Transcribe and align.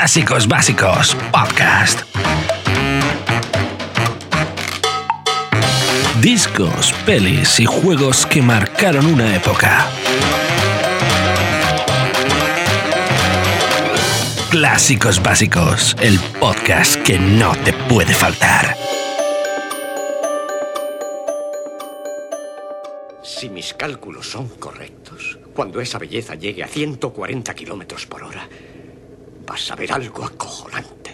Clásicos 0.00 0.48
Básicos 0.48 1.14
Podcast. 1.30 2.00
Discos, 6.22 6.94
pelis 7.04 7.60
y 7.60 7.66
juegos 7.66 8.24
que 8.24 8.40
marcaron 8.40 9.04
una 9.04 9.36
época. 9.36 9.86
Clásicos 14.48 15.22
Básicos, 15.22 15.94
el 16.00 16.18
podcast 16.40 16.96
que 17.02 17.18
no 17.18 17.54
te 17.56 17.74
puede 17.74 18.14
faltar. 18.14 18.74
Si 23.22 23.50
mis 23.50 23.74
cálculos 23.74 24.30
son 24.30 24.48
correctos, 24.48 25.38
cuando 25.54 25.78
esa 25.78 25.98
belleza 25.98 26.36
llegue 26.36 26.64
a 26.64 26.68
140 26.68 27.54
kilómetros 27.54 28.06
por 28.06 28.24
hora, 28.24 28.48
vas 29.50 29.68
a 29.72 29.74
ver 29.74 29.92
algo 29.92 30.24
acojonante. 30.24 31.09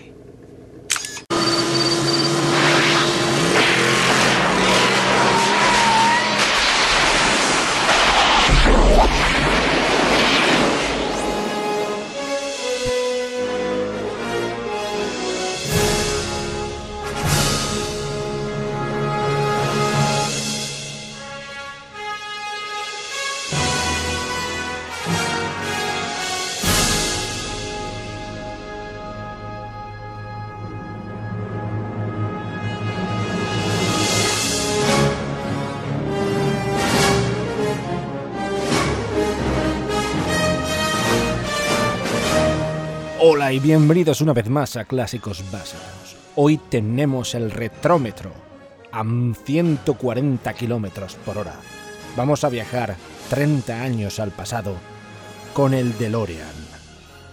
Y 43.50 43.60
bienvenidos 43.60 44.22
una 44.22 44.32
vez 44.32 44.48
más 44.48 44.76
a 44.76 44.86
Clásicos 44.86 45.44
Básicos. 45.52 46.16
Hoy 46.34 46.58
tenemos 46.68 47.34
el 47.34 47.52
retrómetro 47.52 48.32
a 48.90 49.04
140 49.04 50.52
kilómetros 50.54 51.14
por 51.14 51.38
hora. 51.38 51.54
Vamos 52.16 52.42
a 52.42 52.48
viajar 52.48 52.96
30 53.30 53.82
años 53.82 54.18
al 54.18 54.32
pasado 54.32 54.74
con 55.54 55.74
el 55.74 55.96
DeLorean. 55.96 56.54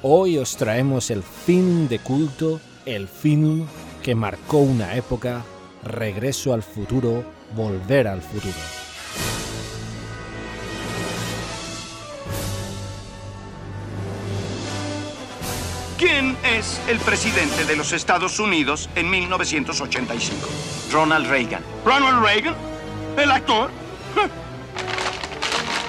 Hoy 0.03 0.37
os 0.37 0.55
traemos 0.55 1.09
el 1.09 1.23
film 1.23 1.87
de 1.87 1.97
culto, 1.97 2.59
el 2.85 3.07
film 3.07 3.65
que 4.03 4.13
marcó 4.13 4.59
una 4.59 4.95
época, 4.95 5.43
Regreso 5.83 6.53
al 6.53 6.61
futuro, 6.61 7.23
Volver 7.55 8.07
al 8.07 8.21
futuro. 8.21 8.82
¿Quién 16.03 16.35
es 16.43 16.81
el 16.89 16.99
presidente 16.99 17.63
de 17.63 17.77
los 17.77 17.93
Estados 17.93 18.37
Unidos 18.37 18.89
en 18.93 19.09
1985? 19.09 20.49
Ronald 20.91 21.27
Reagan. 21.29 21.63
¿Ronald 21.85 22.21
Reagan? 22.21 22.55
¿El 23.15 23.31
actor? 23.31 23.71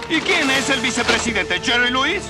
¿Y 0.08 0.20
quién 0.20 0.48
es 0.52 0.70
el 0.70 0.78
vicepresidente? 0.82 1.60
¿Jerry 1.60 1.90
Lewis? 1.90 2.22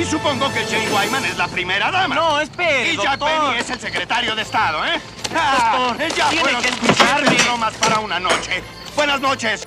Y 0.00 0.04
supongo 0.04 0.52
que 0.52 0.64
Jane 0.66 0.88
Wyman 0.92 1.24
es 1.24 1.36
la 1.36 1.48
primera 1.48 1.90
dama. 1.90 2.14
No, 2.14 2.38
espere, 2.40 2.92
Y 2.92 2.96
Jack 2.96 3.18
doctor. 3.18 3.48
Benny 3.48 3.58
es 3.58 3.70
el 3.70 3.80
secretario 3.80 4.36
de 4.36 4.42
Estado, 4.42 4.84
¿eh? 4.86 5.00
Ah, 5.34 5.88
Doctor, 5.88 6.16
ya 6.16 6.28
tiene 6.28 6.42
fueron 6.44 6.62
que 6.62 6.68
escucharme. 6.68 7.42
bromas 7.42 7.74
para 7.74 7.98
una 7.98 8.20
noche. 8.20 8.62
Buenas 8.94 9.20
noches. 9.20 9.66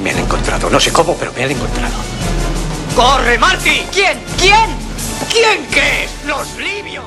Me 0.00 0.10
han 0.12 0.18
encontrado, 0.20 0.70
no 0.70 0.78
sé 0.78 0.92
cómo, 0.92 1.16
pero 1.16 1.32
me 1.32 1.42
han 1.42 1.50
encontrado. 1.50 2.15
¡Corre, 2.96 3.36
Marty! 3.38 3.82
¿Quién? 3.92 4.18
¿Quién? 4.38 4.70
¿Quién 5.30 5.66
crees? 5.66 6.10
¡Los 6.24 6.56
libios! 6.56 7.04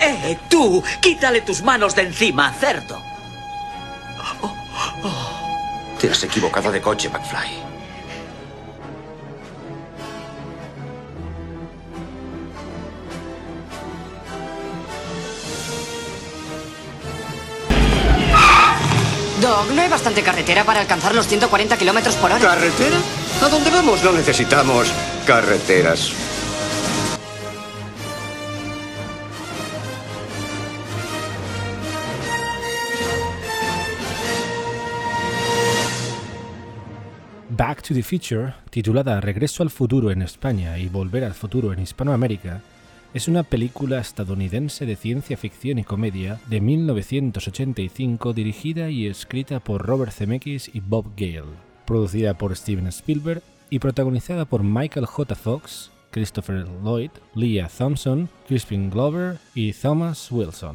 ¡Eh, 0.00 0.36
tú! 0.50 0.82
¡Quítale 1.00 1.42
tus 1.42 1.62
manos 1.62 1.94
de 1.94 2.02
encima, 2.02 2.52
cerdo! 2.52 3.00
Te 6.00 6.10
has 6.10 6.24
equivocado 6.24 6.72
de 6.72 6.82
coche, 6.82 7.08
McFly. 7.08 7.63
Doc, 19.44 19.70
¿no 19.74 19.82
hay 19.82 19.90
bastante 19.90 20.22
carretera 20.22 20.64
para 20.64 20.80
alcanzar 20.80 21.14
los 21.14 21.26
140 21.26 21.76
kilómetros 21.76 22.16
por 22.16 22.32
hora? 22.32 22.40
¿Carretera? 22.40 22.96
¿A 23.42 23.48
dónde 23.50 23.68
vamos? 23.68 24.02
No 24.02 24.12
necesitamos 24.12 24.90
carreteras. 25.26 26.14
Back 37.50 37.82
to 37.82 37.92
the 37.92 38.02
Future, 38.02 38.54
titulada 38.70 39.20
Regreso 39.20 39.62
al 39.62 39.68
futuro 39.68 40.10
en 40.10 40.22
España 40.22 40.78
y 40.78 40.88
Volver 40.88 41.22
al 41.22 41.34
futuro 41.34 41.74
en 41.74 41.80
Hispanoamérica, 41.80 42.62
es 43.14 43.28
una 43.28 43.44
película 43.44 44.00
estadounidense 44.00 44.86
de 44.86 44.96
ciencia 44.96 45.36
ficción 45.36 45.78
y 45.78 45.84
comedia 45.84 46.40
de 46.48 46.60
1985 46.60 48.32
dirigida 48.32 48.90
y 48.90 49.06
escrita 49.06 49.60
por 49.60 49.86
Robert 49.86 50.10
Zemeckis 50.10 50.68
y 50.74 50.80
Bob 50.80 51.12
Gale, 51.16 51.54
producida 51.86 52.34
por 52.34 52.56
Steven 52.56 52.88
Spielberg 52.88 53.40
y 53.70 53.78
protagonizada 53.78 54.46
por 54.46 54.64
Michael 54.64 55.06
J. 55.06 55.36
Fox, 55.36 55.92
Christopher 56.10 56.66
Lloyd, 56.82 57.12
Leah 57.36 57.68
Thompson, 57.68 58.28
Crispin 58.48 58.90
Glover 58.90 59.38
y 59.54 59.72
Thomas 59.72 60.32
Wilson. 60.32 60.74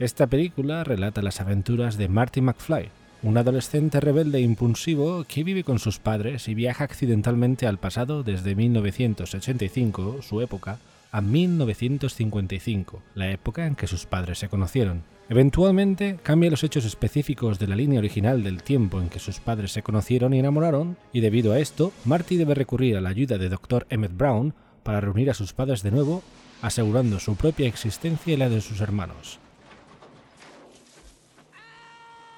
Esta 0.00 0.26
película 0.26 0.82
relata 0.82 1.22
las 1.22 1.40
aventuras 1.40 1.96
de 1.96 2.08
Marty 2.08 2.40
McFly, 2.40 2.88
un 3.22 3.38
adolescente 3.38 4.00
rebelde 4.00 4.38
e 4.38 4.42
impulsivo 4.42 5.24
que 5.28 5.44
vive 5.44 5.62
con 5.62 5.78
sus 5.78 6.00
padres 6.00 6.48
y 6.48 6.54
viaja 6.54 6.82
accidentalmente 6.82 7.68
al 7.68 7.78
pasado 7.78 8.24
desde 8.24 8.56
1985, 8.56 10.22
su 10.22 10.40
época, 10.40 10.78
a 11.10 11.20
1955, 11.20 13.02
la 13.14 13.30
época 13.30 13.66
en 13.66 13.74
que 13.74 13.86
sus 13.86 14.06
padres 14.06 14.38
se 14.38 14.48
conocieron. 14.48 15.04
Eventualmente 15.30 16.18
cambia 16.22 16.50
los 16.50 16.64
hechos 16.64 16.84
específicos 16.84 17.58
de 17.58 17.66
la 17.66 17.76
línea 17.76 17.98
original 17.98 18.42
del 18.42 18.62
tiempo 18.62 19.00
en 19.00 19.10
que 19.10 19.18
sus 19.18 19.40
padres 19.40 19.72
se 19.72 19.82
conocieron 19.82 20.32
y 20.32 20.38
enamoraron, 20.38 20.96
y 21.12 21.20
debido 21.20 21.52
a 21.52 21.58
esto, 21.58 21.92
Marty 22.04 22.36
debe 22.36 22.54
recurrir 22.54 22.96
a 22.96 23.00
la 23.00 23.10
ayuda 23.10 23.36
de 23.36 23.48
Dr. 23.48 23.86
Emmett 23.90 24.16
Brown 24.16 24.54
para 24.82 25.00
reunir 25.00 25.30
a 25.30 25.34
sus 25.34 25.52
padres 25.52 25.82
de 25.82 25.90
nuevo, 25.90 26.22
asegurando 26.62 27.20
su 27.20 27.36
propia 27.36 27.68
existencia 27.68 28.32
y 28.32 28.36
la 28.36 28.48
de 28.48 28.60
sus 28.60 28.80
hermanos. 28.80 29.38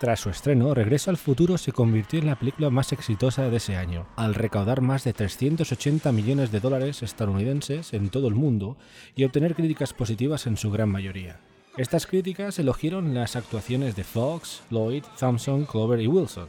Tras 0.01 0.21
su 0.21 0.31
estreno, 0.31 0.73
Regreso 0.73 1.11
al 1.11 1.19
futuro 1.19 1.59
se 1.59 1.73
convirtió 1.73 2.21
en 2.21 2.27
la 2.27 2.39
película 2.39 2.71
más 2.71 2.91
exitosa 2.91 3.51
de 3.51 3.59
ese 3.59 3.77
año, 3.77 4.07
al 4.17 4.35
recaudar 4.35 4.81
más 4.81 5.05
de 5.05 5.13
380 5.13 6.11
millones 6.11 6.51
de 6.51 6.59
dólares 6.59 7.03
estadounidenses 7.03 7.93
en 7.93 8.09
todo 8.09 8.27
el 8.27 8.35
mundo 8.35 8.79
y 9.15 9.25
obtener 9.25 9.55
críticas 9.55 9.93
positivas 9.93 10.47
en 10.47 10.57
su 10.57 10.71
gran 10.71 10.89
mayoría. 10.89 11.41
Estas 11.77 12.07
críticas 12.07 12.59
elogiaron 12.59 13.13
las 13.13 13.37
actuaciones 13.37 13.95
de 13.95 14.05
Fox, 14.05 14.63
Lloyd, 14.71 15.05
Thompson, 15.19 15.67
Clover 15.67 16.01
y 16.01 16.07
Wilson. 16.07 16.49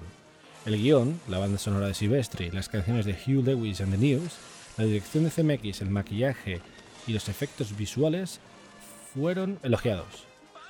El 0.65 0.81
guion, 0.81 1.19
la 1.27 1.39
banda 1.39 1.57
sonora 1.57 1.87
de 1.87 1.93
Silvestri, 1.93 2.51
las 2.51 2.69
canciones 2.69 3.05
de 3.05 3.15
Hugh 3.15 3.43
Lewis 3.43 3.81
and 3.81 3.91
the 3.91 3.97
News, 3.97 4.31
la 4.77 4.85
dirección 4.85 5.25
de 5.25 5.29
CMX, 5.29 5.81
el 5.81 5.89
maquillaje 5.89 6.61
y 7.05 7.11
los 7.11 7.27
efectos 7.27 7.75
visuales 7.75 8.39
fueron 9.13 9.59
elogiados. 9.61 10.25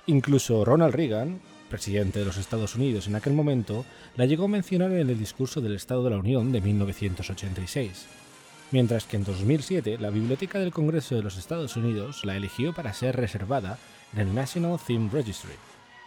Incluso 0.08 0.66
Ronald 0.66 0.96
Reagan, 0.96 1.42
presidente 1.72 2.20
de 2.20 2.26
los 2.26 2.38
Estados 2.38 2.76
Unidos 2.76 3.08
en 3.08 3.16
aquel 3.16 3.34
momento, 3.34 3.86
la 4.16 4.26
llegó 4.26 4.46
a 4.46 4.50
mencionar 4.50 4.92
en 4.92 5.10
el 5.10 5.18
discurso 5.18 5.62
del 5.62 5.76
Estado 5.76 6.04
de 6.04 6.12
la 6.12 6.18
Unión 6.18 6.52
de 6.52 6.62
1986. 6.62 8.06
Mientras 8.72 9.06
que 9.06 9.18
en 9.18 9.24
2007 9.24 9.98
la 9.98 10.12
Biblioteca 10.12 10.60
del 10.60 10.72
Congreso 10.72 11.16
de 11.16 11.24
los 11.24 11.38
Estados 11.38 11.76
Unidos 11.76 12.24
la 12.26 12.36
eligió 12.36 12.74
para 12.74 12.94
ser 12.94 13.16
reservada 13.16 13.80
en 14.14 14.20
el 14.20 14.36
National 14.36 14.78
Theme 14.86 15.10
Registry. 15.12 15.56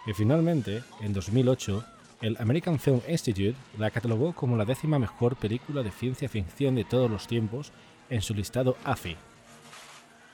Y 0.06 0.12
finalmente, 0.12 0.82
en 1.00 1.12
2008, 1.12 1.84
el 2.20 2.36
American 2.38 2.78
Film 2.78 3.00
Institute 3.08 3.56
la 3.78 3.90
catalogó 3.90 4.32
como 4.34 4.56
la 4.56 4.64
décima 4.64 4.98
mejor 4.98 5.36
película 5.36 5.82
de 5.82 5.90
ciencia 5.90 6.28
ficción 6.28 6.74
de 6.74 6.84
todos 6.84 7.10
los 7.10 7.26
tiempos 7.26 7.72
en 8.10 8.22
su 8.22 8.34
listado 8.34 8.76
AFI. 8.84 9.16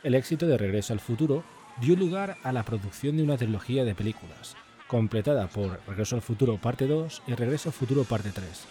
El 0.02 0.14
éxito 0.14 0.46
de 0.46 0.58
Regreso 0.58 0.92
al 0.92 1.00
Futuro 1.00 1.44
dio 1.80 1.96
lugar 1.96 2.36
a 2.42 2.52
la 2.52 2.64
producción 2.64 3.16
de 3.16 3.22
una 3.22 3.36
trilogía 3.36 3.84
de 3.84 3.94
películas, 3.94 4.56
completada 4.90 5.46
por 5.46 5.78
Regreso 5.86 6.16
al 6.16 6.22
Futuro 6.22 6.56
Parte 6.56 6.88
2 6.88 7.22
y 7.28 7.34
Regreso 7.34 7.68
al 7.68 7.72
Futuro 7.72 8.02
Parte 8.02 8.30
3, 8.34 8.66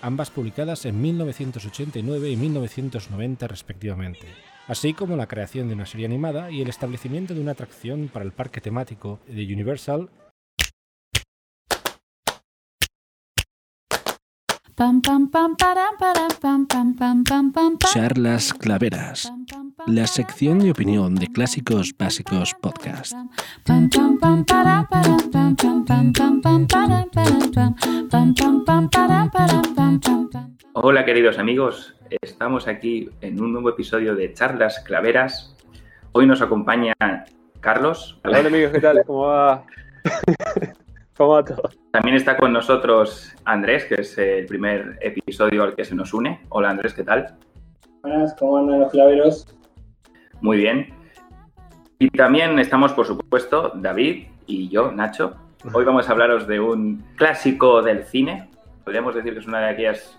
ambas 0.00 0.30
publicadas 0.30 0.84
en 0.84 1.00
1989 1.02 2.30
y 2.30 2.36
1990 2.36 3.48
respectivamente, 3.48 4.28
así 4.68 4.94
como 4.94 5.16
la 5.16 5.26
creación 5.26 5.66
de 5.66 5.74
una 5.74 5.84
serie 5.84 6.06
animada 6.06 6.52
y 6.52 6.62
el 6.62 6.68
establecimiento 6.68 7.34
de 7.34 7.40
una 7.40 7.52
atracción 7.52 8.08
para 8.12 8.24
el 8.24 8.30
parque 8.30 8.60
temático 8.60 9.18
de 9.26 9.42
Universal 9.52 10.08
Charlas 17.94 18.52
Claveras, 18.52 19.32
la 19.86 20.06
sección 20.06 20.58
de 20.58 20.70
opinión 20.70 21.14
de 21.14 21.28
Clásicos 21.28 21.94
Básicos 21.98 22.54
Podcast. 22.60 23.14
Hola 30.74 31.04
queridos 31.06 31.38
amigos, 31.38 31.96
estamos 32.20 32.68
aquí 32.68 33.08
en 33.22 33.40
un 33.40 33.52
nuevo 33.52 33.70
episodio 33.70 34.14
de 34.14 34.34
Charlas 34.34 34.80
Claveras. 34.80 35.56
Hoy 36.12 36.26
nos 36.26 36.42
acompaña 36.42 36.92
Carlos. 37.60 38.20
Hola 38.24 38.40
amigos, 38.40 38.72
¿qué 38.72 38.80
tal? 38.80 39.02
¿Cómo 39.06 39.22
va? 39.22 39.64
¿Cómo 41.16 41.30
va 41.30 41.44
todo? 41.44 41.70
También 41.92 42.16
está 42.16 42.36
con 42.36 42.52
nosotros 42.52 43.34
Andrés, 43.46 43.86
que 43.86 43.94
es 44.02 44.18
el 44.18 44.44
primer 44.44 44.98
episodio 45.00 45.62
al 45.62 45.74
que 45.74 45.84
se 45.84 45.94
nos 45.94 46.12
une. 46.12 46.40
Hola 46.50 46.68
Andrés, 46.68 46.92
¿qué 46.92 47.04
tal? 47.04 47.36
Buenas, 48.02 48.34
¿cómo 48.38 48.58
andan 48.58 48.80
los 48.80 48.90
claveros? 48.90 49.46
Muy 50.42 50.58
bien. 50.58 50.92
Y 51.98 52.10
también 52.10 52.58
estamos, 52.58 52.92
por 52.92 53.06
supuesto, 53.06 53.72
David 53.76 54.26
y 54.46 54.68
yo, 54.68 54.92
Nacho. 54.92 55.36
Hoy 55.72 55.84
vamos 55.86 56.06
a 56.06 56.12
hablaros 56.12 56.46
de 56.46 56.60
un 56.60 57.02
clásico 57.16 57.80
del 57.80 58.04
cine. 58.04 58.50
Podríamos 58.84 59.14
decir 59.14 59.32
que 59.32 59.38
es 59.38 59.46
una 59.46 59.60
de 59.60 59.70
aquellas 59.70 60.18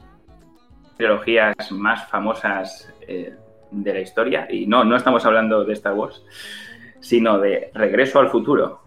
trilogías 0.98 1.72
más 1.72 2.08
famosas 2.08 2.92
eh, 3.08 3.36
de 3.70 3.94
la 3.94 4.00
historia. 4.00 4.48
Y 4.50 4.66
no, 4.66 4.84
no 4.84 4.96
estamos 4.96 5.24
hablando 5.28 5.64
de 5.64 5.74
Star 5.74 5.94
Wars, 5.94 6.26
sino 7.00 7.38
de 7.38 7.70
Regreso 7.76 8.20
al 8.20 8.30
Futuro. 8.30 8.82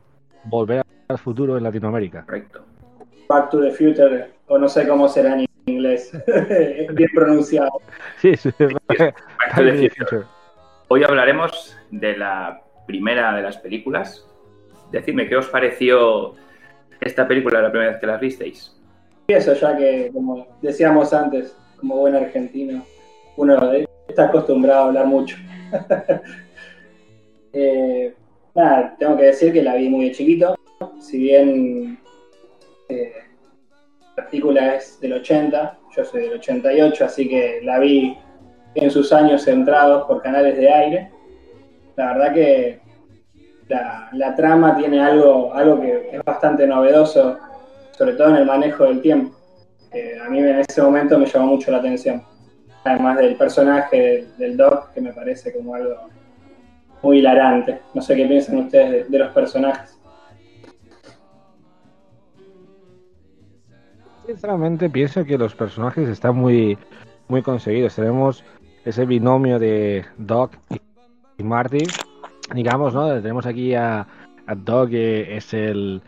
Volver 0.45 0.90
al 1.11 1.19
futuro 1.19 1.57
en 1.57 1.65
Latinoamérica. 1.65 2.25
Correcto. 2.25 2.65
Back 3.29 3.51
to 3.51 3.61
the 3.61 3.71
Future, 3.73 4.31
o 4.47 4.59
no 4.59 4.69
sé 4.69 4.87
cómo 4.87 5.09
será 5.09 5.35
en 5.35 5.47
inglés. 5.67 6.13
Bien 6.95 7.11
pronunciado. 7.15 7.71
Sí, 8.19 8.37
sí. 8.37 8.51
Back 8.59 9.15
to 9.57 9.63
the 9.63 9.91
Future. 9.97 10.25
Hoy 10.89 11.05
hablaremos 11.05 11.77
de 11.91 12.17
la 12.17 12.63
primera 12.87 13.35
de 13.35 13.43
las 13.43 13.59
películas. 13.59 14.27
Decidme, 14.91 15.29
¿qué 15.29 15.37
os 15.37 15.47
pareció 15.49 16.35
esta 17.01 17.27
película 17.27 17.61
la 17.61 17.71
primera 17.71 17.93
vez 17.93 18.01
que 18.01 18.07
la 18.07 18.17
visteis? 18.17 18.77
Eso 19.29 19.55
ya 19.55 19.77
que, 19.77 20.11
como 20.13 20.47
decíamos 20.61 21.13
antes, 21.13 21.57
como 21.79 21.97
buen 21.97 22.17
argentino, 22.17 22.85
uno 23.37 23.73
está 24.09 24.27
acostumbrado 24.27 24.83
a 24.83 24.87
hablar 24.89 25.07
mucho. 25.07 25.37
eh, 27.53 28.13
nada, 28.55 28.97
tengo 28.99 29.17
que 29.17 29.25
decir 29.25 29.53
que 29.53 29.63
la 29.63 29.77
vi 29.77 29.89
muy 29.89 30.07
de 30.07 30.13
chiquito. 30.13 30.57
Si 30.99 31.19
bien 31.19 31.99
eh, 32.89 33.13
la 34.17 34.27
película 34.27 34.77
es 34.77 34.99
del 34.99 35.13
80, 35.13 35.79
yo 35.95 36.05
soy 36.07 36.23
del 36.23 36.33
88, 36.39 37.05
así 37.05 37.29
que 37.29 37.61
la 37.63 37.79
vi 37.79 38.17
en 38.75 38.91
sus 38.91 39.13
años 39.13 39.43
centrados 39.43 40.05
por 40.07 40.23
canales 40.23 40.57
de 40.57 40.73
aire. 40.73 41.11
La 41.97 42.15
verdad 42.15 42.33
que 42.33 42.81
la, 43.69 44.09
la 44.13 44.35
trama 44.35 44.75
tiene 44.75 45.01
algo, 45.01 45.53
algo 45.53 45.83
que 45.83 46.11
es 46.13 46.25
bastante 46.25 46.67
novedoso, 46.67 47.37
sobre 47.91 48.15
todo 48.15 48.31
en 48.31 48.37
el 48.37 48.47
manejo 48.47 48.85
del 48.85 49.03
tiempo. 49.03 49.37
A 50.25 50.31
mí 50.31 50.39
en 50.39 50.61
ese 50.61 50.81
momento 50.81 51.19
me 51.19 51.27
llamó 51.27 51.49
mucho 51.49 51.71
la 51.71 51.79
atención. 51.79 52.25
Además 52.85 53.19
del 53.19 53.37
personaje 53.37 54.01
del, 54.01 54.37
del 54.39 54.57
Doc, 54.57 54.95
que 54.95 55.03
me 55.03 55.13
parece 55.13 55.53
como 55.53 55.75
algo 55.75 56.09
muy 57.03 57.19
hilarante. 57.19 57.81
No 57.93 58.01
sé 58.01 58.17
qué 58.17 58.25
piensan 58.25 58.57
ustedes 58.57 58.91
de, 58.91 59.05
de 59.05 59.19
los 59.19 59.31
personajes. 59.35 60.00
Sinceramente 64.31 64.89
pienso 64.89 65.25
que 65.25 65.37
los 65.37 65.57
personajes 65.57 66.09
están 66.09 66.37
muy, 66.37 66.79
muy 67.27 67.43
conseguidos. 67.43 67.97
Tenemos 67.97 68.45
ese 68.85 69.05
binomio 69.05 69.59
de 69.59 70.05
Doc 70.19 70.53
y 71.37 71.43
Marty. 71.43 71.85
Digamos, 72.55 72.95
¿no? 72.95 73.09
Tenemos 73.21 73.45
aquí 73.47 73.75
a, 73.75 74.07
a 74.47 74.55
Doc, 74.55 74.91
que 74.91 75.37
es 75.37 75.53
el, 75.53 76.01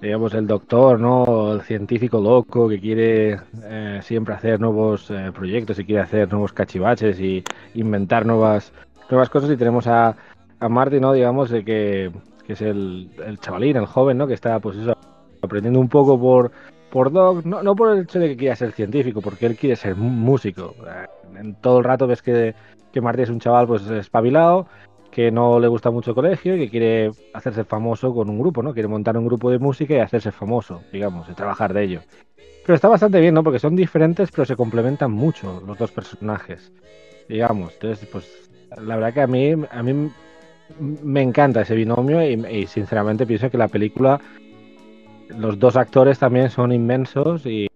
digamos, 0.00 0.32
el 0.32 0.46
doctor, 0.46 0.98
¿no? 0.98 1.52
El 1.52 1.60
científico 1.60 2.18
loco 2.18 2.66
que 2.66 2.80
quiere 2.80 3.40
eh, 3.64 4.00
siempre 4.02 4.32
hacer 4.32 4.58
nuevos 4.58 5.10
eh, 5.10 5.30
proyectos 5.34 5.78
y 5.78 5.84
quiere 5.84 6.00
hacer 6.00 6.32
nuevos 6.32 6.54
cachivaches 6.54 7.20
y 7.20 7.44
inventar 7.74 8.24
nuevas, 8.24 8.72
nuevas 9.10 9.28
cosas. 9.28 9.50
Y 9.50 9.56
tenemos 9.58 9.86
a, 9.86 10.16
a 10.60 10.68
Marty, 10.70 10.98
¿no? 10.98 11.12
Digamos, 11.12 11.50
de 11.50 11.62
que, 11.62 12.10
que 12.46 12.54
es 12.54 12.62
el, 12.62 13.10
el 13.26 13.38
chavalín, 13.38 13.76
el 13.76 13.84
joven, 13.84 14.16
¿no? 14.16 14.26
Que 14.26 14.32
está, 14.32 14.60
pues 14.60 14.78
eso, 14.78 14.96
aprendiendo 15.42 15.78
un 15.78 15.90
poco 15.90 16.18
por, 16.18 16.50
por 16.90 17.12
Doc, 17.12 17.44
no, 17.44 17.62
no 17.62 17.74
por 17.74 17.96
el 17.96 18.04
hecho 18.04 18.18
de 18.18 18.28
que 18.28 18.36
quiera 18.36 18.56
ser 18.56 18.72
científico, 18.72 19.20
porque 19.20 19.46
él 19.46 19.56
quiere 19.56 19.76
ser 19.76 19.96
músico. 19.96 20.74
En 21.38 21.54
todo 21.56 21.78
el 21.78 21.84
rato 21.84 22.06
ves 22.06 22.22
que, 22.22 22.54
que 22.92 23.00
Marty 23.00 23.22
es 23.22 23.30
un 23.30 23.40
chaval 23.40 23.66
pues 23.66 23.86
espabilado, 23.90 24.66
que 25.10 25.30
no 25.30 25.58
le 25.58 25.68
gusta 25.68 25.90
mucho 25.90 26.10
el 26.10 26.14
colegio 26.14 26.56
y 26.56 26.58
que 26.60 26.70
quiere 26.70 27.10
hacerse 27.32 27.64
famoso 27.64 28.14
con 28.14 28.28
un 28.28 28.38
grupo, 28.38 28.62
¿no? 28.62 28.72
Quiere 28.72 28.88
montar 28.88 29.16
un 29.16 29.26
grupo 29.26 29.50
de 29.50 29.58
música 29.58 29.94
y 29.94 29.98
hacerse 29.98 30.30
famoso, 30.30 30.82
digamos, 30.92 31.28
y 31.28 31.32
trabajar 31.32 31.72
de 31.72 31.84
ello. 31.84 32.00
Pero 32.64 32.74
está 32.74 32.88
bastante 32.88 33.20
bien, 33.20 33.34
¿no? 33.34 33.42
Porque 33.42 33.58
son 33.58 33.76
diferentes, 33.76 34.30
pero 34.30 34.44
se 34.44 34.56
complementan 34.56 35.12
mucho 35.12 35.62
los 35.66 35.78
dos 35.78 35.90
personajes, 35.90 36.72
digamos. 37.28 37.72
Entonces, 37.74 38.08
pues, 38.10 38.50
la 38.76 38.96
verdad 38.96 39.14
que 39.14 39.20
a 39.22 39.26
mí, 39.26 39.52
a 39.70 39.82
mí 39.82 40.10
me 40.78 41.22
encanta 41.22 41.62
ese 41.62 41.74
binomio 41.74 42.22
y 42.22 42.66
sinceramente 42.66 43.24
pienso 43.24 43.50
que 43.50 43.56
la 43.56 43.68
película 43.68 44.20
los 45.28 45.58
dos 45.58 45.76
actores 45.76 46.18
también 46.18 46.50
son 46.50 46.72
inmensos 46.72 47.44
y, 47.46 47.68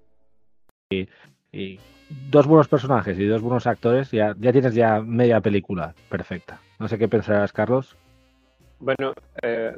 dos 2.30 2.46
buenos 2.46 2.68
personajes 2.68 3.18
y 3.18 3.26
dos 3.26 3.42
buenos 3.42 3.66
actores, 3.66 4.10
ya, 4.10 4.34
ya 4.38 4.52
tienes 4.52 4.74
ya 4.74 5.00
media 5.00 5.40
película 5.40 5.94
perfecta. 6.08 6.60
No 6.78 6.88
sé 6.88 6.98
qué 6.98 7.06
pensarás, 7.06 7.52
Carlos. 7.52 7.96
Bueno, 8.80 9.12
eh, 9.42 9.76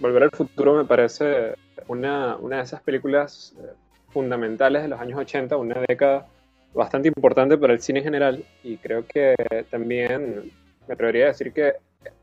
Volver 0.00 0.22
al 0.22 0.30
futuro 0.30 0.74
me 0.76 0.86
parece 0.86 1.54
una, 1.86 2.36
una 2.36 2.56
de 2.56 2.62
esas 2.62 2.80
películas 2.80 3.54
eh, 3.58 3.66
fundamentales 4.08 4.82
de 4.82 4.88
los 4.88 4.98
años 4.98 5.18
80, 5.18 5.58
una 5.58 5.78
década 5.86 6.26
bastante 6.72 7.08
importante 7.08 7.58
para 7.58 7.74
el 7.74 7.82
cine 7.82 7.98
en 7.98 8.04
general 8.04 8.44
y 8.64 8.78
creo 8.78 9.04
que 9.06 9.34
también 9.70 10.50
me 10.88 10.94
atrevería 10.94 11.24
a 11.24 11.28
decir 11.28 11.52
que 11.52 11.74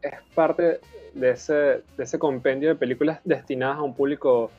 es 0.02 0.14
parte 0.34 0.80
de 1.14 1.30
ese, 1.30 1.54
de 1.54 2.04
ese 2.04 2.18
compendio 2.18 2.70
de 2.70 2.76
películas 2.76 3.20
destinadas 3.24 3.78
a 3.78 3.84
un 3.84 3.94
público 3.94 4.50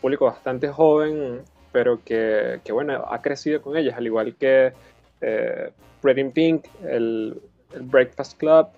público 0.00 0.26
bastante 0.26 0.68
joven, 0.68 1.42
pero 1.72 2.02
que, 2.04 2.60
que, 2.64 2.72
bueno, 2.72 3.04
ha 3.08 3.20
crecido 3.20 3.60
con 3.60 3.76
ellas, 3.76 3.96
al 3.96 4.06
igual 4.06 4.34
que 4.36 4.72
eh, 5.20 5.70
Pretty 6.00 6.20
in 6.20 6.32
Pink, 6.32 6.66
el, 6.84 7.40
el 7.74 7.82
Breakfast 7.82 8.38
Club, 8.38 8.68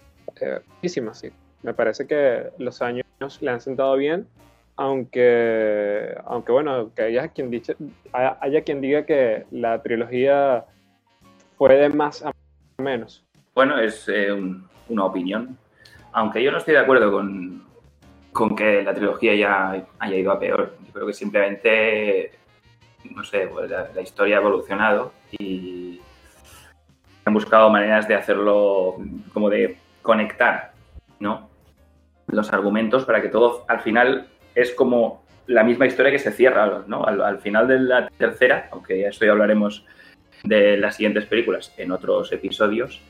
eh, 0.41 0.61
muchísimas, 0.75 1.19
sí. 1.19 1.31
Me 1.63 1.75
parece 1.75 2.07
que 2.07 2.51
los 2.59 2.81
años 2.83 3.05
le 3.41 3.51
han 3.51 3.61
sentado 3.61 3.97
bien, 3.97 4.27
aunque, 4.77 6.17
aunque 6.25 6.53
bueno, 6.53 6.93
que 6.95 7.03
haya 7.03 7.29
quien, 7.29 7.51
dice, 7.51 7.77
haya 8.13 8.63
quien 8.63 8.81
diga 8.81 9.05
que 9.05 9.45
la 9.51 9.83
trilogía 9.83 10.65
fue 11.57 11.77
de 11.77 11.89
más 11.89 12.25
a 12.25 12.33
menos. 12.79 13.25
Bueno, 13.55 13.79
es 13.79 14.09
eh, 14.09 14.33
un, 14.33 14.69
una 14.89 15.05
opinión, 15.05 15.59
aunque 16.13 16.43
yo 16.43 16.53
no 16.53 16.59
estoy 16.59 16.75
de 16.75 16.81
acuerdo 16.81 17.11
con, 17.11 17.68
con 18.33 18.55
que 18.55 18.83
la 18.83 18.95
trilogía 18.95 19.35
ya 19.35 19.85
haya 19.99 20.17
ido 20.17 20.33
a 20.33 20.39
peor. 20.39 20.77
Yo 20.87 20.93
creo 20.93 21.07
que 21.07 21.13
simplemente, 21.13 22.33
no 23.11 23.25
sé, 23.25 23.49
pues 23.49 23.71
la, 23.71 23.89
la, 23.95 24.01
historia 24.01 24.37
ha 24.37 24.41
evolucionado 24.41 25.13
y 25.39 26.01
han 27.25 27.35
buscado 27.35 27.71
maneras 27.71 28.09
de 28.09 28.15
hacerlo, 28.15 28.97
como 29.33 29.51
de 29.51 29.79
conectar, 30.03 30.73
¿no? 31.21 31.49
Los 32.27 32.53
argumentos 32.53 33.05
para 33.05 33.23
que 33.23 33.29
todo 33.29 33.65
al 33.69 33.81
final 33.81 34.29
es 34.55 34.73
como 34.73 35.25
la 35.47 35.65
misma 35.65 35.87
historia 35.87 36.13
que 36.13 36.19
se 36.19 36.33
cierra, 36.33 36.85
¿no? 36.87 37.05
Al, 37.05 37.21
al 37.23 37.39
final 37.41 37.67
de 37.69 37.81
la 37.81 38.09
tercera, 38.09 38.69
aunque 38.71 39.01
ya 39.01 39.09
esto 39.09 39.25
ya 39.25 39.33
hablaremos 39.33 39.85
de 40.45 40.77
las 40.77 40.97
siguientes 40.97 41.27
películas 41.27 41.75
en 41.77 41.91
otros 41.91 42.31
episodios, 42.33 43.01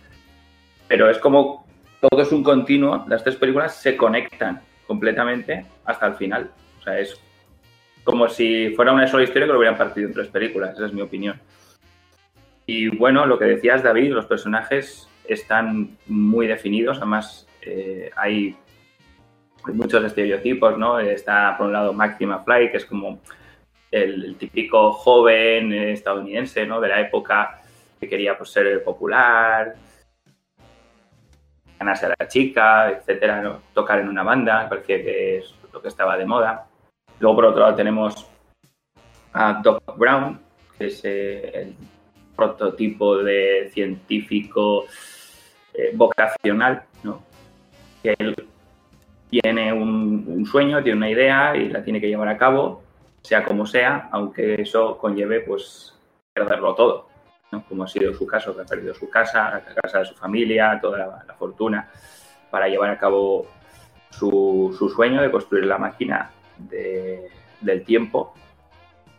pero 0.86 1.10
es 1.10 1.18
como 1.18 1.66
todo 2.00 2.22
es 2.22 2.32
un 2.32 2.42
continuo, 2.42 3.04
las 3.08 3.24
tres 3.24 3.36
películas 3.36 3.74
se 3.74 3.96
conectan 3.96 4.62
completamente 4.88 5.66
hasta 5.84 6.06
el 6.08 6.14
final. 6.14 6.50
O 6.80 6.82
sea, 6.82 6.98
es 6.98 7.20
como 8.02 8.28
si 8.28 8.70
fuera 8.70 8.92
una 8.92 9.06
sola 9.06 9.22
historia 9.22 9.46
que 9.46 9.52
lo 9.52 9.58
hubieran 9.58 9.78
partido 9.78 10.08
en 10.08 10.14
tres 10.14 10.28
películas, 10.28 10.74
esa 10.74 10.86
es 10.86 10.92
mi 10.92 11.02
opinión. 11.02 11.40
Y 12.66 12.88
bueno, 12.88 13.24
lo 13.26 13.38
que 13.38 13.44
decías, 13.44 13.82
David, 13.82 14.12
los 14.12 14.26
personajes 14.26 15.08
están 15.26 15.96
muy 16.06 16.46
definidos, 16.46 16.96
además 16.96 17.46
eh, 17.62 18.10
hay 18.16 18.56
muchos 19.66 20.02
estereotipos, 20.04 20.78
¿no? 20.78 20.98
Está 20.98 21.54
por 21.56 21.66
un 21.66 21.74
lado 21.74 21.92
Maxima 21.92 22.42
Fly, 22.42 22.70
que 22.70 22.78
es 22.78 22.86
como 22.86 23.20
el, 23.90 24.36
típico 24.36 24.92
joven 24.92 25.72
estadounidense, 25.72 26.66
¿no? 26.66 26.80
De 26.80 26.88
la 26.88 27.00
época 27.00 27.60
que 28.00 28.08
quería 28.08 28.36
pues, 28.38 28.50
ser 28.50 28.82
popular, 28.84 29.74
ganarse 31.78 32.06
a 32.06 32.14
la 32.18 32.28
chica, 32.28 32.90
etcétera, 32.90 33.58
tocar 33.72 34.00
en 34.00 34.08
una 34.08 34.22
banda, 34.22 34.68
parecía 34.68 35.02
que 35.02 35.38
es 35.38 35.54
lo 35.72 35.80
que 35.80 35.88
estaba 35.88 36.16
de 36.16 36.26
moda. 36.26 36.66
Luego, 37.20 37.36
por 37.36 37.44
otro 37.46 37.60
lado, 37.60 37.74
tenemos 37.74 38.28
a 39.32 39.60
Doc 39.62 39.96
Brown, 39.96 40.40
que 40.76 40.86
es 40.86 41.00
eh, 41.04 41.52
el 41.54 41.74
prototipo 42.36 43.18
de 43.18 43.70
científico 43.72 44.86
eh, 45.74 45.92
vocacional, 45.94 46.84
¿no? 47.02 47.22
que 48.02 48.14
él 48.18 48.34
tiene 49.28 49.72
un, 49.72 50.46
sueño, 50.46 50.82
tiene 50.82 50.96
una 50.96 51.10
idea 51.10 51.56
y 51.56 51.68
la 51.68 51.82
tiene 51.82 52.00
que 52.00 52.08
llevar 52.08 52.28
a 52.28 52.38
cabo, 52.38 52.82
sea 53.22 53.44
como 53.44 53.66
sea, 53.66 54.08
aunque 54.12 54.62
eso 54.62 54.96
conlleve 54.98 55.40
pues 55.40 55.94
perderlo 56.32 56.74
todo, 56.74 57.07
como 57.68 57.84
ha 57.84 57.88
sido 57.88 58.12
su 58.14 58.26
caso, 58.26 58.54
que 58.54 58.62
ha 58.62 58.66
perdido 58.66 58.94
su 58.94 59.08
casa, 59.08 59.50
la 59.50 59.74
casa 59.82 60.00
de 60.00 60.04
su 60.04 60.14
familia, 60.14 60.78
toda 60.80 61.24
la, 61.26 61.34
fortuna, 61.34 61.88
para 62.50 62.68
llevar 62.68 62.90
a 62.90 62.98
cabo 62.98 63.46
su, 64.10 64.90
sueño 64.94 65.22
de 65.22 65.30
construir 65.30 65.66
la 65.66 65.78
máquina 65.78 66.30
del 66.58 67.84
tiempo 67.84 68.34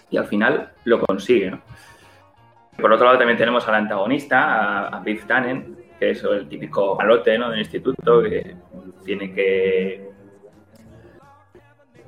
y 0.10 0.18
al 0.18 0.28
final 0.28 0.72
lo 0.86 1.00
consigue. 1.00 1.58
Por 2.80 2.94
otro 2.94 3.06
lado 3.06 3.18
también 3.18 3.38
tenemos 3.38 3.68
al 3.68 3.76
antagonista, 3.76 4.88
a, 4.88 5.00
Biff 5.02 5.26
Tannen, 5.26 5.78
que 6.00 6.12
es 6.12 6.24
el 6.24 6.48
típico 6.48 6.96
malote 6.96 7.38
¿no? 7.38 7.50
del 7.50 7.60
instituto 7.60 8.22
que 8.22 8.56
tiene 9.04 9.34
que, 9.34 10.10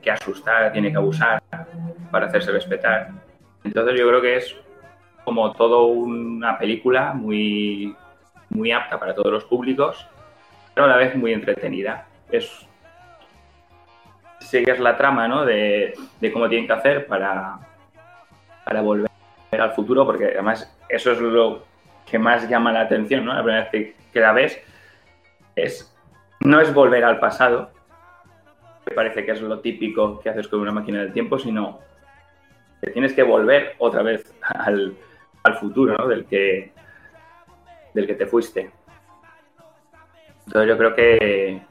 que 0.02 0.12
asustar, 0.12 0.72
tiene 0.72 0.92
que 0.92 0.98
abusar 0.98 1.42
para 2.10 2.28
hacerse 2.28 2.52
respetar. 2.52 3.10
Entonces 3.64 4.00
yo 4.00 4.08
creo 4.08 4.22
que 4.22 4.38
es 4.38 4.56
como 5.24 5.52
todo 5.54 5.86
una 5.86 6.58
película 6.58 7.14
muy, 7.14 7.96
muy 8.50 8.72
apta 8.72 9.00
para 9.00 9.14
todos 9.14 9.32
los 9.32 9.46
públicos, 9.46 10.08
pero 10.74 10.86
a 10.86 10.90
la 10.90 10.98
vez 10.98 11.16
muy 11.16 11.34
entretenida. 11.34 12.08
Es 12.32 12.68
sigues 14.40 14.80
la 14.80 14.98
trama 14.98 15.28
¿no? 15.28 15.46
de, 15.46 15.94
cómo 16.34 16.50
tienen 16.50 16.68
que 16.68 16.74
hacer 16.74 17.08
para, 17.08 17.60
para 18.66 18.82
volver 18.82 19.10
al 19.52 19.72
futuro, 19.74 20.06
porque 20.06 20.26
además 20.26 20.78
eso 20.90 21.12
es 21.12 21.20
lo 21.20 21.64
que 22.10 22.20
más 22.20 22.50
llama 22.50 22.72
la 22.72 22.82
atención, 22.82 23.24
¿no? 23.24 23.34
La 23.34 23.44
primera 23.44 23.70
vez 23.72 23.96
que 24.12 24.20
la 24.20 24.34
ves 24.34 24.62
es 25.56 25.88
no 26.42 26.60
es 26.60 26.74
volver 26.74 27.04
al 27.04 27.20
pasado, 27.20 27.72
que 28.86 28.94
parece 28.94 29.26
que 29.26 29.32
es 29.32 29.42
lo 29.42 29.60
típico 29.60 30.20
que 30.20 30.30
haces 30.30 30.48
con 30.48 30.60
una 30.60 30.72
máquina 30.72 31.00
del 31.00 31.14
tiempo, 31.14 31.38
sino 31.38 31.80
que 32.82 32.90
tienes 32.90 33.14
que 33.14 33.24
volver 33.24 33.76
otra 33.78 34.02
vez 34.02 34.34
al, 34.42 34.96
futuro, 35.56 35.96
¿no? 35.98 36.08
Del 36.08 36.26
que, 36.26 36.72
del 37.94 38.08
que 38.08 38.16
te 38.16 38.26
fuiste. 38.26 38.72
Entonces 40.46 40.70
yo 40.70 40.78
creo 40.78 40.96
que, 40.96 41.62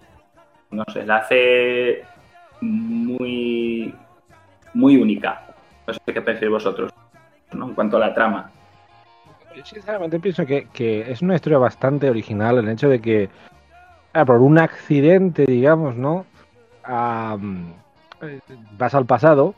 no 0.70 0.84
sé, 0.92 1.04
la 1.04 1.16
hace 1.18 2.04
muy, 2.60 3.94
muy 4.74 4.96
única. 4.96 5.54
No 5.86 5.94
sé 5.94 6.00
qué 6.06 6.20
pensáis 6.20 6.50
vosotros, 6.50 6.92
¿no? 7.52 7.68
En 7.68 7.74
cuanto 7.74 7.96
a 7.96 8.00
la 8.00 8.14
trama. 8.14 8.50
Yo 9.54 9.64
sinceramente 9.64 10.20
pienso 10.20 10.46
que, 10.46 10.68
que 10.72 11.10
es 11.10 11.22
una 11.22 11.34
historia 11.34 11.58
bastante 11.58 12.08
original 12.08 12.58
el 12.58 12.68
hecho 12.68 12.88
de 12.88 13.00
que 13.00 13.28
Ah, 14.12 14.24
por 14.24 14.40
un 14.40 14.58
accidente, 14.58 15.46
digamos, 15.46 15.96
¿no? 15.96 16.26
vas 18.76 18.94
al 18.94 19.06
pasado, 19.06 19.54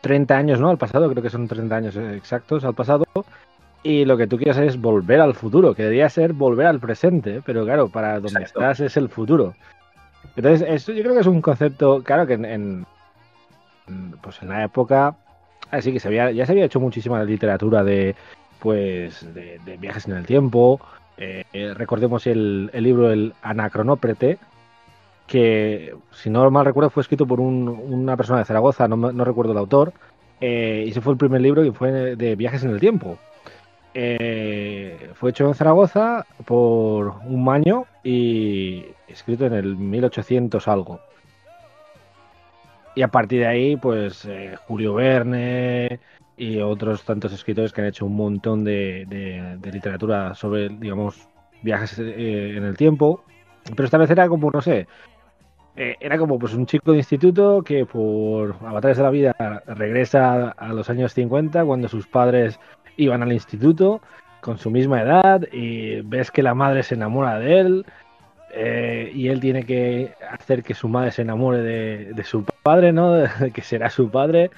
30 0.00 0.36
años, 0.36 0.60
¿no? 0.60 0.70
Al 0.70 0.78
pasado, 0.78 1.10
creo 1.10 1.22
que 1.22 1.30
son 1.30 1.48
30 1.48 1.76
años 1.76 1.96
exactos 1.96 2.64
al 2.64 2.74
pasado, 2.74 3.04
y 3.82 4.04
lo 4.04 4.16
que 4.16 4.26
tú 4.26 4.36
quieres 4.36 4.56
es 4.58 4.80
volver 4.80 5.20
al 5.20 5.34
futuro, 5.34 5.74
que 5.74 5.82
debería 5.82 6.08
ser 6.08 6.32
volver 6.32 6.66
al 6.66 6.80
presente, 6.80 7.42
pero 7.44 7.64
claro, 7.64 7.88
para 7.88 8.20
donde 8.20 8.42
estás 8.42 8.80
es 8.80 8.96
el 8.96 9.08
futuro. 9.08 9.54
Entonces, 10.34 10.68
esto 10.68 10.92
yo 10.92 11.02
creo 11.02 11.14
que 11.14 11.20
es 11.20 11.26
un 11.26 11.40
concepto, 11.40 12.02
claro 12.02 12.26
que 12.26 12.34
en, 12.34 12.84
pues 14.20 14.42
en 14.42 14.48
la 14.48 14.64
época, 14.64 15.16
así 15.70 15.92
que 15.92 16.00
se 16.00 16.08
había, 16.08 16.30
ya 16.32 16.46
se 16.46 16.52
había 16.52 16.64
hecho 16.64 16.80
muchísima 16.80 17.22
literatura 17.22 17.84
de, 17.84 18.14
pues, 18.58 19.32
de 19.34 19.76
viajes 19.78 20.06
en 20.08 20.16
el 20.16 20.26
tiempo, 20.26 20.80
eh, 21.18 21.44
eh, 21.52 21.72
recordemos 21.74 22.26
el, 22.26 22.70
libro 22.74 23.10
El 23.10 23.34
Anacronóprete, 23.42 24.38
que 25.26 25.94
si 26.12 26.30
no 26.30 26.50
mal 26.50 26.64
recuerdo 26.64 26.90
fue 26.90 27.02
escrito 27.02 27.26
por 27.26 27.40
una 27.40 28.16
persona 28.16 28.40
de 28.40 28.44
Zaragoza, 28.44 28.88
no, 28.88 29.24
recuerdo 29.24 29.52
el 29.52 29.58
autor, 29.58 29.92
eh, 30.40 30.84
y 30.86 30.90
ese 30.90 31.00
fue 31.00 31.12
el 31.12 31.18
primer 31.18 31.40
libro 31.40 31.62
que 31.62 31.72
fue 31.72 32.16
de 32.16 32.36
viajes 32.36 32.64
en 32.64 32.70
el 32.70 32.80
tiempo. 32.80 33.18
fue 35.14 35.30
hecho 35.30 35.46
en 35.48 35.54
Zaragoza 35.54 36.26
por 36.44 37.14
un 37.26 37.48
año 37.48 37.86
y 38.04 38.84
escrito 39.08 39.46
en 39.46 39.54
el 39.54 39.76
1800 39.76 40.68
algo. 40.68 41.00
Y 42.94 43.02
a 43.02 43.08
partir 43.08 43.40
de 43.40 43.46
ahí, 43.46 43.76
pues 43.76 44.26
Julio 44.66 44.94
Verne, 44.94 46.00
y 46.36 46.58
otros 46.60 47.04
tantos 47.04 47.32
escritores 47.32 47.72
que 47.72 47.80
han 47.80 47.86
hecho 47.88 48.06
un 48.06 48.16
montón 48.16 48.64
de, 48.64 49.58
literatura 49.72 50.34
sobre, 50.34 50.68
digamos, 50.68 51.28
viajes 51.62 51.98
eh, 51.98 52.56
en 52.56 52.64
el 52.64 52.76
tiempo. 52.76 53.24
Pero 53.64 53.84
esta 53.84 53.98
vez 53.98 54.10
era 54.10 54.28
como, 54.28 54.50
no 54.50 54.60
sé, 54.60 54.86
eh, 55.76 55.96
era 56.00 56.18
como 56.18 56.38
pues 56.38 56.54
un 56.54 56.66
chico 56.66 56.92
de 56.92 56.98
instituto 56.98 57.62
que 57.62 57.84
por 57.86 58.56
avatares 58.64 58.96
de 58.96 59.02
la 59.02 59.10
vida 59.10 59.34
regresa 59.66 60.50
a 60.50 60.72
los 60.72 60.88
años 60.90 61.12
50 61.12 61.64
cuando 61.64 61.88
sus 61.88 62.06
padres 62.06 62.58
iban 62.96 63.22
al 63.22 63.32
instituto 63.32 64.00
con 64.40 64.58
su 64.58 64.70
misma 64.70 65.02
edad 65.02 65.42
y 65.52 66.00
ves 66.02 66.30
que 66.30 66.42
la 66.42 66.54
madre 66.54 66.82
se 66.82 66.94
enamora 66.94 67.38
de 67.38 67.60
él 67.60 67.86
eh, 68.54 69.10
y 69.14 69.28
él 69.28 69.40
tiene 69.40 69.64
que 69.64 70.14
hacer 70.30 70.62
que 70.62 70.74
su 70.74 70.88
madre 70.88 71.10
se 71.10 71.22
enamore 71.22 71.58
de, 71.58 72.12
de 72.14 72.24
su 72.24 72.44
padre, 72.62 72.92
¿no? 72.92 73.24
que 73.54 73.60
será 73.62 73.90
su 73.90 74.10
padre 74.10 74.50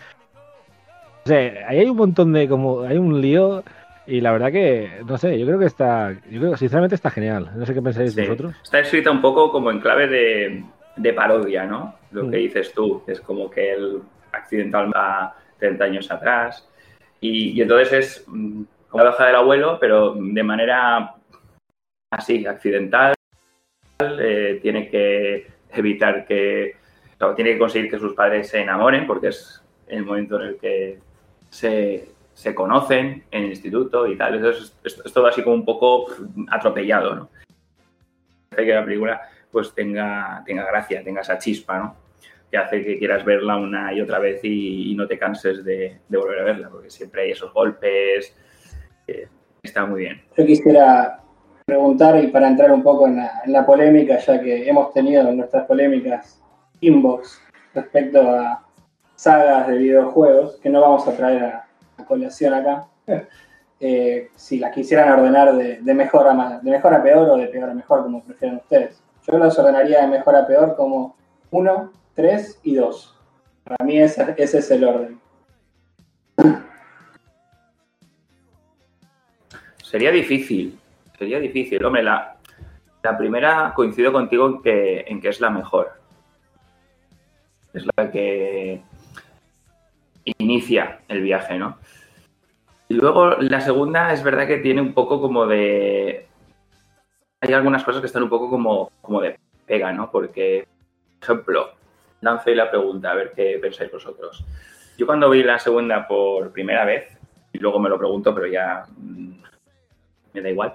ahí 1.32 1.78
hay 1.78 1.87
un 1.87 1.96
montón 1.96 2.32
de 2.32 2.48
como 2.48 2.82
hay 2.82 2.96
un 2.96 3.20
lío 3.20 3.62
y 4.06 4.20
la 4.20 4.32
verdad 4.32 4.50
que 4.50 5.02
no 5.06 5.18
sé, 5.18 5.38
yo 5.38 5.46
creo 5.46 5.58
que 5.58 5.66
está 5.66 6.12
yo 6.30 6.40
creo 6.40 6.56
sinceramente 6.56 6.94
está 6.94 7.10
genial. 7.10 7.50
No 7.54 7.66
sé 7.66 7.75
qué 7.75 7.82
pensáis 7.82 8.16
vosotros. 8.16 8.54
Está 8.62 8.80
escrita 8.80 9.10
un 9.10 9.20
poco 9.20 9.52
como 9.52 9.70
en 9.70 9.80
clave 9.80 10.06
de, 10.08 10.64
parodia, 11.14 11.64
¿no? 11.64 11.96
Lo 12.10 12.22
que 12.22 12.38
mm. 12.38 12.40
dices 12.40 12.72
tú, 12.72 13.02
es 13.06 13.20
como 13.20 13.50
que 13.50 13.72
el 13.72 14.02
accidental 14.32 14.92
va 14.94 15.36
30 15.58 15.84
años 15.84 16.10
atrás 16.10 16.68
y, 17.20 17.60
entonces 17.60 17.92
es 17.92 18.24
mm, 18.26 18.62
como 18.88 19.04
la 19.04 19.10
hoja 19.10 19.26
del 19.26 19.36
abuelo, 19.36 19.78
pero 19.80 20.14
de 20.16 20.42
manera 20.42 21.14
así, 22.10 22.46
accidental, 22.46 23.14
eh, 24.00 24.58
tiene 24.62 24.88
que 24.88 25.46
evitar 25.70 26.24
que, 26.26 26.76
tiene 27.34 27.52
que 27.52 27.58
conseguir 27.58 27.90
que 27.90 27.98
sus 27.98 28.14
padres 28.14 28.48
se 28.48 28.60
enamoren 28.60 29.06
porque 29.06 29.28
es 29.28 29.62
el 29.88 30.04
momento 30.04 30.40
en 30.40 30.48
el 30.48 30.56
que 30.56 30.98
se, 31.50 32.14
conocen 32.54 33.24
en 33.30 33.42
el 33.42 33.50
instituto 33.50 34.06
y 34.06 34.16
tal. 34.16 34.36
Entonces 34.36 34.76
es, 34.84 35.12
todo 35.12 35.26
así 35.26 35.42
como 35.42 35.56
un 35.56 35.64
poco 35.64 36.06
atropellado, 36.48 37.14
¿no? 37.14 37.30
Que 38.50 38.74
la 38.74 38.84
película 38.84 39.20
pues 39.50 39.74
tenga, 39.74 40.42
tenga 40.46 40.64
gracia, 40.64 41.02
tenga 41.02 41.22
esa 41.22 41.38
chispa, 41.38 41.78
¿no? 41.78 41.96
Que 42.50 42.56
hace 42.56 42.84
que 42.84 42.98
quieras 42.98 43.24
verla 43.24 43.56
una 43.56 43.92
y 43.92 44.00
otra 44.00 44.18
vez 44.18 44.40
y, 44.42 44.94
no 44.94 45.06
te 45.06 45.18
canses 45.18 45.64
de, 45.64 45.98
volver 46.08 46.40
a 46.40 46.44
verla, 46.44 46.68
porque 46.70 46.90
siempre 46.90 47.22
hay 47.22 47.30
esos 47.32 47.52
golpes. 47.52 48.34
está 49.62 49.86
muy 49.86 50.00
bien. 50.00 50.22
Yo 50.36 50.46
quisiera 50.46 51.20
preguntar 51.68 52.22
y 52.24 52.28
para 52.28 52.48
entrar 52.48 52.72
un 52.72 52.82
poco 52.82 53.06
en 53.06 53.18
la, 53.46 53.66
polémica, 53.66 54.16
ya 54.16 54.40
que 54.40 54.66
hemos 54.66 54.90
tenido 54.94 55.30
nuestras 55.32 55.66
polémicas 55.66 56.42
inbox 56.80 57.42
respecto 57.74 58.22
a 58.22 58.64
sagas 59.14 59.68
de 59.68 59.76
videojuegos, 59.76 60.56
que 60.62 60.70
no 60.70 60.80
vamos 60.80 61.06
a 61.06 61.12
traer 61.12 61.44
a, 61.44 61.64
colación 62.06 62.54
acá, 62.54 62.86
eh, 63.80 64.30
si 64.34 64.58
las 64.58 64.72
quisieran 64.72 65.10
ordenar 65.10 65.54
de, 65.54 65.94
mejor 65.94 66.26
a 66.26 66.60
de 66.62 66.70
mejor 66.70 66.94
a 66.94 67.02
peor 67.02 67.28
o 67.28 67.36
de 67.36 67.48
peor 67.48 67.68
a 67.68 67.74
mejor, 67.74 68.02
como 68.02 68.24
prefieran 68.24 68.56
ustedes. 68.56 69.02
Yo 69.30 69.38
las 69.38 69.58
ordenaría 69.58 70.00
de 70.00 70.06
mejor 70.06 70.35
a 70.37 70.47
peor 70.47 70.75
como 70.75 71.16
1, 71.50 71.92
3 72.14 72.61
y 72.62 72.76
2. 72.76 73.14
Para 73.64 73.85
mí 73.85 73.99
ese, 73.99 74.35
es 74.38 74.70
el 74.70 74.85
orden. 74.85 75.20
Sería 79.82 80.11
difícil, 80.11 80.78
sería 81.18 81.38
difícil. 81.38 81.85
Hombre, 81.85 82.02
la, 82.02 82.37
la 83.02 83.18
primera 83.18 83.73
coincido 83.75 84.12
contigo 84.12 84.47
en 84.47 84.62
que, 84.62 85.00
en 85.06 85.20
que 85.20 85.28
es 85.28 85.40
la 85.40 85.50
mejor. 85.50 85.92
Es 87.75 87.85
la 87.97 88.11
que 88.11 88.80
inicia 90.38 91.00
el 91.08 91.23
viaje, 91.23 91.58
¿no? 91.58 91.76
Y 92.88 92.94
luego 92.94 93.32
la 93.40 93.61
segunda 93.61 94.12
es 94.14 94.23
verdad 94.23 94.47
que 94.47 94.58
tiene 94.58 94.80
un 94.80 94.94
poco 94.94 95.20
como 95.20 95.47
de... 95.47 96.27
Hay 97.40 97.52
algunas 97.52 97.85
cosas 97.85 98.00
que 98.00 98.07
están 98.07 98.25
un 98.25 98.28
poco 98.28 98.50
como, 98.50 98.90
como 99.00 99.21
de 99.21 99.38
pega, 99.66 99.92
¿no? 99.92 100.11
Porque, 100.11 100.66
por 101.21 101.25
ejemplo, 101.25 101.71
ahí 102.23 102.54
la 102.54 102.71
pregunta, 102.71 103.11
a 103.11 103.14
ver 103.14 103.33
qué 103.35 103.59
pensáis 103.61 103.92
vosotros. 103.92 104.45
Yo 104.97 105.07
cuando 105.07 105.30
vi 105.30 105.42
la 105.42 105.59
segunda 105.59 106.07
por 106.09 106.50
primera 106.52 106.85
vez, 106.85 107.16
y 107.52 107.59
luego 107.59 107.78
me 107.78 107.88
lo 107.88 107.99
pregunto, 107.99 108.35
pero 108.35 108.47
ya 108.47 108.85
mm, 108.97 109.30
me 110.35 110.42
da 110.42 110.50
igual, 110.50 110.75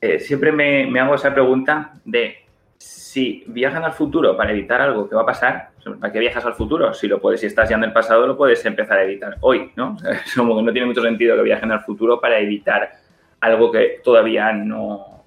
eh, 0.00 0.18
siempre 0.20 0.52
me, 0.52 0.86
me 0.86 1.00
hago 1.00 1.14
esa 1.14 1.32
pregunta 1.32 1.92
de 2.04 2.44
si 2.76 3.42
viajan 3.48 3.84
al 3.84 3.92
futuro 3.92 4.36
para 4.36 4.52
evitar 4.52 4.80
algo 4.80 5.08
que 5.08 5.16
va 5.16 5.22
a 5.22 5.26
pasar, 5.26 5.70
¿para 5.98 6.12
qué 6.12 6.20
viajas 6.20 6.44
al 6.44 6.54
futuro? 6.54 6.92
Si 6.94 7.08
lo 7.08 7.20
puedes, 7.20 7.40
si 7.40 7.46
estás 7.46 7.68
ya 7.68 7.76
en 7.76 7.84
el 7.84 7.92
pasado, 7.92 8.26
lo 8.26 8.36
puedes 8.36 8.64
empezar 8.64 8.98
a 8.98 9.04
evitar 9.04 9.36
hoy, 9.40 9.72
¿no? 9.74 9.96
Es 10.24 10.34
como 10.34 10.56
que 10.56 10.62
no 10.62 10.72
tiene 10.72 10.86
mucho 10.86 11.02
sentido 11.02 11.36
que 11.36 11.42
viajen 11.42 11.72
al 11.72 11.80
futuro 11.80 12.20
para 12.20 12.38
evitar 12.38 12.92
algo 13.40 13.72
que 13.72 14.00
todavía 14.04 14.52
no, 14.52 15.17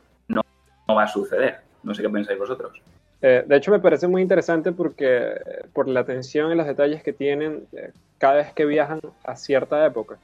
no, 0.92 0.96
va 0.96 1.04
a 1.04 1.08
suceder. 1.08 1.60
No 1.84 1.96
sé 1.96 2.02
qué 2.02 2.10
pensáis 2.10 2.38
vosotros. 2.38 2.82
Eh, 3.22 3.44
de 3.46 3.56
hecho, 3.56 3.72
me 3.72 3.80
parece 3.80 4.08
muy 4.08 4.22
interesante 4.22 4.72
porque 4.72 5.34
por 5.74 5.88
la 5.88 6.02
atención 6.02 6.52
y 6.52 6.56
los 6.56 6.66
detalles 6.66 7.04
que 7.04 7.14
tienen 7.14 7.68
eh, 7.74 7.92
cada 8.18 8.36
vez 8.36 8.54
que 8.54 8.66
viajan 8.66 9.00
a 9.24 9.36
cierta 9.36 9.86
época. 9.86 10.18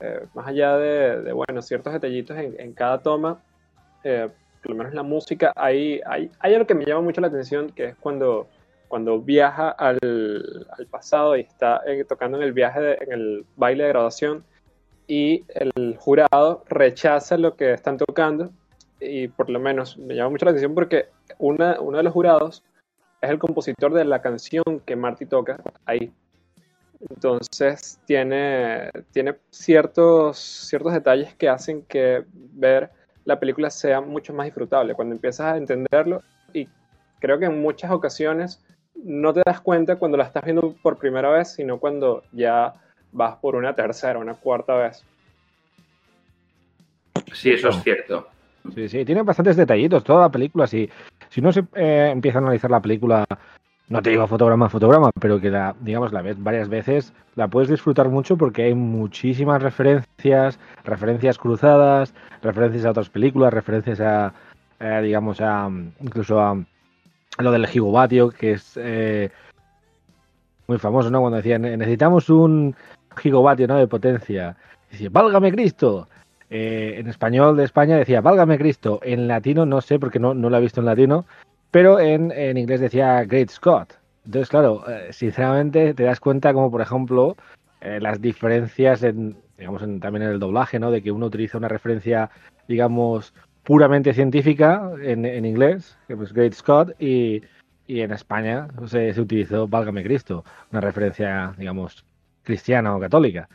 Eh, 0.00 0.26
más 0.34 0.46
allá 0.48 0.76
de, 0.76 1.22
de, 1.22 1.32
bueno, 1.32 1.62
ciertos 1.62 1.92
detallitos 1.92 2.36
en, 2.36 2.54
en 2.58 2.72
cada 2.72 2.98
toma, 2.98 3.40
eh, 4.04 4.28
por 4.62 4.72
lo 4.72 4.76
menos 4.76 4.94
la 4.94 5.02
música, 5.02 5.52
hay, 5.56 6.00
hay, 6.04 6.30
hay, 6.38 6.54
algo 6.54 6.66
que 6.66 6.74
me 6.74 6.84
llama 6.84 7.00
mucho 7.02 7.20
la 7.20 7.28
atención, 7.28 7.70
que 7.70 7.86
es 7.86 7.96
cuando, 7.96 8.46
cuando 8.88 9.20
viaja 9.20 9.70
al, 9.70 9.98
al 10.76 10.86
pasado 10.86 11.36
y 11.36 11.40
está 11.40 11.80
eh, 11.86 12.04
tocando 12.04 12.36
en 12.36 12.42
el 12.42 12.52
viaje, 12.52 12.80
de, 12.80 12.98
en 13.00 13.12
el 13.12 13.46
baile 13.56 13.84
de 13.84 13.88
graduación, 13.90 14.44
y 15.08 15.44
el 15.48 15.96
jurado 15.98 16.64
rechaza 16.68 17.38
lo 17.38 17.56
que 17.56 17.72
están 17.72 17.96
tocando, 17.96 18.50
y 19.00 19.28
por 19.28 19.50
lo 19.50 19.60
menos 19.60 19.98
me 19.98 20.14
llama 20.14 20.30
mucho 20.30 20.44
la 20.44 20.52
atención 20.52 20.74
porque 20.74 21.08
una, 21.38 21.80
uno 21.80 21.98
de 21.98 22.02
los 22.02 22.12
jurados 22.12 22.62
es 23.20 23.30
el 23.30 23.38
compositor 23.38 23.92
de 23.92 24.04
la 24.04 24.22
canción 24.22 24.64
que 24.84 24.96
Marty 24.96 25.26
toca 25.26 25.60
ahí. 25.84 26.12
Entonces 27.10 28.00
tiene, 28.06 28.90
tiene 29.12 29.36
ciertos, 29.50 30.38
ciertos 30.38 30.92
detalles 30.92 31.34
que 31.34 31.48
hacen 31.48 31.82
que 31.82 32.24
ver 32.32 32.90
la 33.24 33.38
película 33.38 33.70
sea 33.70 34.00
mucho 34.00 34.32
más 34.32 34.46
disfrutable 34.46 34.94
cuando 34.94 35.14
empiezas 35.14 35.54
a 35.54 35.56
entenderlo 35.56 36.22
y 36.52 36.68
creo 37.18 37.38
que 37.38 37.46
en 37.46 37.60
muchas 37.60 37.90
ocasiones 37.90 38.64
no 38.94 39.32
te 39.34 39.42
das 39.44 39.60
cuenta 39.60 39.96
cuando 39.96 40.16
la 40.16 40.24
estás 40.24 40.44
viendo 40.44 40.74
por 40.82 40.96
primera 40.96 41.28
vez, 41.30 41.52
sino 41.52 41.78
cuando 41.78 42.22
ya 42.32 42.74
vas 43.12 43.36
por 43.36 43.56
una 43.56 43.74
tercera, 43.74 44.18
una 44.18 44.34
cuarta 44.34 44.74
vez. 44.74 45.04
Sí, 47.34 47.50
eso 47.50 47.68
es 47.68 47.82
cierto. 47.82 48.28
Sí, 48.74 48.88
sí, 48.88 49.04
tiene 49.04 49.22
bastantes 49.22 49.56
detallitos 49.56 50.04
toda 50.04 50.22
la 50.22 50.30
película. 50.30 50.66
Si, 50.66 50.88
si 51.28 51.40
uno 51.40 51.52
se 51.52 51.64
eh, 51.74 52.10
empieza 52.12 52.38
a 52.38 52.42
analizar 52.42 52.70
la 52.70 52.80
película, 52.80 53.24
no 53.88 54.02
te 54.02 54.10
digo 54.10 54.26
fotograma 54.26 54.66
a 54.66 54.68
fotograma, 54.68 55.10
pero 55.20 55.40
que 55.40 55.50
la, 55.50 55.74
digamos, 55.80 56.12
la 56.12 56.22
ves 56.22 56.42
varias 56.42 56.68
veces, 56.68 57.12
la 57.36 57.48
puedes 57.48 57.68
disfrutar 57.68 58.08
mucho 58.08 58.36
porque 58.36 58.64
hay 58.64 58.74
muchísimas 58.74 59.62
referencias, 59.62 60.58
referencias 60.84 61.38
cruzadas, 61.38 62.14
referencias 62.42 62.84
a 62.84 62.90
otras 62.90 63.10
películas, 63.10 63.54
referencias 63.54 64.00
a, 64.00 64.32
eh, 64.80 65.00
digamos, 65.02 65.40
a 65.40 65.70
incluso 66.00 66.40
a, 66.40 66.50
a, 66.50 67.42
lo 67.42 67.52
del 67.52 67.66
gigovatio, 67.66 68.30
que 68.30 68.52
es 68.52 68.72
eh, 68.76 69.30
muy 70.66 70.78
famoso, 70.78 71.10
¿no? 71.10 71.20
Cuando 71.20 71.36
decían, 71.36 71.62
necesitamos 71.62 72.28
un 72.28 72.74
gigovatio, 73.16 73.68
¿no? 73.68 73.76
De 73.76 73.86
potencia. 73.86 74.56
Y 74.90 74.96
dice, 74.96 75.08
válgame 75.10 75.52
Cristo. 75.52 76.08
Eh, 76.50 76.94
en 76.98 77.08
español 77.08 77.56
de 77.56 77.64
España 77.64 77.96
decía, 77.96 78.20
válgame 78.20 78.58
Cristo. 78.58 79.00
En 79.02 79.26
latino 79.28 79.66
no 79.66 79.80
sé, 79.80 79.98
porque 79.98 80.18
no, 80.18 80.34
no 80.34 80.50
lo 80.50 80.56
he 80.56 80.60
visto 80.60 80.80
en 80.80 80.86
latino, 80.86 81.26
pero 81.70 81.98
en, 82.00 82.30
en, 82.32 82.56
inglés 82.56 82.80
decía 82.80 83.24
Great 83.24 83.50
Scott. 83.50 83.94
Entonces, 84.24 84.48
claro, 84.48 84.84
eh, 84.88 85.12
sinceramente 85.12 85.94
te 85.94 86.04
das 86.04 86.20
cuenta 86.20 86.52
como, 86.52 86.70
por 86.70 86.80
ejemplo, 86.80 87.36
eh, 87.80 87.98
las 88.00 88.20
diferencias 88.20 89.02
en, 89.02 89.36
digamos, 89.58 89.82
en, 89.82 90.00
también 90.00 90.22
en 90.24 90.30
el 90.30 90.38
doblaje, 90.38 90.78
¿no? 90.78 90.90
De 90.90 91.02
que 91.02 91.12
uno 91.12 91.26
utiliza 91.26 91.58
una 91.58 91.68
referencia, 91.68 92.30
digamos, 92.68 93.34
puramente 93.64 94.14
científica 94.14 94.90
en, 95.02 95.24
en 95.24 95.44
inglés, 95.44 95.98
que 96.06 96.14
es 96.14 96.32
Great 96.32 96.54
Scott, 96.54 96.94
y, 97.00 97.42
y 97.86 98.00
en 98.00 98.12
España 98.12 98.68
se, 98.86 99.12
se, 99.12 99.20
utilizó 99.20 99.66
Válgame 99.68 100.04
Cristo, 100.04 100.44
una 100.70 100.80
referencia, 100.80 101.54
digamos, 101.58 102.04
cristiana 102.42 102.96
o 102.96 103.00
católica. 103.00 103.48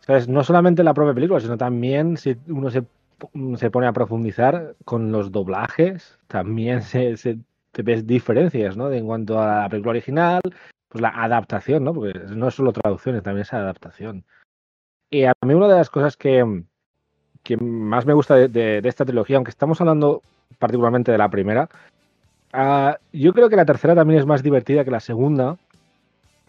Entonces, 0.00 0.28
no 0.28 0.42
solamente 0.44 0.82
la 0.82 0.94
propia 0.94 1.14
película, 1.14 1.40
sino 1.40 1.56
también 1.56 2.16
si 2.16 2.36
uno 2.48 2.70
se, 2.70 2.84
se 3.56 3.70
pone 3.70 3.86
a 3.86 3.92
profundizar 3.92 4.74
con 4.84 5.12
los 5.12 5.30
doblajes, 5.30 6.18
también 6.26 6.82
se, 6.82 7.16
se 7.16 7.38
te 7.72 7.82
ves 7.82 8.06
diferencias, 8.06 8.76
¿no? 8.76 8.88
De, 8.88 8.98
en 8.98 9.06
cuanto 9.06 9.40
a 9.40 9.62
la 9.62 9.68
película 9.68 9.90
original, 9.90 10.40
pues 10.88 11.02
la 11.02 11.10
adaptación, 11.10 11.84
¿no? 11.84 11.94
Porque 11.94 12.18
no 12.18 12.48
es 12.48 12.54
solo 12.54 12.72
traducciones, 12.72 13.22
también 13.22 13.42
es 13.42 13.52
adaptación. 13.52 14.24
Y 15.10 15.24
a 15.24 15.32
mí 15.44 15.54
una 15.54 15.68
de 15.68 15.76
las 15.76 15.90
cosas 15.90 16.16
que, 16.16 16.64
que 17.42 17.56
más 17.56 18.06
me 18.06 18.14
gusta 18.14 18.34
de, 18.36 18.48
de, 18.48 18.80
de, 18.80 18.88
esta 18.88 19.04
trilogía, 19.04 19.36
aunque 19.36 19.50
estamos 19.50 19.80
hablando 19.80 20.22
particularmente 20.58 21.12
de 21.12 21.18
la 21.18 21.28
primera, 21.28 21.68
uh, 22.54 22.92
yo 23.12 23.32
creo 23.32 23.48
que 23.48 23.56
la 23.56 23.64
tercera 23.64 23.94
también 23.94 24.20
es 24.20 24.26
más 24.26 24.42
divertida 24.42 24.84
que 24.84 24.90
la 24.90 25.00
segunda 25.00 25.56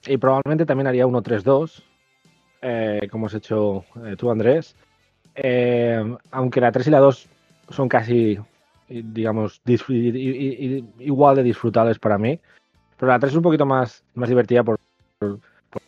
y 0.06 0.18
probablemente 0.18 0.66
también 0.66 0.88
haría 0.88 1.06
1-3-2, 1.06 1.84
eh, 2.62 3.08
como 3.12 3.28
has 3.28 3.34
hecho 3.34 3.86
eh, 4.06 4.15
tú, 4.17 4.32
Andrés. 4.32 4.76
Eh, 5.36 6.17
aunque 6.32 6.62
la 6.62 6.71
3 6.71 6.88
y 6.88 6.91
la 6.91 7.00
2 7.00 7.28
son 7.69 7.89
casi, 7.89 8.38
digamos, 8.88 9.62
igual 11.00 11.36
de 11.36 11.43
disfrutables 11.43 12.00
para 12.00 12.17
mí. 12.17 12.39
Pero 12.97 13.12
la 13.12 13.19
3 13.19 13.32
es 13.32 13.38
un 13.38 13.43
poquito 13.43 13.65
más, 13.65 14.04
más 14.13 14.30
divertida 14.30 14.63
por, 14.63 14.78
por, 15.19 15.39
por 15.69 15.82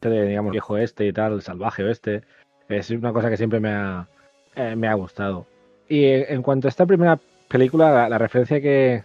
de, 0.00 0.28
digamos, 0.28 0.52
viejo 0.52 0.76
este 0.78 1.06
y 1.06 1.12
tal, 1.12 1.34
el 1.34 1.42
salvaje 1.42 1.82
oeste. 1.84 2.22
Es 2.68 2.90
una 2.90 3.12
cosa 3.12 3.30
que 3.30 3.36
siempre 3.36 3.60
me 3.60 3.70
ha, 3.70 4.08
eh, 4.54 4.74
me 4.76 4.88
ha 4.88 4.94
gustado. 4.94 5.46
Y 5.88 6.04
en 6.06 6.42
cuanto 6.42 6.66
a 6.66 6.70
esta 6.70 6.86
primera 6.86 7.18
película, 7.48 7.92
la, 7.92 8.08
la 8.08 8.18
referencia 8.18 8.60
que, 8.60 9.04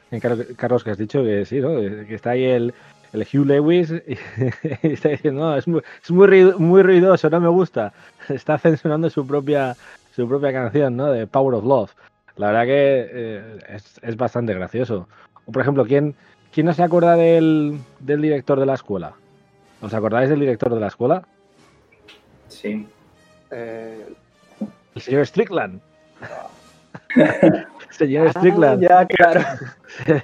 Carlos, 0.58 0.84
que 0.84 0.92
has 0.92 0.98
dicho, 0.98 1.24
que 1.24 1.46
sí, 1.46 1.60
¿no? 1.60 1.76
Que 1.80 2.16
está 2.16 2.32
ahí 2.32 2.44
el, 2.46 2.74
el 3.14 3.22
Hugh 3.22 3.46
Lewis 3.46 3.92
está 4.84 5.10
diciendo, 5.10 5.42
no, 5.42 5.58
es, 5.58 5.68
muy, 5.68 5.82
es 6.02 6.12
muy, 6.12 6.28
ruido, 6.28 6.60
muy 6.60 6.84
ruidoso, 6.84 7.30
no 7.30 7.40
me 7.40 7.50
gusta. 7.50 7.94
Está 8.30 8.58
censurando 8.58 9.10
su 9.10 9.26
propia, 9.26 9.76
su 10.16 10.28
propia 10.28 10.54
canción, 10.54 10.96
¿no? 10.96 11.12
De 11.12 11.28
Power 11.28 11.56
of 11.56 11.66
Love. 11.66 11.92
La 12.38 12.48
verdad 12.48 12.64
que 12.64 13.10
eh, 13.12 13.60
es, 13.70 14.00
es, 14.02 14.16
bastante 14.16 14.54
gracioso. 14.54 15.08
O, 15.46 15.52
por 15.52 15.62
ejemplo, 15.62 15.86
¿quién, 15.86 16.16
quién 16.54 16.66
no 16.66 16.74
se 16.74 16.84
acuerda 16.84 17.16
del, 17.16 17.80
del 18.00 18.22
director 18.22 18.60
de 18.60 18.66
la 18.66 18.76
escuela? 18.76 19.14
¿Os 19.82 19.94
acordáis 19.94 20.30
del 20.30 20.40
director 20.40 20.74
de 20.74 20.80
la 20.80 20.88
escuela? 20.88 21.28
Sí. 22.48 22.88
Eh, 23.52 24.06
el 24.96 25.02
señor 25.02 25.26
Strickland. 25.26 25.82
señor 27.90 28.30
Strickland. 28.30 28.84
Ah, 28.86 28.88
ya, 28.88 29.06
claro. 29.06 29.42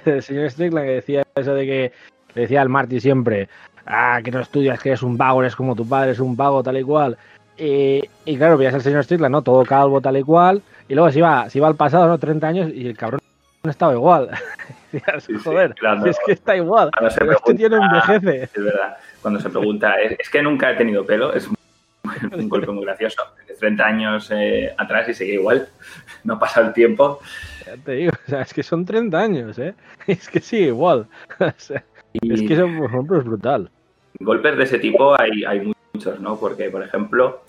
el 0.04 0.22
señor 0.22 0.50
Strickland 0.50 0.86
que 0.86 0.92
decía 0.92 1.22
eso 1.34 1.54
de 1.54 1.66
que 1.66 1.92
le 2.38 2.42
decía 2.42 2.62
al 2.62 2.68
Marty 2.68 3.00
siempre, 3.00 3.48
ah, 3.84 4.20
que 4.22 4.30
no 4.30 4.38
estudias, 4.38 4.80
que 4.80 4.90
eres 4.90 5.02
un 5.02 5.18
vago, 5.18 5.42
eres 5.42 5.56
como 5.56 5.74
tu 5.74 5.88
padre, 5.88 6.12
es 6.12 6.20
un 6.20 6.36
vago, 6.36 6.62
tal 6.62 6.78
y 6.78 6.84
cual. 6.84 7.18
Y, 7.56 8.00
y 8.24 8.36
claro, 8.36 8.56
veías 8.56 8.74
al 8.74 8.82
señor 8.82 9.02
Strickland, 9.02 9.32
¿no? 9.32 9.42
Todo 9.42 9.64
calvo, 9.64 10.00
tal 10.00 10.16
y 10.16 10.22
cual. 10.22 10.62
Y 10.88 10.94
luego 10.94 11.10
se 11.10 11.18
iba, 11.18 11.50
se 11.50 11.58
iba 11.58 11.66
al 11.66 11.74
pasado, 11.74 12.06
¿no? 12.06 12.16
30 12.16 12.46
años 12.46 12.70
y 12.72 12.86
el 12.86 12.96
cabrón 12.96 13.20
no 13.64 13.70
estaba 13.70 13.92
igual. 13.92 14.30
Sí, 14.90 15.34
joder, 15.44 15.72
sí, 15.72 15.80
claro, 15.80 16.02
si 16.02 16.08
es 16.08 16.16
que 16.24 16.32
está 16.32 16.56
igual. 16.56 16.90
Cuando 16.96 17.10
se 17.10 17.20
pero 17.20 17.32
pregunta, 17.32 17.50
este 17.50 17.68
tiene 17.68 17.76
envejece. 17.76 18.42
Es 18.44 18.64
verdad. 18.64 18.96
Cuando 19.20 19.38
se 19.38 19.50
pregunta, 19.50 20.00
es, 20.00 20.30
que 20.30 20.42
nunca 20.42 20.70
he 20.70 20.76
tenido 20.76 21.04
pelo, 21.04 21.34
es 21.34 21.46
un 21.46 21.54
golpe 22.48 22.72
muy 22.72 22.86
gracioso. 22.86 23.22
30 23.58 23.84
años 23.84 24.30
eh, 24.32 24.72
atrás 24.78 25.06
y 25.10 25.14
sigue 25.14 25.34
igual. 25.34 25.68
No 26.24 26.34
ha 26.34 26.38
pasado 26.38 26.68
el 26.68 26.72
tiempo. 26.72 27.20
Ya 27.66 27.76
te 27.76 27.92
digo, 27.92 28.12
o 28.26 28.30
sea, 28.30 28.42
es 28.42 28.54
que 28.54 28.62
son 28.62 28.84
30 28.84 29.18
años, 29.18 29.58
¿eh? 29.58 29.74
Es 30.06 30.28
que 30.28 30.40
sigue 30.40 30.68
igual. 30.68 31.06
O 31.38 31.52
sea, 31.56 31.84
y 32.12 32.32
es 32.32 32.42
que 32.42 32.54
eso, 32.54 32.66
por 32.78 32.90
ejemplo, 32.90 33.18
es 33.18 33.24
brutal. 33.24 33.70
Golpes 34.20 34.56
de 34.56 34.64
ese 34.64 34.78
tipo 34.78 35.18
hay, 35.18 35.44
hay 35.44 35.72
muchos, 35.92 36.20
¿no? 36.20 36.38
Porque, 36.38 36.70
por 36.70 36.82
ejemplo, 36.82 37.42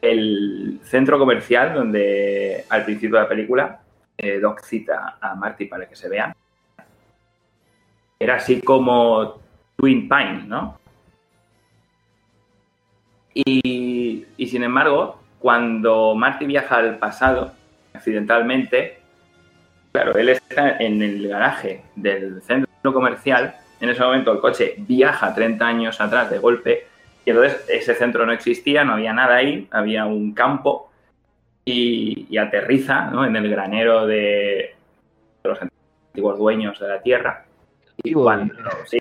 el 0.00 0.80
centro 0.82 1.18
comercial 1.18 1.74
donde 1.74 2.64
al 2.68 2.84
principio 2.84 3.16
de 3.16 3.22
la 3.22 3.28
película 3.28 3.80
eh, 4.18 4.40
Doc 4.40 4.60
cita 4.62 5.18
a 5.20 5.34
Marty 5.34 5.66
para 5.66 5.88
que 5.88 5.96
se 5.96 6.08
vean, 6.08 6.34
era 8.18 8.36
así 8.36 8.60
como 8.60 9.40
Twin 9.76 10.08
Pine, 10.08 10.44
¿no? 10.46 10.78
Y, 13.34 14.26
y, 14.36 14.46
sin 14.46 14.62
embargo, 14.62 15.18
cuando 15.38 16.14
Marty 16.14 16.44
viaja 16.46 16.76
al 16.76 16.98
pasado, 16.98 17.52
accidentalmente, 17.94 19.00
claro, 19.90 20.14
él 20.16 20.28
está 20.28 20.76
en 20.76 21.02
el 21.02 21.26
garaje 21.26 21.82
del 21.96 22.42
centro 22.42 22.92
comercial, 22.92 23.56
en 23.82 23.90
ese 23.90 24.00
momento 24.00 24.30
el 24.30 24.38
coche 24.38 24.76
viaja 24.78 25.34
30 25.34 25.66
años 25.66 26.00
atrás 26.00 26.30
de 26.30 26.38
golpe, 26.38 26.86
y 27.24 27.30
entonces 27.30 27.64
ese 27.68 27.96
centro 27.96 28.24
no 28.24 28.32
existía, 28.32 28.84
no 28.84 28.92
había 28.92 29.12
nada 29.12 29.34
ahí, 29.34 29.66
había 29.72 30.06
un 30.06 30.32
campo, 30.34 30.92
y, 31.64 32.28
y 32.30 32.38
aterriza 32.38 33.06
¿no? 33.10 33.24
en 33.24 33.34
el 33.34 33.50
granero 33.50 34.06
de, 34.06 34.76
los 35.42 35.58
antiguos 35.60 36.38
dueños 36.38 36.78
de 36.78 36.88
la 36.88 37.00
tierra 37.00 37.44
Y 38.02 38.12
cuando, 38.12 38.54
sí, 38.86 38.98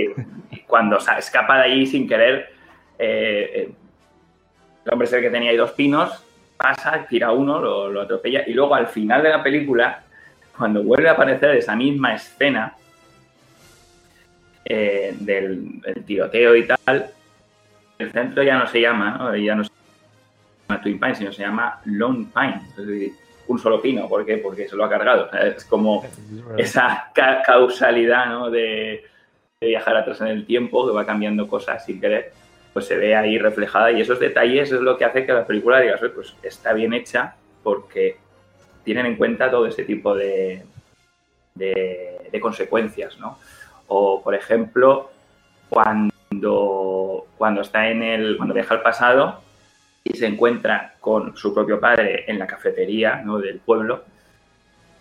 cuando 0.65 0.97
escapa 0.97 1.57
de 1.57 1.63
allí 1.63 1.85
sin 1.85 2.07
querer, 2.07 2.51
eh, 2.97 3.51
eh, 3.53 3.71
el 4.83 4.93
hombre 4.93 5.07
ese 5.07 5.21
que 5.21 5.29
tenía 5.29 5.51
ahí 5.51 5.57
dos 5.57 5.73
pinos, 5.73 6.25
pasa, 6.57 7.05
tira 7.07 7.31
uno, 7.31 7.59
lo, 7.59 7.87
lo 7.87 8.01
atropella, 8.01 8.45
y 8.47 8.53
luego 8.53 8.73
al 8.73 8.87
final 8.87 9.21
de 9.21 9.29
la 9.29 9.43
película, 9.43 10.05
cuando 10.57 10.83
vuelve 10.83 11.07
a 11.07 11.11
aparecer 11.11 11.55
esa 11.55 11.75
misma 11.75 12.15
escena 12.15 12.77
eh, 14.73 15.13
del, 15.19 15.81
del 15.81 16.03
tiroteo 16.05 16.55
y 16.55 16.65
tal, 16.67 17.11
el 17.99 18.11
centro 18.11 18.41
ya 18.43 18.57
no 18.57 18.67
se 18.67 18.79
llama, 18.81 19.17
¿no? 19.17 19.35
Ya 19.35 19.55
no 19.55 19.63
se 19.63 19.71
llama 20.69 20.81
Twin 20.81 20.99
Pines, 20.99 21.17
sino 21.17 21.31
se 21.31 21.43
llama 21.43 21.81
Lone 21.85 22.27
Pine, 22.33 22.61
es 22.77 22.87
decir, 22.87 23.11
un 23.47 23.59
solo 23.59 23.81
pino, 23.81 24.07
¿por 24.07 24.25
qué? 24.25 24.37
Porque 24.37 24.67
se 24.69 24.75
lo 24.77 24.85
ha 24.85 24.89
cargado. 24.89 25.29
Es 25.33 25.65
como 25.65 26.05
esa 26.57 27.11
ca- 27.13 27.41
causalidad 27.45 28.27
¿no? 28.27 28.49
de, 28.49 29.03
de 29.59 29.67
viajar 29.67 29.97
atrás 29.97 30.21
en 30.21 30.27
el 30.27 30.45
tiempo, 30.45 30.87
que 30.87 30.93
va 30.93 31.05
cambiando 31.05 31.47
cosas 31.47 31.83
sin 31.85 31.99
querer, 31.99 32.31
pues 32.71 32.85
se 32.85 32.95
ve 32.95 33.13
ahí 33.15 33.37
reflejada 33.37 33.91
y 33.91 33.99
esos 33.99 34.19
detalles 34.19 34.71
es 34.71 34.79
lo 34.79 34.97
que 34.97 35.03
hace 35.03 35.25
que 35.25 35.33
la 35.33 35.45
película 35.45 35.81
digas, 35.81 36.01
"Oye, 36.01 36.13
pues 36.13 36.33
está 36.43 36.71
bien 36.71 36.93
hecha 36.93 37.35
porque 37.61 38.15
tienen 38.85 39.05
en 39.05 39.15
cuenta 39.17 39.51
todo 39.51 39.67
ese 39.67 39.83
tipo 39.83 40.15
de, 40.15 40.63
de, 41.55 42.29
de 42.31 42.39
consecuencias, 42.39 43.19
¿no? 43.19 43.37
O, 43.93 44.21
por 44.23 44.33
ejemplo, 44.35 45.11
cuando, 45.69 47.25
cuando 47.37 47.59
está 47.59 47.89
en 47.89 48.01
el, 48.03 48.37
cuando 48.37 48.53
viaja 48.53 48.75
al 48.75 48.81
pasado 48.81 49.41
y 50.05 50.15
se 50.15 50.27
encuentra 50.27 50.93
con 51.01 51.35
su 51.35 51.53
propio 51.53 51.77
padre 51.77 52.23
en 52.31 52.39
la 52.39 52.47
cafetería 52.47 53.21
del 53.43 53.59
pueblo, 53.59 54.03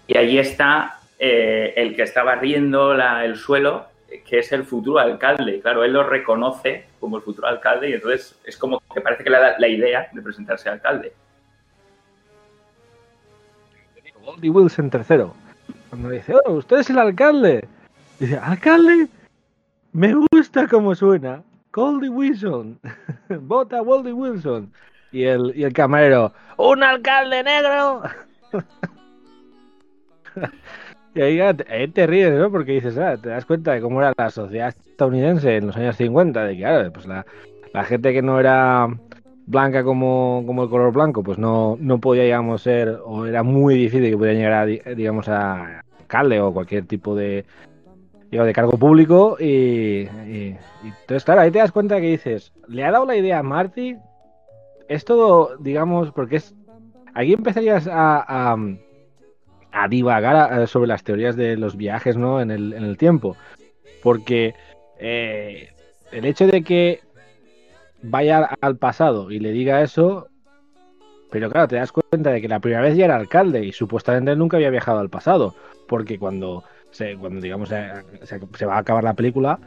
y 0.09 0.19
allí 0.19 0.39
está 0.41 0.99
eh, 1.21 1.73
el 1.77 1.95
que 1.95 2.03
está 2.03 2.25
barriendo 2.25 2.93
la- 2.95 3.25
el 3.25 3.37
suelo, 3.37 3.87
que 4.27 4.41
es 4.41 4.51
el 4.51 4.65
futuro 4.65 4.99
alcalde. 4.99 5.61
Claro, 5.61 5.85
él 5.85 5.93
lo 5.93 6.03
reconoce 6.03 6.87
como 6.99 7.17
el 7.19 7.23
futuro 7.23 7.47
alcalde 7.47 7.91
y 7.91 7.93
entonces 7.93 8.37
es 8.45 8.57
como 8.57 8.83
que 8.93 9.01
parece 9.01 9.23
que 9.23 9.31
le 9.31 9.39
da 9.39 9.55
la 9.59 9.69
idea 9.69 10.09
de 10.13 10.21
presentarse 10.21 10.69
alcalde. 10.69 11.13
Goldie 14.25 14.51
Wilson 14.51 14.91
tercero. 14.91 15.33
Cuando 15.91 16.09
dice, 16.11 16.35
oh, 16.45 16.53
usted 16.55 16.79
es 16.79 16.91
el 16.91 16.99
alcalde. 16.99 17.69
Dice, 18.21 18.37
¿alcalde? 18.37 19.09
Me 19.93 20.15
gusta 20.31 20.69
cómo 20.69 20.95
suena. 20.95 21.43
Goldie 21.73 22.11
Wilson. 22.11 22.79
Vota 23.41 23.81
Goldie 23.81 24.13
Wilson. 24.13 24.71
Y 25.11 25.25
el, 25.25 25.53
y 25.57 25.65
el 25.65 25.73
camarero, 25.73 26.33
¡un 26.59 26.83
alcalde 26.83 27.43
negro! 27.43 28.03
y 31.15 31.21
ahí, 31.21 31.89
te- 31.89 32.07
ríes, 32.07 32.35
¿no? 32.35 32.51
Porque 32.51 32.73
dices, 32.73 32.97
ah, 32.99 33.17
te 33.17 33.31
das 33.31 33.47
cuenta 33.47 33.73
de 33.73 33.81
cómo 33.81 34.01
era 34.01 34.13
la 34.17 34.31
sociedad 34.31 34.69
estadounidense 34.69 35.57
en 35.57 35.69
los 35.69 35.77
años 35.77 35.97
50, 35.97 36.45
de 36.45 36.55
que, 36.55 36.61
claro, 36.61 36.93
pues 36.93 37.07
la, 37.07 37.25
gente 37.85 38.13
que 38.13 38.23
no 38.23 38.39
era 38.39 38.89
blanca 39.47 39.83
como, 39.83 40.45
como 40.47 40.65
el 40.65 40.71
color 40.71 40.93
blanco, 40.93 41.23
pues 41.23 41.39
no, 41.39 41.77
no 41.81 41.99
podía, 41.99 42.25
digamos, 42.25 42.63
ser, 42.63 43.01
o 43.05 43.27
era 43.27 43.43
muy 43.43 43.75
difícil 43.75 44.11
que 44.11 44.17
pudiera 44.17 44.39
llegar 44.39 44.53
a, 44.53 44.67
di- 44.67 44.83
digamos, 44.95 45.29
a 45.29 45.81
alcalde 45.99 46.41
o 46.41 46.53
cualquier 46.53 46.85
tipo 46.85 47.17
de, 47.17 47.45
digo, 48.31 48.45
de 48.45 48.53
cargo 48.53 48.73
público. 48.79 49.37
Y, 49.39 50.09
y- 50.27 50.57
entonces, 50.85 51.25
claro, 51.25 51.43
ahí 51.43 51.51
te 51.51 51.59
das 51.59 51.73
cuenta 51.73 52.01
que 52.01 52.09
dices, 52.09 52.53
le 52.69 52.85
ha 52.85 52.91
dado 52.91 53.07
la 53.07 53.17
idea 53.17 53.39
a 53.39 53.43
Marty, 53.43 53.97
es 54.89 55.05
todo, 55.05 55.57
digamos, 55.59 56.11
porque 56.13 56.37
es, 56.37 56.55
aquí 57.15 57.33
empezarías 57.33 57.87
a, 57.87 58.57
a, 59.73 59.89
divagar 59.89 60.67
sobre 60.67 60.89
las 60.89 61.05
teorías 61.05 61.37
de 61.37 61.57
los 61.57 61.77
viajes, 61.77 62.17
¿no? 62.17 62.41
En 62.41 62.51
el, 62.51 62.73
en 62.73 62.85
el 62.85 62.97
tiempo. 62.97 63.37
Porque 64.03 64.55
eh, 64.99 65.71
el 66.11 66.25
hecho 66.25 66.47
de 66.47 66.63
que 66.63 67.01
vaya 68.03 68.51
al 68.61 68.77
pasado 68.77 69.31
y 69.31 69.39
le 69.39 69.53
diga 69.53 69.83
eso, 69.83 70.29
pero 71.31 71.51
claro, 71.51 71.69
te 71.69 71.77
das 71.77 71.93
cuenta 71.93 72.31
de 72.31 72.41
que 72.41 72.49
la 72.49 72.61
primera 72.61 72.83
vez 72.83 72.97
ya 72.97 73.05
era 73.05 73.17
alcalde 73.17 73.65
y 73.65 73.73
supuestamente 73.73 74.35
nunca 74.35 74.57
había 74.57 74.71
viajado 74.71 74.99
al 74.99 75.11
pasado, 75.11 75.55
porque 75.87 76.19
cuando 76.19 76.65
se, 76.91 77.17
cuando 77.17 77.41
digamos 77.41 77.69
se, 77.69 78.67
va 78.67 78.75
a 78.77 78.79
acabar 78.79 79.05
la 79.05 79.15
película, 79.15 79.59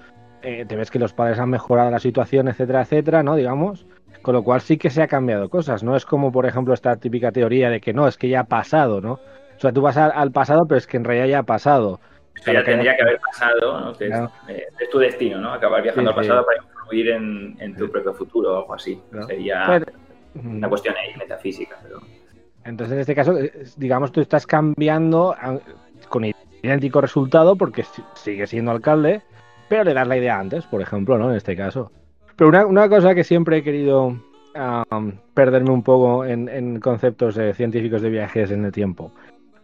eh, 0.42 0.66
te 0.68 0.76
ves 0.76 0.92
que 0.92 1.00
los 1.00 1.14
padres 1.14 1.40
han 1.40 1.50
mejorado 1.50 1.90
la 1.92 2.00
situación, 2.00 2.48
etcétera, 2.48 2.82
etcétera, 2.82 3.24
¿no? 3.24 3.36
Digamos, 3.36 3.86
con 4.22 4.34
lo 4.36 4.44
cual 4.44 4.62
sí 4.62 4.78
que 4.78 4.90
se 4.90 5.02
ha 5.02 5.08
cambiado 5.08 5.50
cosas, 5.50 5.84
no 5.84 5.96
es 5.96 6.06
como 6.06 6.32
por 6.32 6.46
ejemplo 6.46 6.74
esta 6.74 6.96
típica 6.98 7.32
teoría 7.32 7.70
de 7.70 7.80
que 7.82 7.94
no, 7.94 8.08
es 8.08 8.18
que 8.18 8.30
ya 8.30 8.42
ha 8.42 8.46
pasado, 8.46 9.02
¿no? 9.02 9.14
O 9.14 9.60
sea, 9.60 9.72
tú 9.72 9.82
vas 9.82 9.96
al, 9.98 10.12
al 10.14 10.32
pasado, 10.32 10.62
pero 10.68 10.78
es 10.78 10.88
que 10.88 10.98
en 10.98 11.04
realidad 11.06 11.28
ya 11.28 11.40
ha 11.40 11.44
pasado. 11.44 12.00
Eso 12.36 12.52
ya 12.52 12.64
tendría 12.64 12.96
que 12.96 13.04
haber 13.04 13.20
pasado, 13.20 13.80
¿no? 13.80 13.94
Que 13.94 14.06
es- 14.06 14.10
Claro. 14.12 14.32
eh, 14.50 14.64
es, 14.80 14.90
tu 14.90 14.98
destino, 15.00 15.40
¿no? 15.40 15.54
Acabar 15.54 15.82
viajando 15.84 16.12
Sí, 16.12 16.18
al 16.18 16.24
sí. 16.24 16.30
pasado 16.30 16.46
para 16.46 16.64
influir 16.64 17.10
en, 17.12 17.56
en 17.60 17.76
tu 17.76 17.90
propio 17.90 18.14
futuro 18.14 18.54
o 18.54 18.58
algo 18.60 18.74
así. 18.74 19.00
Claro. 19.12 19.28
Sería 19.28 19.64
Pero- 19.68 19.86
una 20.44 20.68
cuestión 20.68 20.96
ahí 20.98 21.16
metafísica, 21.18 21.78
pero... 21.84 22.00
Entonces, 22.66 22.94
en 22.96 23.00
este 23.02 23.14
caso, 23.16 23.36
digamos, 23.78 24.12
tú 24.12 24.20
estás 24.22 24.48
cambiando 24.48 25.34
a- 25.34 25.60
con 26.10 26.24
idéntico 26.64 27.02
resultado 27.02 27.56
porque 27.56 27.84
si- 27.84 28.04
sigue 28.16 28.48
siendo 28.48 28.72
alcalde, 28.72 29.22
pero 29.70 29.84
le 29.84 29.94
das 29.94 30.08
la 30.08 30.18
idea 30.18 30.40
antes, 30.40 30.66
por 30.66 30.82
ejemplo, 30.82 31.18
¿no? 31.18 31.30
En 31.30 31.38
este 31.38 31.56
caso. 31.56 31.92
Pero 32.36 32.68
una, 32.68 32.90
cosa 32.90 33.14
que 33.14 33.24
siempre 33.24 33.58
he 33.58 33.64
querido 33.64 34.18
am, 34.56 35.20
perderme 35.34 35.70
un 35.70 35.84
poco 35.84 36.26
en, 36.26 36.80
conceptos 36.80 37.38
eh, 37.38 37.54
científicos 37.54 38.02
de 38.02 38.10
viajes 38.10 38.50
en 38.50 38.66
el 38.66 38.72
tiempo. 38.72 39.12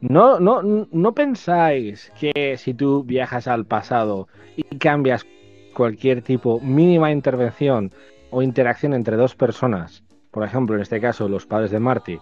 ¿No, 0.02 0.40
no, 0.40 0.62
¿No 0.62 1.14
pensáis 1.14 2.12
que 2.20 2.56
si 2.58 2.74
tú 2.74 3.04
viajas 3.04 3.48
al 3.48 3.66
pasado 3.66 4.28
y 4.56 4.64
cambias 4.78 5.26
cualquier 5.74 6.22
tipo, 6.22 6.60
mínima 6.60 7.12
intervención 7.12 7.92
o 8.32 8.42
interacción 8.42 8.94
entre 8.94 9.18
dos 9.18 9.36
personas, 9.36 10.04
por 10.32 10.44
ejemplo, 10.44 10.76
en 10.76 10.82
este 10.82 11.02
caso, 11.02 11.28
los 11.28 11.46
padres 11.46 11.72
de 11.72 11.80
Marty, 11.80 12.20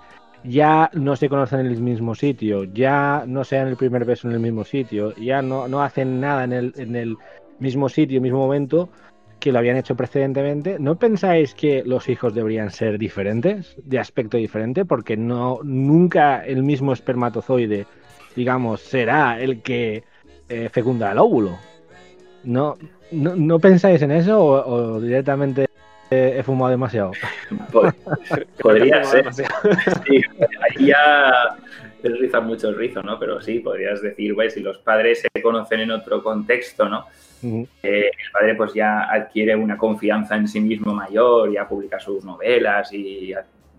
ya 0.47 0.89
no 0.93 1.15
se 1.15 1.29
conocen 1.29 1.61
en 1.61 1.67
el 1.67 1.81
mismo 1.81 2.15
sitio, 2.15 2.63
ya 2.63 3.23
no 3.27 3.43
se 3.43 3.57
dan 3.57 3.67
el 3.67 3.77
primer 3.77 4.05
beso 4.05 4.27
en 4.27 4.33
el 4.33 4.39
mismo 4.39 4.63
sitio, 4.63 5.13
ya 5.15 5.41
no, 5.41 5.67
no 5.67 5.81
hacen 5.81 6.19
nada 6.21 6.43
en 6.43 6.53
el, 6.53 6.73
en 6.77 6.95
el 6.95 7.17
mismo 7.59 7.89
sitio, 7.89 8.21
mismo 8.21 8.39
momento 8.39 8.89
que 9.39 9.51
lo 9.51 9.59
habían 9.59 9.77
hecho 9.77 9.95
precedentemente, 9.95 10.77
¿no 10.79 10.95
pensáis 10.95 11.53
que 11.53 11.83
los 11.85 12.09
hijos 12.09 12.33
deberían 12.33 12.71
ser 12.71 12.97
diferentes, 12.97 13.75
de 13.83 13.99
aspecto 13.99 14.37
diferente? 14.37 14.83
Porque 14.83 15.15
no 15.15 15.59
nunca 15.63 16.43
el 16.43 16.63
mismo 16.63 16.93
espermatozoide, 16.93 17.85
digamos, 18.35 18.81
será 18.81 19.39
el 19.39 19.61
que 19.61 20.03
eh, 20.49 20.69
fecunda 20.71 21.11
el 21.11 21.19
óvulo. 21.19 21.57
¿No, 22.43 22.77
no, 23.11 23.35
no 23.35 23.59
pensáis 23.59 24.01
en 24.01 24.11
eso 24.11 24.39
o, 24.39 25.01
directamente 25.01 25.66
he 26.09 26.43
fumado 26.43 26.71
demasiado? 26.71 27.11
Pod- 27.71 27.93
Podría 28.61 29.03
ser. 29.03 29.19
demasiado. 29.23 29.53
Sí, 30.07 30.21
ahí 30.61 30.85
ya 30.87 31.57
es 32.03 32.19
rizar 32.19 32.43
mucho 32.43 32.69
el 32.69 32.75
rizo, 32.77 33.01
¿no? 33.03 33.19
Pero 33.19 33.41
sí, 33.41 33.59
podrías 33.59 34.01
decir, 34.01 34.33
güey, 34.33 34.49
si 34.49 34.61
los 34.61 34.77
padres 34.77 35.21
se 35.33 35.41
conocen 35.41 35.81
en 35.81 35.91
otro 35.91 36.23
contexto, 36.23 36.87
¿no? 36.87 37.05
Eh, 37.43 38.09
el 38.09 38.31
padre 38.31 38.55
pues 38.55 38.73
ya 38.73 39.03
adquiere 39.11 39.55
una 39.55 39.77
confianza 39.77 40.35
en 40.35 40.47
sí 40.47 40.59
mismo 40.59 40.93
mayor, 40.93 41.51
ya 41.51 41.67
publica 41.67 41.99
sus 41.99 42.23
novelas 42.25 42.91
y 42.93 43.33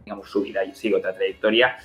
digamos 0.04 0.30
su 0.30 0.42
vida 0.42 0.64
y 0.64 0.74
sigue 0.74 0.96
otra 0.96 1.12
trayectoria. 1.14 1.76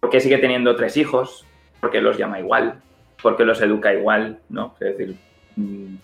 Porque 0.00 0.20
sigue 0.20 0.38
teniendo 0.38 0.74
tres 0.76 0.96
hijos, 0.96 1.46
porque 1.80 2.00
los 2.00 2.16
llama 2.18 2.40
igual, 2.40 2.80
porque 3.22 3.44
los 3.44 3.60
educa 3.62 3.92
igual, 3.94 4.38
¿no? 4.48 4.74
Es 4.80 4.96
decir, 4.96 5.16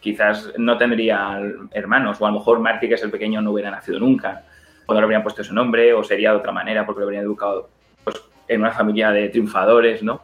quizás 0.00 0.52
no 0.58 0.76
tendría 0.76 1.40
hermanos, 1.72 2.20
o 2.20 2.26
a 2.26 2.30
lo 2.30 2.38
mejor 2.38 2.60
Marty, 2.60 2.88
que 2.88 2.94
es 2.94 3.02
el 3.02 3.10
pequeño, 3.10 3.40
no 3.40 3.52
hubiera 3.52 3.70
nacido 3.70 3.98
nunca, 3.98 4.44
o 4.86 4.92
no 4.92 5.00
le 5.00 5.04
habrían 5.04 5.22
puesto 5.22 5.42
ese 5.42 5.52
nombre, 5.52 5.92
o 5.92 6.02
sería 6.02 6.30
de 6.30 6.38
otra 6.38 6.52
manera 6.52 6.84
porque 6.84 7.00
lo 7.00 7.06
habrían 7.06 7.24
educado 7.24 7.68
pues, 8.04 8.22
en 8.46 8.60
una 8.60 8.70
familia 8.70 9.10
de 9.10 9.28
triunfadores, 9.28 10.02
¿no? 10.02 10.22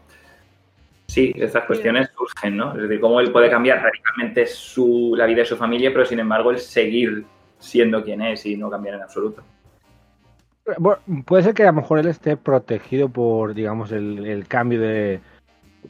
Sí, 1.06 1.32
estas 1.36 1.64
cuestiones 1.64 2.10
surgen, 2.16 2.56
¿no? 2.56 2.74
Es 2.74 2.82
decir, 2.82 3.00
cómo 3.00 3.20
él 3.20 3.30
puede 3.30 3.50
cambiar 3.50 3.82
radicalmente 3.82 4.46
su, 4.46 5.14
la 5.16 5.26
vida 5.26 5.40
de 5.40 5.46
su 5.46 5.56
familia, 5.56 5.92
pero 5.92 6.04
sin 6.04 6.18
embargo 6.18 6.50
él 6.50 6.58
seguir 6.58 7.24
siendo 7.58 8.02
quien 8.02 8.22
es 8.22 8.44
y 8.46 8.56
no 8.56 8.70
cambiar 8.70 8.96
en 8.96 9.02
absoluto. 9.02 9.42
Puede 11.26 11.42
ser 11.42 11.54
que 11.54 11.62
a 11.62 11.66
lo 11.66 11.74
mejor 11.74 11.98
él 11.98 12.06
esté 12.06 12.38
protegido 12.38 13.10
por, 13.10 13.54
digamos, 13.54 13.92
el 13.92 14.46
cambio 14.48 14.80
de... 14.80 15.20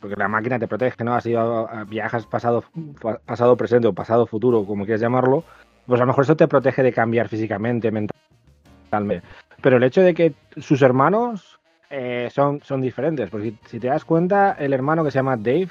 Porque 0.00 0.16
la 0.16 0.28
máquina 0.28 0.58
te 0.58 0.68
protege, 0.68 1.04
¿no? 1.04 1.14
A- 1.14 1.84
viajas 1.84 2.26
pasado, 2.26 2.64
pasado 3.24 3.56
presente 3.56 3.88
o 3.88 3.92
pasado 3.92 4.26
futuro, 4.26 4.64
como 4.64 4.84
quieras 4.84 5.00
llamarlo. 5.00 5.44
Pues 5.86 6.00
a 6.00 6.04
lo 6.04 6.08
mejor 6.08 6.24
eso 6.24 6.36
te 6.36 6.48
protege 6.48 6.82
de 6.82 6.92
cambiar 6.92 7.28
físicamente, 7.28 7.90
mentalmente. 7.90 9.26
Pero 9.60 9.76
el 9.76 9.84
hecho 9.84 10.02
de 10.02 10.14
que 10.14 10.34
sus 10.56 10.82
hermanos 10.82 11.58
eh, 11.90 12.28
son, 12.32 12.60
son 12.62 12.80
diferentes. 12.80 13.30
Porque 13.30 13.54
si, 13.66 13.78
te 13.78 13.88
das 13.88 14.04
cuenta, 14.04 14.52
el 14.58 14.72
hermano 14.72 15.04
que 15.04 15.10
se 15.10 15.18
llama 15.18 15.36
Dave 15.36 15.68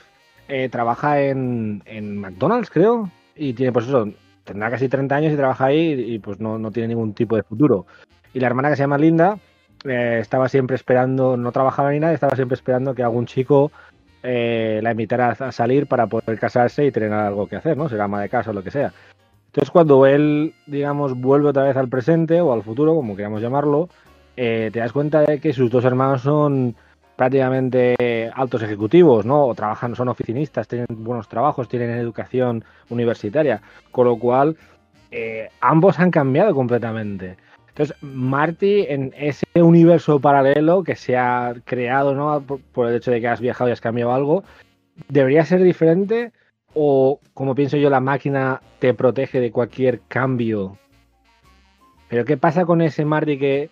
eh, 0.48 0.70
trabaja 0.70 1.22
en, 1.22 1.82
en 1.86 2.18
McDonald's, 2.18 2.70
creo. 2.70 3.10
Y 3.36 3.54
tiene, 3.54 3.72
pues 3.72 3.88
eso, 3.88 4.08
tendrá 4.44 4.70
casi 4.70 4.88
30 4.90 5.16
años 5.16 5.34
y 5.34 5.38
trabaja 5.38 5.66
ahí 5.66 5.94
y, 5.94 6.16
y, 6.16 6.20
pues 6.20 6.40
no, 6.40 6.58
no 6.58 6.72
tiene 6.72 6.90
ningún 6.90 7.14
tipo 7.14 7.36
de 7.36 7.44
futuro. 7.44 7.86
Y 8.34 8.40
la 8.40 8.48
hermana 8.48 8.70
que 8.70 8.76
se 8.76 8.84
llama 8.84 8.98
Linda 8.98 9.38
eh, 9.86 10.20
estaba 10.22 10.50
siempre 10.50 10.76
esperando, 10.76 11.38
no 11.38 11.52
trabajaba 11.52 11.92
ni 11.92 12.00
nada, 12.00 12.14
estaba 12.14 12.36
siempre 12.36 12.56
esperando 12.56 12.96
que 12.96 13.04
algún 13.04 13.26
chico 13.26 13.72
eh, 14.24 14.80
la 14.82 14.92
invitará 14.92 15.32
a 15.32 15.52
salir 15.52 15.86
para 15.86 16.08
poder 16.08 16.40
casarse 16.40 16.86
y 16.86 16.92
tener 16.92 17.14
algo 17.14 17.48
que 17.48 17.58
hacer, 17.58 17.78
¿no? 17.78 17.88
Ama 17.88 18.22
de 18.22 18.30
casa 18.30 18.52
o 18.52 18.54
lo 18.54 18.64
que 18.64 18.72
sea. 18.72 18.94
Entonces, 19.48 19.70
cuando 19.70 20.06
él, 20.06 20.56
digamos, 20.66 21.14
vuelve 21.14 21.50
otra 21.50 21.64
vez 21.64 21.78
al 21.78 21.90
presente 21.90 22.42
o 22.42 22.54
al 22.54 22.64
futuro, 22.64 22.96
como 22.96 23.16
queramos 23.16 23.42
llamarlo, 23.42 23.90
eh, 24.36 24.70
te 24.74 24.80
das 24.80 24.92
cuenta 24.92 25.22
de 25.22 25.40
que 25.40 25.54
sus 25.54 25.70
dos 25.70 25.86
hermanos 25.86 26.22
son 26.22 26.76
prácticamente 27.16 27.96
altos 28.34 28.64
ejecutivos, 28.64 29.26
¿no? 29.26 29.46
O 29.46 29.54
trabajan, 29.54 29.96
son 29.96 30.08
oficinistas, 30.08 30.68
tienen 30.68 30.88
buenos 30.90 31.28
trabajos, 31.28 31.70
tienen 31.70 31.92
educación 31.92 32.64
universitaria, 32.90 33.62
con 33.92 34.08
lo 34.08 34.18
cual 34.18 34.58
eh, 35.12 35.50
ambos 35.62 36.00
han 36.00 36.10
cambiado 36.10 36.56
completamente. 36.56 37.38
Entonces, 37.74 37.98
Marty, 38.02 38.86
en 38.88 39.12
ese 39.18 39.46
universo 39.56 40.20
paralelo 40.20 40.84
que 40.84 40.96
se 40.96 41.18
ha 41.18 41.56
creado, 41.66 42.14
¿no? 42.14 42.44
Por, 42.72 42.88
el 42.88 42.96
hecho 42.96 43.10
de 43.10 43.20
que 43.20 43.28
has 43.28 43.42
viajado 43.42 43.70
y 43.70 43.74
has 43.74 43.82
cambiado 43.82 44.14
algo, 44.14 44.44
¿debería 45.08 45.44
ser 45.44 45.64
diferente? 45.64 46.32
¿O, 46.76 47.20
como 47.34 47.56
pienso 47.56 47.78
yo, 47.78 47.90
la 47.90 48.00
máquina 48.00 48.62
te 48.78 48.94
protege 48.94 49.40
de 49.40 49.52
cualquier 49.52 50.02
cambio? 50.02 50.78
Pero, 52.10 52.26
¿qué 52.26 52.38
pasa 52.38 52.64
con 52.66 52.84
ese 52.84 53.06
Marty 53.06 53.40
que, 53.40 53.72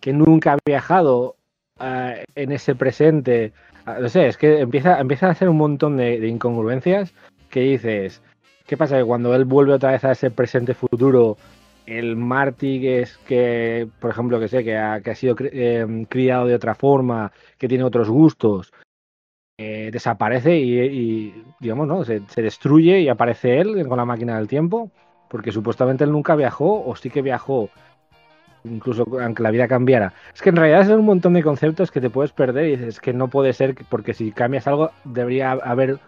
que 0.00 0.14
nunca 0.14 0.54
ha 0.54 0.58
viajado 0.64 1.36
uh, 1.78 2.14
en 2.36 2.52
ese 2.52 2.74
presente? 2.74 3.52
Uh, 3.86 4.00
no 4.00 4.08
sé, 4.08 4.28
es 4.28 4.38
que 4.38 4.60
empieza, 4.60 4.98
empieza 4.98 5.26
a 5.26 5.32
hacer 5.32 5.50
un 5.50 5.58
montón 5.58 5.98
de, 5.98 6.20
de 6.20 6.28
incongruencias 6.28 7.12
que 7.50 7.60
dices, 7.60 8.22
¿qué 8.66 8.78
pasa? 8.78 8.96
Que 8.96 9.04
cuando 9.04 9.34
él 9.34 9.44
vuelve 9.44 9.74
otra 9.74 9.90
vez 9.90 10.04
a 10.04 10.12
ese 10.12 10.30
presente 10.30 10.72
futuro 10.72 11.36
el 11.86 12.16
Marty 12.16 12.80
que 12.80 13.00
es 13.02 13.16
que, 13.18 13.88
por 14.00 14.10
ejemplo, 14.10 14.40
que 14.40 14.48
sé, 14.48 14.64
que 14.64 14.76
ha, 14.76 15.00
que 15.00 15.10
ha 15.12 15.14
sido 15.14 15.36
eh, 15.40 16.06
criado 16.08 16.46
de 16.46 16.54
otra 16.54 16.74
forma, 16.74 17.32
que 17.58 17.68
tiene 17.68 17.84
otros 17.84 18.10
gustos, 18.10 18.72
eh, 19.58 19.90
desaparece 19.92 20.58
y, 20.58 21.44
digamos, 21.60 21.86
¿no? 21.86 22.04
Se, 22.04 22.20
se, 22.28 22.42
destruye 22.42 23.00
y 23.00 23.08
aparece 23.08 23.60
él 23.60 23.86
con 23.88 23.96
la 23.96 24.04
máquina 24.04 24.36
del 24.36 24.48
tiempo, 24.48 24.90
porque 25.30 25.52
supuestamente 25.52 26.04
él 26.04 26.12
nunca 26.12 26.36
viajó, 26.36 26.84
o 26.84 26.94
sí 26.96 27.08
que 27.08 27.22
viajó, 27.22 27.70
incluso 28.64 29.06
aunque 29.20 29.42
la 29.42 29.50
vida 29.50 29.68
cambiara. 29.68 30.12
Es 30.34 30.42
que 30.42 30.50
en 30.50 30.56
realidad 30.56 30.82
es 30.82 30.88
un 30.88 31.04
montón 31.04 31.34
de 31.34 31.42
conceptos 31.42 31.90
que 31.90 32.00
te 32.00 32.10
puedes 32.10 32.32
perder 32.32 32.66
y 32.66 32.76
dices 32.76 33.00
que 33.00 33.12
no 33.12 33.28
puede 33.28 33.52
ser, 33.52 33.74
porque 33.88 34.12
si 34.12 34.32
cambias 34.32 34.66
algo, 34.66 34.90
debería 35.04 35.52
haber. 35.52 35.98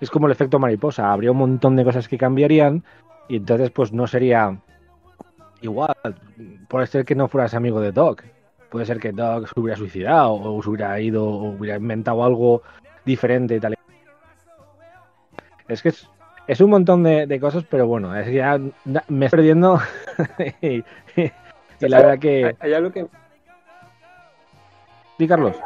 Es 0.00 0.10
como 0.10 0.26
el 0.26 0.32
efecto 0.32 0.58
mariposa, 0.58 1.12
habría 1.12 1.30
un 1.30 1.38
montón 1.38 1.76
de 1.76 1.84
cosas 1.84 2.08
que 2.08 2.18
cambiarían 2.18 2.84
y 3.28 3.36
entonces, 3.36 3.70
pues 3.70 3.92
no 3.92 4.06
sería 4.06 4.58
igual, 5.60 5.94
puede 6.68 6.86
ser 6.86 7.04
que 7.04 7.14
no 7.14 7.28
fueras 7.28 7.54
amigo 7.54 7.80
de 7.80 7.92
Doc. 7.92 8.22
Puede 8.70 8.86
ser 8.86 9.00
que 9.00 9.12
Doc 9.12 9.48
se 9.52 9.58
hubiera 9.58 9.76
suicidado 9.76 10.34
o 10.34 10.62
se 10.62 10.70
hubiera 10.70 10.98
ido 11.00 11.26
o 11.26 11.50
hubiera 11.50 11.76
inventado 11.76 12.24
algo 12.24 12.62
diferente 13.04 13.56
y 13.56 13.60
tal. 13.60 13.76
Es 15.68 15.82
que 15.82 15.92
es, 16.46 16.60
un 16.60 16.70
montón 16.70 17.02
de, 17.02 17.40
cosas, 17.40 17.64
pero 17.68 17.86
bueno, 17.86 18.14
es 18.16 18.26
que 18.26 18.34
ya 18.34 18.58
me 19.08 19.26
estoy 19.26 19.38
perdiendo. 19.38 19.80
y, 20.60 20.82
la 21.80 22.00
verdad 22.00 22.18
que. 22.18 22.56
Hay 22.60 22.72
algo 22.72 22.90
que. 22.90 23.06
Sí, 25.18 25.28
Carlos. 25.28 25.56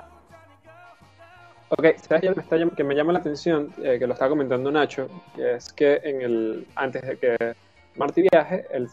Ok, 1.76 1.86
¿sabes 1.96 2.36
me 2.36 2.70
que 2.70 2.84
me 2.84 2.94
llama 2.94 3.12
la 3.12 3.18
atención, 3.18 3.72
eh, 3.82 3.98
que 3.98 4.06
lo 4.06 4.12
estaba 4.12 4.28
comentando 4.28 4.70
Nacho, 4.70 5.08
que 5.34 5.54
es 5.54 5.72
que 5.72 6.00
en 6.04 6.20
el 6.20 6.66
antes 6.76 7.02
de 7.02 7.16
que 7.16 7.54
Marty 7.96 8.22
viaje, 8.32 8.66
el 8.70 8.88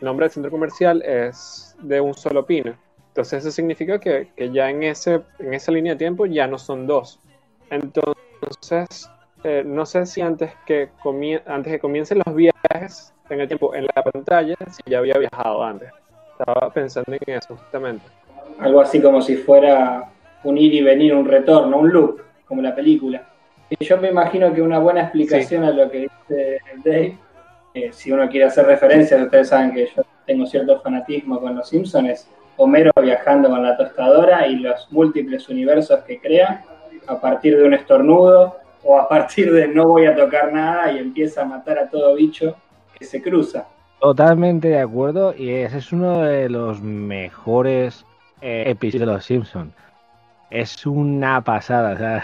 nombre 0.00 0.24
del 0.24 0.30
centro 0.30 0.50
comercial 0.50 1.02
es 1.02 1.76
de 1.80 2.00
un 2.00 2.14
solo 2.14 2.46
pino. 2.46 2.74
Entonces 3.08 3.40
eso 3.44 3.50
significa 3.50 3.98
que, 3.98 4.28
ya 4.52 4.70
en, 4.70 4.82
ese, 4.82 5.22
en 5.38 5.54
esa 5.54 5.72
línea 5.72 5.94
de 5.94 5.98
tiempo 5.98 6.26
ya 6.26 6.46
no 6.46 6.58
son 6.58 6.86
dos. 6.86 7.18
Entonces, 7.70 9.10
eh, 9.44 9.62
no 9.64 9.86
sé 9.86 10.06
si 10.06 10.20
antes 10.20 10.52
que, 10.66 10.90
antes 11.46 11.72
que 11.72 11.78
comiencen 11.78 12.22
los 12.24 12.34
viajes 12.34 13.14
en 13.30 13.40
el 13.40 13.48
tiempo 13.48 13.74
en 13.74 13.86
la 13.86 14.02
pantalla, 14.02 14.54
si 14.70 14.82
ya 14.90 14.98
había 14.98 15.18
viajado 15.18 15.62
antes. 15.62 15.90
Estaba 16.38 16.70
pensando 16.72 17.12
en 17.12 17.34
eso 17.34 17.56
justamente. 17.56 18.04
Algo 18.58 18.80
así 18.80 19.00
como 19.00 19.22
si 19.22 19.36
fuera 19.36 20.10
un 20.44 20.58
ir 20.58 20.74
y 20.74 20.82
venir, 20.82 21.14
un 21.14 21.26
retorno, 21.26 21.78
un 21.78 21.90
loop, 21.90 22.20
como 22.46 22.62
la 22.62 22.74
película. 22.74 23.26
Y 23.70 23.84
yo 23.84 23.98
me 23.98 24.10
imagino 24.10 24.52
que 24.52 24.62
una 24.62 24.78
buena 24.78 25.02
explicación 25.02 25.64
a 25.64 25.70
lo 25.70 25.90
que 25.90 25.98
dice 26.00 26.58
Dave 26.84 27.18
si 27.92 28.12
uno 28.12 28.28
quiere 28.28 28.46
hacer 28.46 28.66
referencias, 28.66 29.20
ustedes 29.20 29.48
saben 29.48 29.72
que 29.72 29.86
yo 29.94 30.02
tengo 30.26 30.46
cierto 30.46 30.80
fanatismo 30.80 31.40
con 31.40 31.54
los 31.54 31.68
Simpsons, 31.68 32.28
Homero 32.58 32.90
viajando 33.02 33.50
con 33.50 33.62
la 33.62 33.76
tostadora 33.76 34.46
y 34.46 34.56
los 34.56 34.90
múltiples 34.90 35.48
universos 35.48 36.00
que 36.04 36.18
crea 36.18 36.64
a 37.06 37.20
partir 37.20 37.56
de 37.56 37.64
un 37.64 37.74
estornudo 37.74 38.56
o 38.82 38.98
a 38.98 39.08
partir 39.08 39.52
de 39.52 39.68
no 39.68 39.88
voy 39.88 40.06
a 40.06 40.16
tocar 40.16 40.52
nada 40.52 40.90
y 40.92 40.98
empieza 40.98 41.42
a 41.42 41.44
matar 41.44 41.78
a 41.78 41.90
todo 41.90 42.14
bicho 42.14 42.56
que 42.98 43.04
se 43.04 43.20
cruza. 43.20 43.66
Totalmente 44.00 44.68
de 44.68 44.80
acuerdo 44.80 45.34
y 45.36 45.50
ese 45.50 45.78
es 45.78 45.92
uno 45.92 46.20
de 46.20 46.48
los 46.48 46.80
mejores 46.80 48.06
eh, 48.40 48.64
episodios 48.66 49.06
de 49.08 49.12
los 49.12 49.24
Simpsons. 49.24 49.74
Es 50.50 50.86
una 50.86 51.42
pasada. 51.42 52.22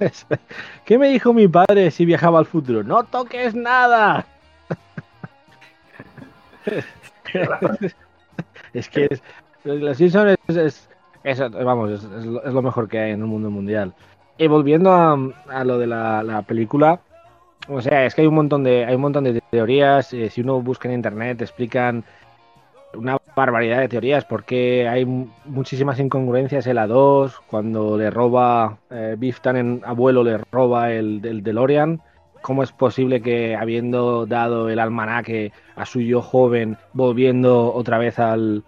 ¿Qué 0.84 0.98
me 0.98 1.08
dijo 1.08 1.32
mi 1.32 1.48
padre 1.48 1.90
si 1.90 2.04
viajaba 2.04 2.38
al 2.38 2.46
futuro? 2.46 2.82
No 2.82 3.04
toques 3.04 3.54
nada. 3.54 4.26
es 8.74 8.88
que 8.88 9.08
es, 9.10 9.22
Simpsons 9.96 10.36
es, 10.48 10.88
vamos, 11.64 11.90
es, 11.90 12.26
lo 12.26 12.62
mejor 12.62 12.88
que 12.88 12.98
hay 12.98 13.10
en 13.12 13.20
el 13.20 13.26
mundo 13.26 13.50
mundial. 13.50 13.94
Y 14.38 14.46
volviendo 14.46 14.92
a, 14.92 15.64
lo 15.64 15.78
de 15.78 15.86
la, 15.86 16.44
película, 16.46 17.00
o 17.68 17.80
sea, 17.80 18.06
es 18.06 18.14
que 18.14 18.22
hay 18.22 18.26
un 18.26 18.34
montón 18.34 18.64
de, 18.64 18.84
hay 18.84 18.94
un 18.94 19.02
montón 19.02 19.24
de 19.24 19.40
teorías. 19.50 20.12
Eh, 20.12 20.30
si 20.30 20.40
uno 20.40 20.60
busca 20.60 20.88
en 20.88 20.94
internet, 20.94 21.40
explican 21.42 22.04
una 22.94 23.18
barbaridad 23.34 23.80
de 23.80 23.88
teorías 23.88 24.24
porque 24.24 24.88
hay 24.88 25.04
muchísimas 25.06 25.98
incongruencias 25.98 26.66
en 26.66 26.76
la 26.76 26.86
2, 26.86 27.40
cuando 27.48 27.96
le 27.96 28.10
roba, 28.10 28.78
eh, 28.90 29.16
Biff 29.18 29.44
en 29.46 29.80
abuelo 29.84 30.22
le 30.24 30.38
roba 30.50 30.92
el, 30.92 31.24
el 31.24 31.42
DeLorean 31.42 32.02
¿Cómo 32.42 32.64
es 32.64 32.72
posible 32.72 33.22
que 33.22 33.54
habiendo 33.54 34.26
dado 34.26 34.68
el 34.68 34.80
almanaque 34.80 35.52
a 35.76 35.86
su 35.86 36.00
yo 36.00 36.20
joven, 36.20 36.76
volviendo 36.92 37.72
otra 37.72 37.98
vez 37.98 38.18
al, 38.18 38.64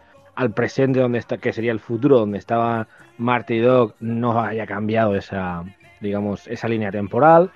presente 0.54 1.00
donde 1.00 1.18
está, 1.18 1.38
que 1.38 1.52
sería 1.52 1.72
el 1.72 1.80
futuro, 1.80 2.20
donde 2.20 2.38
estaba 2.38 2.86
Marty 3.18 3.58
Dog, 3.58 3.94
no 4.00 4.40
haya 4.40 4.66
cambiado 4.66 5.16
esa, 5.16 5.64
digamos, 6.00 6.46
esa 6.46 6.68
línea 6.68 6.92
temporal? 6.92 7.50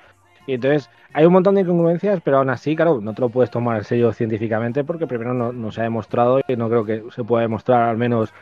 Y 0.46 0.54
entonces 0.54 0.90
hay 1.12 1.24
un 1.24 1.33
montón 1.33 1.54
de 1.54 1.61
incongruencias, 1.61 2.20
pero 2.22 2.38
aún 2.38 2.50
así, 2.50 2.74
claro, 2.74 3.00
no 3.00 3.14
te 3.14 3.20
lo 3.20 3.28
puedes 3.28 3.50
tomar 3.50 3.78
en 3.78 3.85
serio 3.85 4.12
científicamente 4.12 4.83
porque 4.83 5.07
primero 5.07 5.35
no, 5.35 5.72
se 5.72 5.81
ha 5.81 5.85
demostrado 5.85 6.40
y 6.48 6.57
no 6.57 6.68
creo 6.68 6.85
que 6.85 7.04
se 7.14 7.22
pueda 7.22 7.42
demostrar 7.42 7.83
al 7.83 7.96
menos 7.96 8.33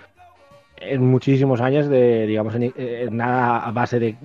en 0.78 1.04
muchísimos 1.04 1.60
años 1.60 1.88
de, 1.88 2.26
digamos, 2.26 2.54
en 2.54 3.16
nada 3.16 3.58
a 3.58 3.70
base 3.70 3.98
de 3.98 4.16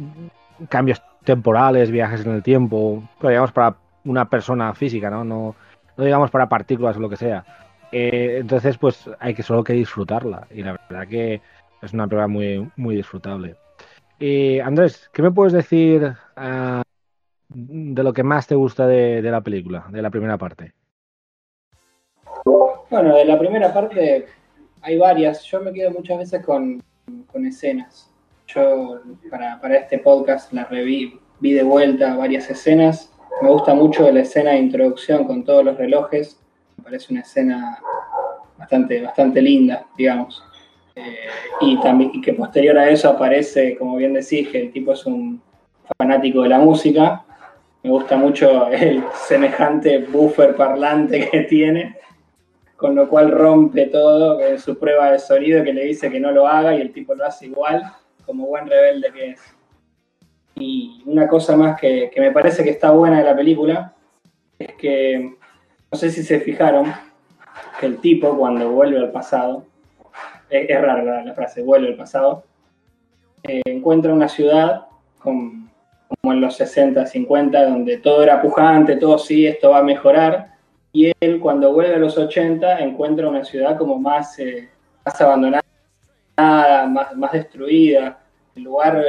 cambios 0.69 1.01
temporales, 1.23 1.91
viajes 1.91 2.25
en 2.25 2.31
el 2.31 2.43
tiempo, 2.43 3.03
pero 3.19 3.29
digamos 3.29 3.51
para 3.51 3.75
una 4.05 4.29
persona 4.29 4.73
física, 4.73 5.09
¿no? 5.09 5.23
No, 5.23 5.55
no 5.97 6.03
digamos 6.03 6.31
para 6.31 6.49
partículas 6.49 6.97
o 6.97 6.99
lo 6.99 7.09
que 7.09 7.17
sea. 7.17 7.45
Eh, 7.91 8.37
entonces, 8.39 8.77
pues 8.77 9.09
hay 9.19 9.33
que 9.33 9.43
solo 9.43 9.63
que 9.63 9.73
disfrutarla. 9.73 10.47
Y 10.49 10.63
la 10.63 10.77
verdad 10.89 11.07
que 11.07 11.41
es 11.81 11.93
una 11.93 12.07
prueba 12.07 12.27
muy, 12.27 12.69
muy 12.75 12.95
disfrutable. 12.95 13.55
Y 14.19 14.59
Andrés, 14.59 15.09
¿qué 15.13 15.21
me 15.21 15.31
puedes 15.31 15.53
decir 15.53 16.13
uh, 16.37 16.81
de 17.49 18.03
lo 18.03 18.13
que 18.13 18.23
más 18.23 18.47
te 18.47 18.55
gusta 18.55 18.87
de, 18.87 19.21
de, 19.21 19.31
la 19.31 19.41
película, 19.41 19.85
de 19.89 20.01
la 20.01 20.09
primera 20.09 20.37
parte? 20.37 20.73
Bueno, 22.89 23.15
de 23.15 23.25
la 23.25 23.39
primera 23.39 23.73
parte 23.73 24.27
hay 24.81 24.97
varias. 24.97 25.43
Yo 25.43 25.61
me 25.61 25.73
quedo 25.73 25.91
muchas 25.91 26.19
veces 26.19 26.45
con, 26.45 26.81
con 27.31 27.45
escenas 27.45 28.10
yo 28.53 29.01
para, 29.29 29.77
este 29.77 29.99
podcast 29.99 30.51
la 30.53 30.65
reví, 30.65 31.19
vi 31.39 31.53
de 31.53 31.63
vuelta 31.63 32.15
varias 32.15 32.49
escenas. 32.49 33.11
Me 33.41 33.49
gusta 33.49 33.73
mucho 33.73 34.09
la 34.11 34.21
escena 34.21 34.51
de 34.51 34.57
introducción 34.57 35.25
con 35.25 35.43
todos 35.43 35.63
los 35.63 35.77
relojes. 35.77 36.39
Me 36.77 36.83
parece 36.83 37.13
una 37.13 37.21
escena 37.21 37.79
bastante, 38.57 39.01
bastante 39.01 39.41
linda, 39.41 39.85
digamos. 39.97 40.43
Eh, 40.95 41.15
y, 41.61 41.79
también, 41.79 42.21
que 42.21 42.33
posterior 42.33 42.77
a 42.77 42.89
eso 42.89 43.09
aparece, 43.09 43.77
como 43.77 43.95
bien 43.95 44.13
decís, 44.13 44.47
que 44.49 44.61
el 44.61 44.71
tipo 44.71 44.93
es 44.93 45.05
un 45.05 45.41
fanático 45.97 46.43
de 46.43 46.49
la 46.49 46.59
música. 46.59 47.23
Me 47.83 47.89
gusta 47.89 48.17
mucho 48.17 48.67
el 48.67 49.03
semejante 49.27 49.99
buffer 49.99 50.55
parlante 50.55 51.29
que 51.29 51.41
tiene, 51.41 51.95
con 52.75 52.95
lo 52.95 53.07
cual 53.07 53.31
rompe 53.31 53.87
todo 53.87 54.41
en 54.41 54.59
su 54.59 54.77
prueba 54.77 55.11
de 55.11 55.19
sonido 55.19 55.63
que 55.63 55.73
le 55.73 55.85
dice 55.85 56.11
que 56.11 56.19
no 56.19 56.31
lo 56.31 56.47
haga 56.47 56.75
y 56.75 56.81
el 56.81 56.91
tipo 56.91 57.15
lo 57.15 57.25
hace 57.25 57.47
igual 57.47 57.91
como 58.31 58.47
buen 58.47 58.65
rebelde 58.65 59.11
que 59.11 59.29
es. 59.31 59.41
Y 60.55 61.03
una 61.05 61.27
cosa 61.27 61.57
más 61.57 61.77
que, 61.77 62.09
me 62.15 62.31
parece 62.31 62.63
que 62.63 62.69
está 62.69 62.91
buena 62.91 63.17
de 63.17 63.25
la 63.25 63.35
película 63.35 63.93
es 64.57 64.73
que, 64.75 65.35
no 65.91 65.97
sé 65.97 66.11
si 66.11 66.23
se 66.23 66.39
fijaron, 66.39 66.93
que 67.77 67.87
el 67.87 67.97
tipo 67.97 68.37
cuando 68.37 68.71
vuelve 68.71 68.99
al 68.99 69.11
pasado, 69.11 69.65
es, 70.49 70.81
rara 70.81 71.25
la, 71.25 71.33
frase, 71.33 71.61
vuelve 71.61 71.89
al 71.89 71.95
pasado, 71.95 72.45
eh, 73.43 73.61
encuentra 73.65 74.13
una 74.13 74.29
ciudad 74.29 74.85
como 75.19 75.69
en 76.23 76.39
los 76.39 76.55
60, 76.55 77.05
50, 77.05 77.65
donde 77.65 77.97
todo 77.97 78.23
era 78.23 78.41
pujante, 78.41 78.95
todo 78.95 79.17
sí, 79.17 79.45
esto 79.45 79.71
va 79.71 79.79
a 79.79 79.83
mejorar. 79.83 80.55
Y 80.93 81.11
él, 81.19 81.41
cuando 81.41 81.73
vuelve 81.73 81.95
a 81.95 81.99
los 81.99 82.17
80, 82.17 82.79
encuentra 82.79 83.27
una 83.27 83.43
ciudad 83.43 83.77
como 83.77 83.99
más, 83.99 84.39
eh, 84.39 84.69
más 85.05 85.19
abandonada, 85.19 85.61
más, 86.37 87.15
más 87.15 87.31
destruida. 87.33 88.20
El 88.55 88.63
lugar 88.63 89.03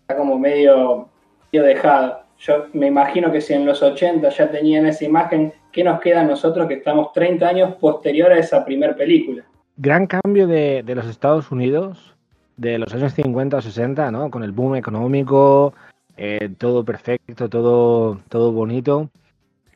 está 0.00 0.16
como 0.16 0.38
medio, 0.38 1.08
medio 1.52 1.66
dejado. 1.66 2.20
Yo 2.38 2.66
me 2.72 2.88
imagino 2.88 3.32
que 3.32 3.40
si 3.40 3.54
en 3.54 3.64
los 3.64 3.82
80 3.82 4.28
ya 4.28 4.50
tenían 4.50 4.86
esa 4.86 5.04
imagen, 5.04 5.52
¿qué 5.72 5.84
nos 5.84 6.00
queda 6.00 6.20
a 6.20 6.24
nosotros 6.24 6.66
que 6.66 6.74
estamos 6.74 7.12
30 7.12 7.48
años 7.48 7.74
posterior 7.76 8.32
a 8.32 8.38
esa 8.38 8.64
primera 8.64 8.94
película? 8.94 9.44
Gran 9.76 10.06
cambio 10.06 10.46
de, 10.46 10.82
de 10.82 10.94
los 10.94 11.06
Estados 11.06 11.50
Unidos 11.50 12.14
de 12.56 12.78
los 12.78 12.92
años 12.94 13.14
50 13.14 13.56
o 13.56 13.60
60, 13.60 14.10
¿no? 14.10 14.30
Con 14.30 14.42
el 14.42 14.52
boom 14.52 14.76
económico, 14.76 15.74
eh, 16.16 16.50
todo 16.58 16.84
perfecto, 16.84 17.48
todo, 17.48 18.20
todo 18.28 18.52
bonito, 18.52 19.10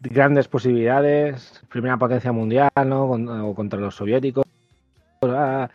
grandes 0.00 0.48
posibilidades, 0.48 1.62
primera 1.68 1.96
potencia 1.96 2.32
mundial, 2.32 2.70
¿no? 2.86 3.08
Con, 3.08 3.54
contra 3.54 3.80
los 3.80 3.96
soviéticos. 3.96 4.44
Ah, 5.22 5.68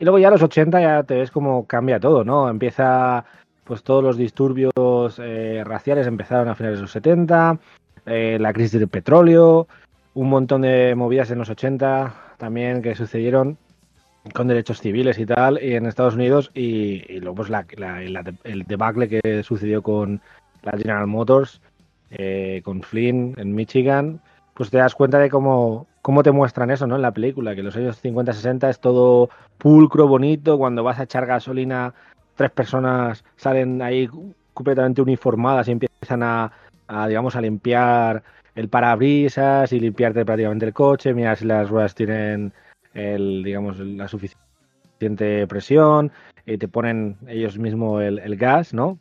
y 0.00 0.04
luego 0.04 0.18
ya 0.18 0.28
a 0.28 0.30
los 0.32 0.42
80 0.42 0.80
ya 0.80 1.02
te 1.02 1.14
ves 1.14 1.30
como 1.30 1.66
cambia 1.66 2.00
todo, 2.00 2.24
¿no? 2.24 2.48
Empieza, 2.48 3.26
pues 3.64 3.82
todos 3.82 4.02
los 4.02 4.16
disturbios 4.16 4.72
eh, 5.18 5.62
raciales 5.64 6.06
empezaron 6.06 6.48
a 6.48 6.54
finales 6.54 6.78
de 6.78 6.82
los 6.82 6.90
70, 6.90 7.58
eh, 8.06 8.38
la 8.40 8.52
crisis 8.54 8.80
del 8.80 8.88
petróleo, 8.88 9.68
un 10.14 10.30
montón 10.30 10.62
de 10.62 10.94
movidas 10.96 11.30
en 11.30 11.38
los 11.38 11.50
80 11.50 12.14
también 12.38 12.80
que 12.80 12.94
sucedieron 12.94 13.58
con 14.34 14.48
derechos 14.48 14.80
civiles 14.80 15.18
y 15.18 15.26
tal, 15.26 15.62
y 15.62 15.74
en 15.74 15.84
Estados 15.84 16.14
Unidos, 16.14 16.50
y, 16.54 17.18
luego 17.20 17.36
pues 17.36 17.50
el 18.44 18.62
debacle 18.64 19.08
que 19.08 19.42
sucedió 19.42 19.82
con 19.82 20.20
la 20.62 20.72
General 20.72 21.06
Motors, 21.06 21.60
eh, 22.10 22.62
con 22.64 22.82
Flynn 22.82 23.34
en 23.36 23.54
Michigan, 23.54 24.20
pues 24.54 24.70
te 24.70 24.78
das 24.78 24.94
cuenta 24.94 25.18
de 25.18 25.30
cómo, 25.30 25.86
cómo 26.10 26.24
te 26.24 26.32
muestran 26.32 26.72
eso, 26.72 26.88
¿no? 26.88 26.96
En 26.96 27.02
la 27.02 27.12
película, 27.12 27.54
que 27.54 27.62
los 27.62 27.76
años 27.76 28.02
50-60 28.02 28.68
es 28.68 28.80
todo 28.80 29.30
pulcro, 29.58 30.08
bonito, 30.08 30.58
cuando 30.58 30.82
vas 30.82 30.98
a 30.98 31.04
echar 31.04 31.24
gasolina, 31.24 31.94
tres 32.34 32.50
personas 32.50 33.24
salen 33.36 33.80
ahí 33.80 34.10
completamente 34.52 35.02
uniformadas 35.02 35.68
y 35.68 35.70
empiezan 35.70 36.24
a, 36.24 36.50
digamos, 37.06 37.36
a 37.36 37.40
limpiar 37.40 38.24
el 38.56 38.68
parabrisas 38.68 39.72
y 39.72 39.78
limpiarte 39.78 40.24
prácticamente 40.24 40.66
el 40.66 40.72
coche, 40.72 41.14
mira 41.14 41.36
si 41.36 41.44
las 41.44 41.70
ruedas 41.70 41.94
tienen 41.94 42.52
el, 42.92 43.44
digamos, 43.44 43.78
la 43.78 44.08
suficiente 44.08 45.46
presión, 45.46 46.10
y 46.44 46.58
te 46.58 46.66
ponen 46.66 47.18
ellos 47.28 47.56
mismos 47.56 48.02
el, 48.02 48.36
gas, 48.36 48.74
¿no? 48.74 48.98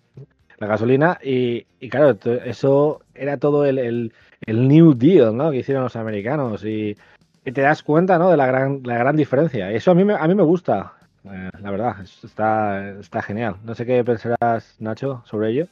La 0.59 0.67
gasolina, 0.67 1.17
y, 1.23 1.63
claro, 1.89 2.15
eso 2.45 3.01
era 3.15 3.37
todo 3.37 3.65
el, 3.65 3.79
el, 3.79 4.13
New 4.47 4.93
Deal, 4.93 5.35
¿no? 5.35 5.51
Que 5.51 5.57
hicieron 5.57 5.83
los 5.83 5.95
americanos, 5.95 6.63
y, 6.65 6.95
te 7.43 7.61
das 7.61 7.81
cuenta, 7.83 8.17
¿no? 8.19 8.29
De 8.29 8.37
la 8.37 8.45
gran, 8.45 8.81
la 8.83 8.97
gran 8.97 9.15
diferencia. 9.15 9.71
Eso 9.71 9.91
a 9.91 9.95
mí 9.95 10.03
me, 10.03 10.13
a 10.13 10.27
mí 10.27 10.35
me 10.35 10.43
gusta, 10.43 10.93
eh, 11.25 11.49
la 11.61 11.71
verdad, 11.71 11.95
está, 12.01 12.91
está 12.99 13.21
genial. 13.21 13.55
No 13.63 13.73
sé 13.75 13.85
qué 13.85 14.03
pensarás, 14.03 14.75
Nacho, 14.79 15.23
sobre 15.25 15.49
ello. 15.49 15.67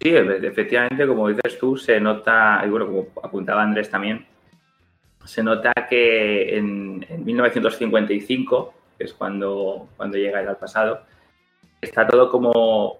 Sí, 0.00 0.10
efectivamente, 0.10 1.06
como 1.06 1.28
dices 1.28 1.58
tú, 1.58 1.76
se 1.76 1.98
nota, 1.98 2.62
y 2.64 2.68
bueno, 2.68 2.86
como 2.86 3.06
apuntaba 3.22 3.62
Andrés 3.62 3.90
también, 3.90 4.24
se 5.24 5.42
nota 5.42 5.72
que 5.88 6.56
en, 6.56 7.04
1955, 7.24 8.74
que 8.96 9.04
es 9.04 9.12
cuando, 9.12 9.88
cuando 9.96 10.16
llega 10.16 10.40
el 10.40 10.48
al 10.48 10.56
pasado, 10.56 11.02
está 11.80 12.06
todo 12.06 12.30
como 12.30 12.98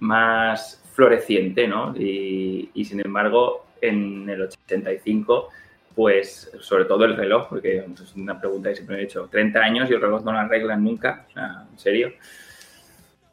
más 0.00 0.82
floreciente, 0.96 1.68
¿no? 1.68 1.94
Y, 1.96 2.70
sin 2.84 3.00
embargo, 3.04 3.66
en 3.80 4.28
el 4.28 4.42
85, 4.42 5.50
pues 5.94 6.50
sobre 6.60 6.86
todo 6.86 7.04
el 7.04 7.16
reloj, 7.16 7.48
porque 7.48 7.78
es 7.78 8.16
una 8.16 8.40
pregunta 8.40 8.70
que 8.70 8.76
siempre 8.76 9.00
he 9.00 9.04
hecho, 9.04 9.28
30 9.30 9.60
años 9.60 9.90
y 9.90 9.94
el 9.94 10.00
reloj 10.00 10.24
no 10.24 10.32
lo 10.32 10.38
arreglan 10.38 10.82
nunca, 10.82 11.26
en 11.36 11.78
serio. 11.78 12.12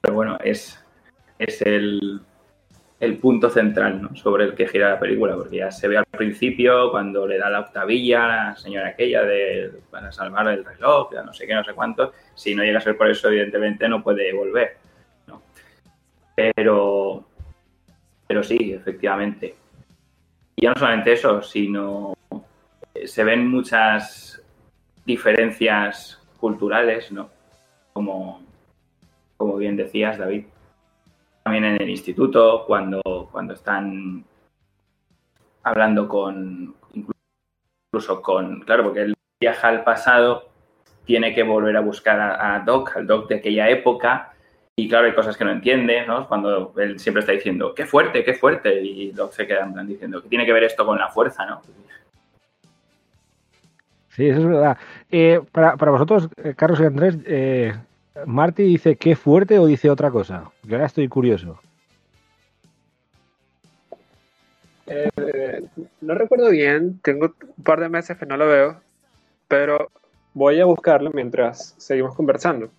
Pero 0.02 0.14
bueno, 0.14 0.38
es, 0.44 0.78
es 1.40 1.62
el, 1.62 2.22
el 3.00 3.18
punto 3.18 3.50
central 3.50 4.10
sobre 4.16 4.46
el 4.46 4.56
que 4.56 4.68
gira 4.68 4.90
la 4.90 5.00
película, 5.00 5.36
porque 5.36 5.58
ya 5.58 5.72
se 5.72 5.88
ve 5.88 5.98
al 5.98 6.06
principio 6.06 6.92
cuando 6.92 7.26
le 7.26 7.38
da 7.38 7.50
la 7.50 7.62
octavilla 7.62 8.26
a 8.26 8.28
la 8.28 8.56
señora 8.56 8.90
aquella 8.90 9.24
de, 9.24 9.72
para 9.90 10.12
salvar 10.12 10.48
el 10.48 10.64
reloj, 10.64 11.14
ya 11.14 11.24
no 11.24 11.34
sé 11.34 11.48
qué, 11.48 11.54
no 11.54 11.64
sé 11.64 11.74
cuánto. 11.74 12.14
Si 12.36 12.56
no 12.56 12.64
llega 12.64 12.80
a 12.80 12.82
ser 12.82 12.98
por 12.98 13.10
eso, 13.10 13.30
evidentemente 13.30 13.88
no 13.88 14.04
puede 14.04 14.34
volver. 14.34 14.78
¿no? 15.28 15.42
Pero, 16.36 17.26
pero 18.34 18.42
sí, 18.42 18.74
efectivamente. 18.74 19.56
Y 20.56 20.64
ya 20.64 20.70
no 20.72 20.80
solamente 20.80 21.14
eso, 21.14 21.44
sino 21.44 22.16
se 23.06 23.24
ven 23.24 23.48
muchas 23.48 24.42
diferencias 25.06 26.20
culturales, 26.40 27.12
¿no? 27.12 27.30
Como, 27.94 28.42
como 29.38 29.58
bien 29.58 29.78
decías, 29.78 30.18
David 30.18 30.46
también 31.44 31.66
en 31.66 31.80
el 31.80 31.92
instituto, 31.92 32.64
cuando, 32.66 33.04
cuando 33.32 33.54
están 33.54 34.26
hablando 35.62 36.08
con, 36.08 36.74
incluso 36.92 38.20
con, 38.20 38.62
claro, 38.62 38.86
porque 38.86 39.02
él 39.02 39.14
viaja 39.40 39.68
al 39.68 39.84
pasado, 39.84 40.50
tiene 41.06 41.36
que 41.36 41.44
volver 41.44 41.78
a 41.78 41.82
buscar 41.82 42.20
a, 42.20 42.60
Doc, 42.66 42.98
al 42.98 43.06
Doc 43.06 43.30
de 43.30 43.36
aquella 43.36 43.70
época, 43.70 44.33
y 44.76 44.90
claro, 44.90 45.06
hay 45.06 45.14
cosas 45.14 45.38
que 45.38 45.46
no 45.46 45.52
entiende, 45.52 46.06
¿no? 46.08 46.28
Cuando 46.28 46.74
él 46.78 47.00
siempre 47.00 47.22
está 47.22 47.32
diciendo, 47.32 47.76
qué 47.76 47.86
fuerte, 47.86 48.24
qué 48.24 48.34
fuerte, 48.34 48.82
y 48.82 49.12
Doc 49.12 49.34
se 49.34 49.46
queda 49.46 49.66
en 49.66 49.74
plan 49.74 49.88
diciendo, 49.88 50.22
que 50.22 50.30
tiene 50.30 50.46
que 50.46 50.54
ver 50.54 50.64
esto 50.64 50.86
con 50.86 50.98
la 50.98 51.10
fuerza, 51.10 51.46
¿no? 51.46 51.62
Sí, 54.10 54.28
eso 54.28 54.42
es 54.42 54.48
verdad. 54.48 54.78
Eh, 55.12 55.42
para, 55.52 55.78
para, 55.78 55.92
vosotros, 55.92 56.30
eh, 56.38 56.54
Carlos 56.56 56.80
y 56.80 56.86
Andrés, 56.86 57.18
eh, 57.26 57.74
Marty 58.26 58.64
dice 58.64 58.96
qué 58.96 59.16
fuerte 59.16 59.60
o 59.60 59.66
dice 59.66 59.90
otra 59.90 60.12
cosa. 60.12 60.52
Que 60.68 60.76
ahora 60.76 60.88
estoy 60.88 61.08
curioso. 61.08 61.60
Eh, 64.86 65.64
no 66.02 66.14
recuerdo 66.16 66.50
bien, 66.50 67.00
tengo 67.02 67.34
un 67.58 67.64
par 67.64 67.80
de 67.80 67.90
meses 67.90 68.18
que 68.18 68.26
no 68.26 68.38
lo 68.38 68.48
veo, 68.48 68.82
pero 69.48 69.90
voy 70.34 70.60
a 70.60 70.66
buscarlo 70.66 71.12
mientras 71.12 71.76
seguimos 71.78 72.16
conversando. 72.16 72.70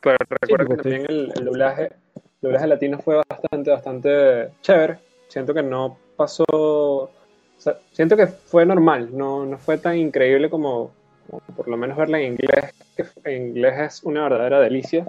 Pero 0.00 0.16
recuerdo 0.28 0.68
que 0.68 0.76
también 0.76 1.06
el, 1.08 1.44
doblaje, 1.44 1.90
doblaje 2.40 2.66
latino 2.66 2.98
fue 2.98 3.22
bastante, 3.28 3.70
bastante 3.70 4.48
chévere. 4.62 4.98
Siento 5.28 5.54
que 5.54 5.62
no 5.62 5.98
pasó. 6.16 7.10
siento 7.92 8.16
que 8.16 8.26
fue 8.26 8.64
normal, 8.64 9.10
no, 9.12 9.44
no 9.44 9.58
fue 9.58 9.78
tan 9.78 9.96
increíble 9.96 10.48
como, 10.48 10.92
por 11.56 11.68
lo 11.68 11.76
menos 11.76 11.96
verla 11.96 12.20
en 12.20 12.32
inglés, 12.32 12.74
que 12.96 13.04
en 13.24 13.48
inglés 13.48 13.78
es 13.78 14.02
una 14.04 14.22
verdadera 14.22 14.60
delicia 14.60 15.06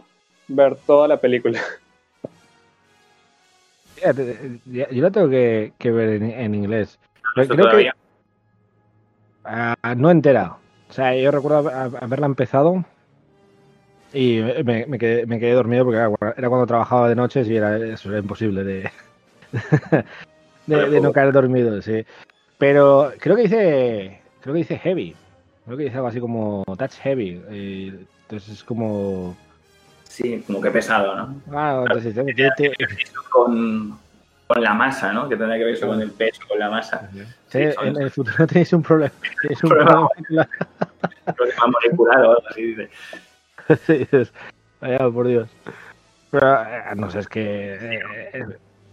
ver 0.47 0.75
toda 0.75 1.07
la 1.07 1.17
película. 1.17 1.61
yo 4.65 5.01
la 5.01 5.11
tengo 5.11 5.29
que, 5.29 5.73
ver 5.83 6.23
en, 6.23 6.55
inglés. 6.55 6.99
Creo 7.35 7.69
que, 7.69 7.91
ah, 9.43 9.75
no 9.95 10.11
entera. 10.11 10.57
O 10.89 10.93
sea, 10.93 11.15
yo 11.15 11.31
recuerdo 11.31 11.69
haberla 11.69 12.25
empezado 12.25 12.83
y 14.13 14.41
me, 14.63 14.97
quedé, 14.97 15.53
dormido 15.53 15.85
porque 15.85 15.99
era, 15.99 16.49
cuando 16.49 16.65
trabajaba 16.65 17.09
de 17.09 17.15
noche 17.15 17.41
y 17.41 17.55
era, 17.55 17.77
eso 17.77 18.09
era 18.09 18.19
imposible 18.19 18.63
de, 18.63 18.89
de, 20.65 21.01
no 21.01 21.11
caer 21.11 21.31
dormido, 21.31 21.81
sí. 21.81 22.05
Pero 22.57 23.13
creo 23.19 23.35
que 23.35 23.43
dice, 23.43 24.21
creo 24.41 24.53
que 24.53 24.59
dice 24.59 24.77
heavy. 24.77 25.15
Creo 25.65 25.77
que 25.77 25.83
dice 25.83 25.97
algo 25.97 26.07
así 26.07 26.19
como 26.19 26.63
Touch 26.77 26.95
Heavy. 27.01 27.41
Eh, 27.51 28.05
entonces 28.23 28.49
es 28.49 28.63
como. 28.63 29.37
Sí, 30.03 30.43
como 30.45 30.59
que 30.59 30.71
pesado, 30.71 31.15
¿no? 31.15 31.41
Ah, 31.51 31.83
entonces 31.85 32.15
con, 33.29 33.97
con 34.47 34.63
la 34.63 34.73
masa, 34.73 35.13
¿no? 35.13 35.29
Que 35.29 35.37
tendría 35.37 35.59
que 35.59 35.65
ver 35.65 35.75
eso 35.75 35.87
con 35.87 36.01
el 36.01 36.11
peso, 36.11 36.41
con 36.47 36.57
la 36.57 36.69
masa. 36.69 37.09
Sí, 37.49 37.59
en 37.59 38.01
el 38.01 38.09
futuro 38.09 38.47
tenéis 38.47 38.73
un 38.73 38.81
problema. 38.81 39.13
Tenéis 39.41 39.63
un 39.63 39.69
problema, 39.69 40.09
problema 41.35 41.67
molecular 41.67 42.17
o 42.25 42.31
algo 42.31 42.43
así, 42.49 42.63
dice. 42.63 42.89
es, 43.87 44.31
por 45.13 45.27
Dios. 45.27 45.49
Pero, 46.31 46.61
eh, 46.61 46.83
no 46.95 47.09
sé, 47.09 47.19
es 47.19 47.27
que 47.27 47.75
eh, 47.75 48.45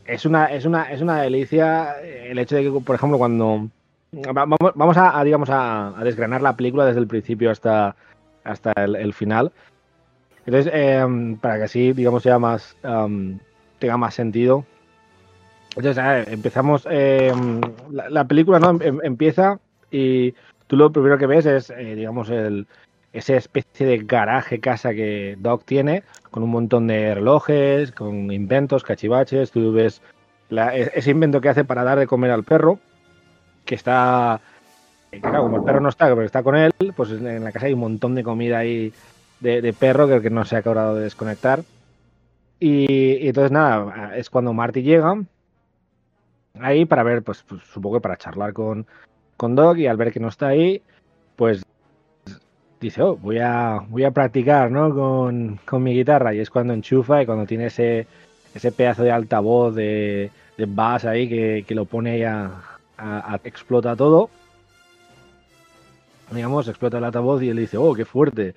es, 0.06 0.24
una, 0.24 0.46
es, 0.46 0.64
una, 0.64 0.84
es 0.92 1.00
una 1.00 1.22
delicia 1.22 2.00
el 2.00 2.38
hecho 2.38 2.56
de 2.56 2.64
que, 2.64 2.80
por 2.80 2.94
ejemplo, 2.94 3.18
cuando 3.18 3.68
Vamos, 4.12 4.96
a, 4.96 5.22
digamos, 5.24 5.50
a, 5.50 5.94
desgranar 6.02 6.40
la 6.40 6.56
película 6.56 6.86
desde 6.86 7.00
el 7.00 7.06
principio 7.06 7.50
hasta, 7.50 7.96
hasta 8.44 8.72
el, 8.76 9.12
final. 9.12 9.52
Entonces, 10.46 10.72
em, 10.74 11.36
para 11.36 11.58
que 11.58 11.64
así, 11.64 11.92
digamos, 11.92 12.22
sea 12.22 12.38
más, 12.38 12.76
em, 12.82 13.38
tenga 13.78 13.96
más 13.96 14.14
sentido. 14.14 14.64
Entonces, 15.76 16.02
empezamos, 16.28 16.86
em, 16.88 17.60
la, 17.90 18.24
película 18.24 18.58
¿no? 18.58 18.78
empieza 18.80 19.58
y 19.90 20.32
tú 20.66 20.76
lo 20.76 20.90
primero 20.90 21.18
que 21.18 21.26
ves 21.26 21.44
es, 21.44 21.70
eh, 21.70 21.94
digamos, 21.94 22.30
el, 22.30 22.66
esa 23.18 23.36
especie 23.36 23.86
de 23.86 23.98
garaje 23.98 24.60
casa 24.60 24.92
que 24.92 25.36
Doc 25.38 25.64
tiene, 25.64 26.02
con 26.30 26.42
un 26.42 26.50
montón 26.50 26.86
de 26.86 27.14
relojes, 27.14 27.92
con 27.92 28.30
inventos, 28.30 28.84
cachivaches. 28.84 29.50
Tú 29.50 29.72
ves 29.72 30.02
e-, 30.50 30.90
ese 30.94 31.10
invento 31.10 31.40
que 31.40 31.48
hace 31.48 31.64
para 31.64 31.84
dar 31.84 31.98
de 31.98 32.06
comer 32.06 32.30
al 32.30 32.44
perro, 32.44 32.78
que 33.64 33.74
está. 33.74 34.40
Claro, 35.20 35.44
como 35.44 35.56
el 35.58 35.62
perro 35.64 35.80
no 35.80 35.88
está, 35.88 36.08
pero 36.08 36.22
está 36.22 36.42
con 36.42 36.56
él, 36.56 36.72
pues 36.94 37.10
en 37.10 37.42
la 37.42 37.52
casa 37.52 37.66
hay 37.66 37.72
un 37.72 37.80
montón 37.80 38.14
de 38.14 38.22
comida 38.22 38.58
ahí 38.58 38.92
de, 39.40 39.72
perro 39.72 40.08
que, 40.08 40.20
que 40.20 40.30
no 40.30 40.44
se 40.44 40.56
ha 40.56 40.58
acabado 40.58 40.94
de 40.94 41.04
desconectar. 41.04 41.62
Y, 42.60 43.26
entonces, 43.26 43.50
nada, 43.50 44.16
es 44.16 44.28
cuando 44.28 44.52
Marty 44.52 44.82
llega 44.82 45.14
ahí 46.60 46.84
para 46.84 47.02
ver, 47.02 47.22
pues, 47.22 47.42
pues 47.42 47.62
supongo 47.64 47.96
que 47.96 48.02
para 48.02 48.16
charlar 48.16 48.52
con, 48.52 48.86
con 49.36 49.54
Doc 49.54 49.78
y 49.78 49.86
al 49.86 49.96
ver 49.96 50.12
que 50.12 50.20
no 50.20 50.28
está 50.28 50.48
ahí, 50.48 50.82
pues 51.36 51.62
dice, 52.80 53.02
oh, 53.02 53.16
voy 53.16 53.38
a, 53.38 53.80
voy 53.88 54.04
a 54.04 54.10
practicar, 54.10 54.70
¿no? 54.70 54.94
Con, 54.94 55.58
con 55.64 55.82
mi 55.82 55.94
guitarra 55.94 56.34
y 56.34 56.40
es 56.40 56.50
cuando 56.50 56.72
enchufa 56.72 57.22
y 57.22 57.26
cuando 57.26 57.46
tiene 57.46 57.66
ese, 57.66 58.06
ese 58.54 58.72
pedazo 58.72 59.02
de 59.02 59.10
altavoz 59.10 59.74
de, 59.74 60.30
de 60.56 60.66
bass 60.66 61.04
ahí 61.04 61.28
que, 61.28 61.64
que 61.66 61.74
lo 61.74 61.84
pone 61.84 62.12
ahí 62.12 62.22
a, 62.22 62.52
explota 63.44 63.94
todo. 63.94 64.30
Digamos, 66.30 66.66
explota 66.68 66.98
el 66.98 67.04
altavoz 67.04 67.42
y 67.42 67.50
él 67.50 67.56
dice, 67.56 67.76
oh, 67.76 67.94
qué 67.94 68.04
fuerte. 68.04 68.54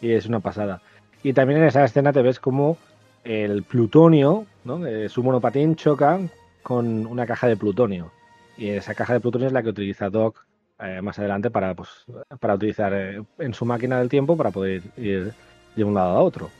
Y 0.00 0.10
es 0.10 0.26
una 0.26 0.40
pasada. 0.40 0.80
Y 1.22 1.32
también 1.32 1.60
en 1.60 1.68
esa 1.68 1.84
escena 1.84 2.12
te 2.12 2.22
ves 2.22 2.40
como 2.40 2.78
el 3.22 3.62
plutonio, 3.62 4.46
¿no? 4.64 4.84
Eh, 4.84 5.08
su 5.08 5.22
monopatín 5.22 5.76
choca 5.76 6.18
con 6.62 7.06
una 7.06 7.26
caja 7.26 7.46
de 7.46 7.56
plutonio. 7.56 8.10
Y 8.56 8.70
esa 8.70 8.94
caja 8.94 9.12
de 9.12 9.20
plutonio 9.20 9.46
es 9.46 9.52
la 9.52 9.62
que 9.62 9.68
utiliza 9.68 10.10
Doc 10.10 10.44
eh, 10.82 11.00
más 11.02 11.18
adelante 11.18 11.50
para, 11.50 11.74
pues, 11.74 11.88
para 12.40 12.54
utilizar 12.54 12.92
eh, 12.94 13.22
en 13.38 13.54
su 13.54 13.64
máquina 13.64 13.98
del 13.98 14.08
tiempo 14.08 14.36
para 14.36 14.50
poder 14.50 14.82
ir 14.96 15.32
de 15.76 15.84
un 15.84 15.94
lado 15.94 16.16
a 16.16 16.22
otro. 16.22 16.50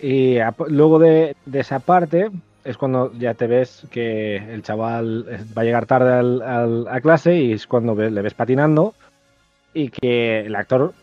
Y 0.00 0.38
luego 0.68 0.98
de, 0.98 1.34
esa 1.52 1.80
parte 1.80 2.30
es 2.64 2.76
cuando 2.76 3.12
ya 3.14 3.34
te 3.34 3.46
ves 3.46 3.86
que 3.90 4.36
el 4.36 4.62
chaval 4.62 5.26
va 5.56 5.62
a 5.62 5.64
llegar 5.64 5.86
tarde 5.86 6.40
a 6.88 7.00
clase 7.00 7.36
y 7.36 7.52
es 7.52 7.66
cuando 7.66 7.94
le 7.94 8.22
ves 8.22 8.34
patinando 8.34 8.94
y 9.74 9.88
que 9.88 10.40
el 10.40 10.54
actor 10.54 10.94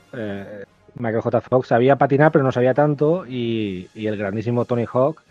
Michael 0.98 1.22
J. 1.22 1.42
Fox 1.42 1.68
sabía 1.68 1.98
patinar, 1.98 2.32
pero 2.32 2.44
no 2.44 2.52
sabía 2.52 2.74
tanto, 2.74 3.26
y, 3.28 3.90
el 3.96 4.18
grandísimo 4.18 4.66
Tony 4.66 4.86
Hawk 4.92 5.22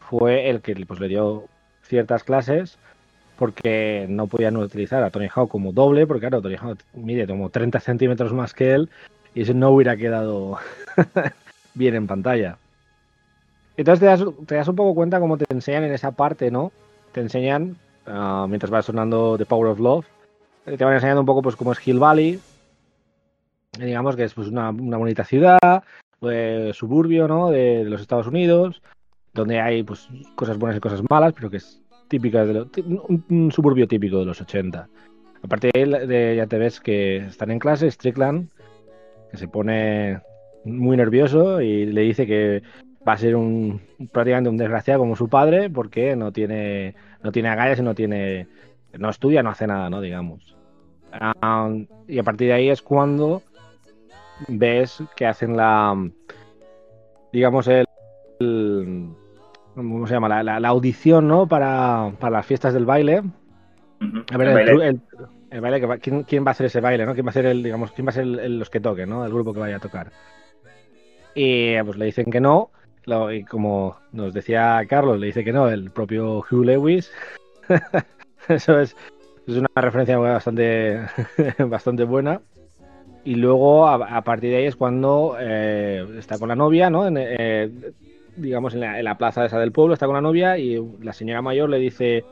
fue 0.00 0.50
el 0.50 0.60
que 0.60 0.74
pues, 0.86 1.00
le 1.00 1.08
dio 1.08 1.44
ciertas 1.82 2.24
clases 2.24 2.78
porque 3.42 4.06
no 4.08 4.28
podían 4.28 4.56
utilizar 4.56 5.02
a 5.02 5.10
Tony 5.10 5.26
Hawk 5.26 5.50
como 5.50 5.72
doble, 5.72 6.06
porque 6.06 6.20
claro, 6.20 6.40
Tony 6.40 6.54
Hawk 6.54 6.78
mide 6.94 7.26
como 7.26 7.50
30 7.50 7.80
centímetros 7.80 8.32
más 8.32 8.54
que 8.54 8.72
él 8.72 8.88
y 9.34 9.42
eso 9.42 9.52
no 9.52 9.70
hubiera 9.70 9.96
quedado 9.96 10.58
bien 11.74 11.96
en 11.96 12.06
pantalla. 12.06 12.56
Entonces 13.76 13.98
te 14.46 14.54
das, 14.54 14.68
un 14.68 14.76
poco 14.76 14.94
cuenta 14.94 15.18
cómo 15.18 15.38
te 15.38 15.44
enseñan 15.48 15.82
en 15.82 15.92
esa 15.92 16.12
parte, 16.12 16.52
¿no? 16.52 16.70
Te 17.10 17.20
enseñan, 17.20 17.74
ah, 18.06 18.46
mientras 18.48 18.72
va 18.72 18.80
sonando 18.80 19.36
The 19.36 19.44
Power 19.44 19.72
of 19.72 19.80
Love, 19.80 20.06
te 20.64 20.84
van 20.84 20.94
enseñando 20.94 21.22
un 21.22 21.26
poco 21.26 21.42
pues 21.42 21.56
cómo 21.56 21.72
es 21.72 21.84
Hill 21.84 21.98
Valley, 21.98 22.38
digamos 23.76 24.14
que 24.14 24.22
es 24.22 24.34
pues, 24.34 24.46
una, 24.46 24.70
bonita 24.70 25.24
ciudad, 25.24 25.82
pues, 26.20 26.76
suburbio 26.76 27.26
¿no? 27.26 27.50
de, 27.50 27.82
los 27.86 28.02
Estados 28.02 28.28
Unidos, 28.28 28.82
donde 29.34 29.60
hay 29.60 29.82
pues, 29.82 30.08
cosas 30.36 30.58
buenas 30.58 30.76
y 30.76 30.80
cosas 30.80 31.02
malas, 31.10 31.32
pero 31.32 31.50
que 31.50 31.56
es 31.56 31.81
típica 32.12 32.44
de 32.44 32.66
un, 33.30 33.50
suburbio 33.50 33.88
típico 33.88 34.18
de 34.18 34.26
los 34.26 34.40
80. 34.40 34.86
Aparte 35.42 35.70
de, 35.72 36.36
ya 36.36 36.46
te 36.46 36.58
ves 36.58 36.78
que 36.78 37.16
están 37.16 37.50
en 37.50 37.58
clase, 37.58 37.90
Strickland, 37.90 38.50
que 39.30 39.38
se 39.38 39.48
pone 39.48 40.20
muy 40.64 40.98
nervioso 40.98 41.62
y 41.62 41.86
le 41.86 42.02
dice 42.02 42.26
que 42.26 42.62
va 43.08 43.14
a 43.14 43.16
ser 43.16 43.34
un 43.34 43.80
prácticamente 44.12 44.50
un 44.50 44.58
desgraciado 44.58 45.00
como 45.00 45.16
su 45.16 45.28
padre 45.28 45.70
porque 45.70 46.14
no 46.14 46.30
tiene 46.30 46.94
no 47.24 47.32
tiene 47.32 47.48
agallas 47.48 47.80
y 47.80 47.82
no 47.82 47.96
tiene 47.96 48.46
no 48.96 49.10
estudia 49.10 49.42
no 49.42 49.50
hace 49.50 49.66
nada 49.66 49.90
no 49.90 50.00
digamos 50.00 50.56
y 52.06 52.18
a 52.20 52.22
partir 52.22 52.46
de 52.46 52.52
ahí 52.52 52.70
es 52.70 52.80
cuando 52.80 53.42
ves 54.46 55.02
que 55.16 55.26
hacen 55.26 55.56
la, 55.56 55.96
digamos, 57.32 57.66
el, 57.68 57.86
¿cómo 59.74 60.06
se 60.06 60.14
llama? 60.14 60.42
La, 60.42 60.68
audición, 60.68 61.28
¿no? 61.28 61.46
Para, 61.46 62.12
las 62.20 62.46
fiestas 62.46 62.74
del 62.74 62.86
baile. 62.86 63.22
A 64.32 64.36
ver, 64.36 64.48
el, 64.48 65.00
baile. 65.60 65.80
que 66.00 66.24
¿quién, 66.26 66.44
va 66.44 66.48
a 66.48 66.52
hacer 66.52 66.66
ese 66.66 66.80
baile, 66.80 67.06
¿no? 67.06 67.14
¿Quién 67.14 67.26
va 67.26 67.30
a 67.30 67.34
ser 67.34 67.46
el, 67.46 67.62
digamos, 67.62 67.92
quién 67.92 68.06
va 68.06 68.10
a 68.10 68.14
ser 68.14 68.26
los 68.26 68.70
que 68.70 68.80
toquen, 68.80 69.08
¿no? 69.08 69.24
El 69.24 69.32
grupo 69.32 69.52
que 69.52 69.60
vaya 69.60 69.76
a 69.76 69.80
tocar. 69.80 70.10
Y 71.34 71.80
pues 71.82 71.96
le 71.96 72.06
dicen 72.06 72.30
que 72.30 72.40
no. 72.40 72.70
y 73.32 73.44
como 73.44 73.96
nos 74.12 74.34
decía 74.34 74.84
Carlos, 74.88 75.18
le 75.18 75.26
dice 75.26 75.44
que 75.44 75.52
no, 75.52 75.68
el 75.68 75.90
propio 75.90 76.38
Hugh 76.38 76.64
Lewis. 76.64 77.10
Eso 78.48 78.80
es, 78.80 78.96
es 79.46 79.56
una 79.56 79.68
referencia 79.76 80.18
bastante, 80.18 81.00
bastante 81.58 82.04
buena. 82.04 82.40
Y 83.24 83.36
luego, 83.36 83.86
a, 83.86 84.22
partir 84.22 84.50
de 84.50 84.56
ahí 84.56 84.64
es 84.64 84.74
cuando 84.74 85.36
eh, 85.38 86.04
está 86.18 86.38
con 86.38 86.48
la 86.48 86.56
novia, 86.56 86.90
¿no? 86.90 87.06
Eh, 87.06 87.70
digamos, 88.36 88.74
en 88.74 89.04
la, 89.04 89.18
plaza 89.18 89.44
esa 89.44 89.58
del 89.58 89.72
pueblo, 89.72 89.94
está 89.94 90.06
con 90.06 90.14
la 90.14 90.20
novia 90.20 90.58
y 90.58 90.80
la 91.00 91.12
señora 91.12 91.42
mayor 91.42 91.70
le 91.70 91.78
dice, 91.78 92.24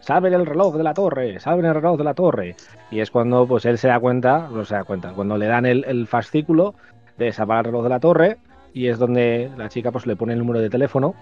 salve 0.00 0.28
el 0.28 0.46
reloj 0.46 0.76
de 0.76 0.84
la 0.84 0.94
torre, 0.94 1.40
salve 1.40 1.66
el 1.66 1.74
reloj 1.74 1.98
de 1.98 2.04
la 2.04 2.14
torre. 2.14 2.56
Y 2.90 3.00
es 3.00 3.10
cuando 3.10 3.46
pues 3.46 3.64
él 3.64 3.78
se 3.78 3.88
da 3.88 3.98
cuenta, 3.98 4.48
no 4.52 4.64
se 4.64 4.74
da 4.74 4.84
cuenta, 4.84 5.12
cuando 5.12 5.36
le 5.36 5.46
dan 5.46 5.66
el, 5.66 6.06
fascículo 6.06 6.74
de 7.18 7.32
salvar 7.32 7.58
el 7.58 7.72
reloj 7.72 7.82
de 7.84 7.88
la 7.88 8.00
torre 8.00 8.36
y 8.72 8.88
es 8.88 8.98
donde 8.98 9.50
la 9.56 9.68
chica 9.68 9.90
pues 9.90 10.06
le 10.06 10.16
pone 10.16 10.34
el 10.34 10.38
número 10.38 10.60
de 10.60 10.68
teléfono 10.68 11.14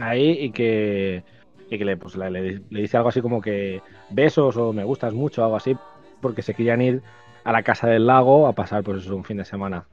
ahí 0.00 0.38
y 0.40 0.50
que, 0.50 1.24
y 1.70 1.78
que 1.78 1.84
le, 1.84 1.96
pues, 1.96 2.16
le, 2.16 2.30
le, 2.30 2.60
dice 2.70 2.96
algo 2.96 3.08
así 3.08 3.22
como 3.22 3.40
que 3.40 3.80
besos 4.10 4.56
o 4.56 4.72
me 4.72 4.84
gustas 4.84 5.14
mucho, 5.14 5.42
algo 5.42 5.56
así, 5.56 5.76
porque 6.20 6.42
se 6.42 6.54
querían 6.54 6.82
ir 6.82 7.02
a 7.44 7.52
la 7.52 7.62
casa 7.62 7.88
del 7.88 8.06
lago 8.06 8.46
a 8.46 8.52
pasar 8.52 8.82
por 8.82 8.98
eso 8.98 9.16
un 9.16 9.24
fin 9.24 9.38
de 9.38 9.44
semana. 9.44 9.86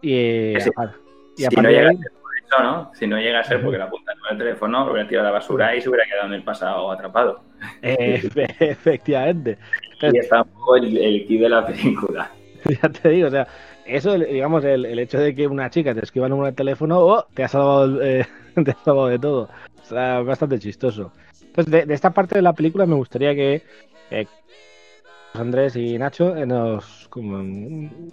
Y, 0.00 0.54
llega 0.54 1.90
a 1.90 1.92
ser 1.92 2.12
por 2.12 2.21
¿no? 2.60 2.90
Si 2.94 3.06
no 3.06 3.18
llega 3.18 3.40
a 3.40 3.44
ser 3.44 3.62
porque 3.62 3.78
la 3.78 3.84
apuntan 3.84 4.18
con 4.18 4.32
el 4.32 4.38
teléfono, 4.38 4.84
lo 4.84 4.92
hubiera 4.92 5.08
tirado 5.08 5.28
a 5.28 5.30
la 5.30 5.38
basura 5.38 5.74
y 5.74 5.80
se 5.80 5.88
hubiera 5.88 6.06
quedado 6.06 6.26
en 6.26 6.34
el 6.34 6.42
pasado 6.42 6.90
atrapado. 6.90 7.42
efectivamente. 7.82 9.58
y 10.00 10.18
está 10.18 10.42
un 10.42 10.48
poco 10.48 10.76
el, 10.76 10.96
el 10.96 11.26
kit 11.26 11.40
de 11.40 11.48
la 11.48 11.66
película. 11.66 12.30
Ya 12.82 12.88
te 12.88 13.08
digo, 13.08 13.26
o 13.26 13.30
sea, 13.30 13.46
eso, 13.84 14.16
digamos, 14.16 14.64
el, 14.64 14.98
hecho 14.98 15.18
de 15.18 15.34
que 15.34 15.46
una 15.46 15.70
chica 15.70 15.94
te 15.94 16.00
escriba 16.00 16.26
el 16.26 16.30
número 16.30 16.46
de 16.46 16.56
teléfono, 16.56 17.00
oh, 17.00 17.26
te 17.34 17.44
ha 17.44 17.48
salvado, 17.48 18.02
eh, 18.02 18.26
te 18.64 18.70
ha 18.70 18.76
salvado 18.84 19.08
de 19.08 19.18
todo. 19.18 19.48
O 19.82 19.84
sea, 19.84 20.20
bastante 20.20 20.58
chistoso. 20.58 21.12
Entonces, 21.42 21.86
de, 21.86 21.94
esta 21.94 22.10
parte 22.10 22.36
de 22.36 22.42
la 22.42 22.52
película 22.52 22.86
me 22.86 22.94
gustaría 22.94 23.34
que 23.34 23.62
eh, 24.10 24.26
Andrés 25.34 25.76
y 25.76 25.98
Nacho, 25.98 26.36
eh, 26.36 26.46
nos, 26.46 27.08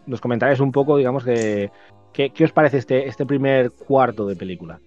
nos 0.05 0.21
comentaréis 0.21 0.59
un 0.59 0.71
poco, 0.71 0.97
digamos, 0.97 1.23
que, 1.23 1.69
¿qué, 2.13 2.31
os 2.43 2.51
parece 2.51 2.77
este, 2.77 3.07
este 3.07 3.25
primer 3.25 3.71
cuarto 3.71 4.27
de 4.27 4.35
película? 4.35 4.79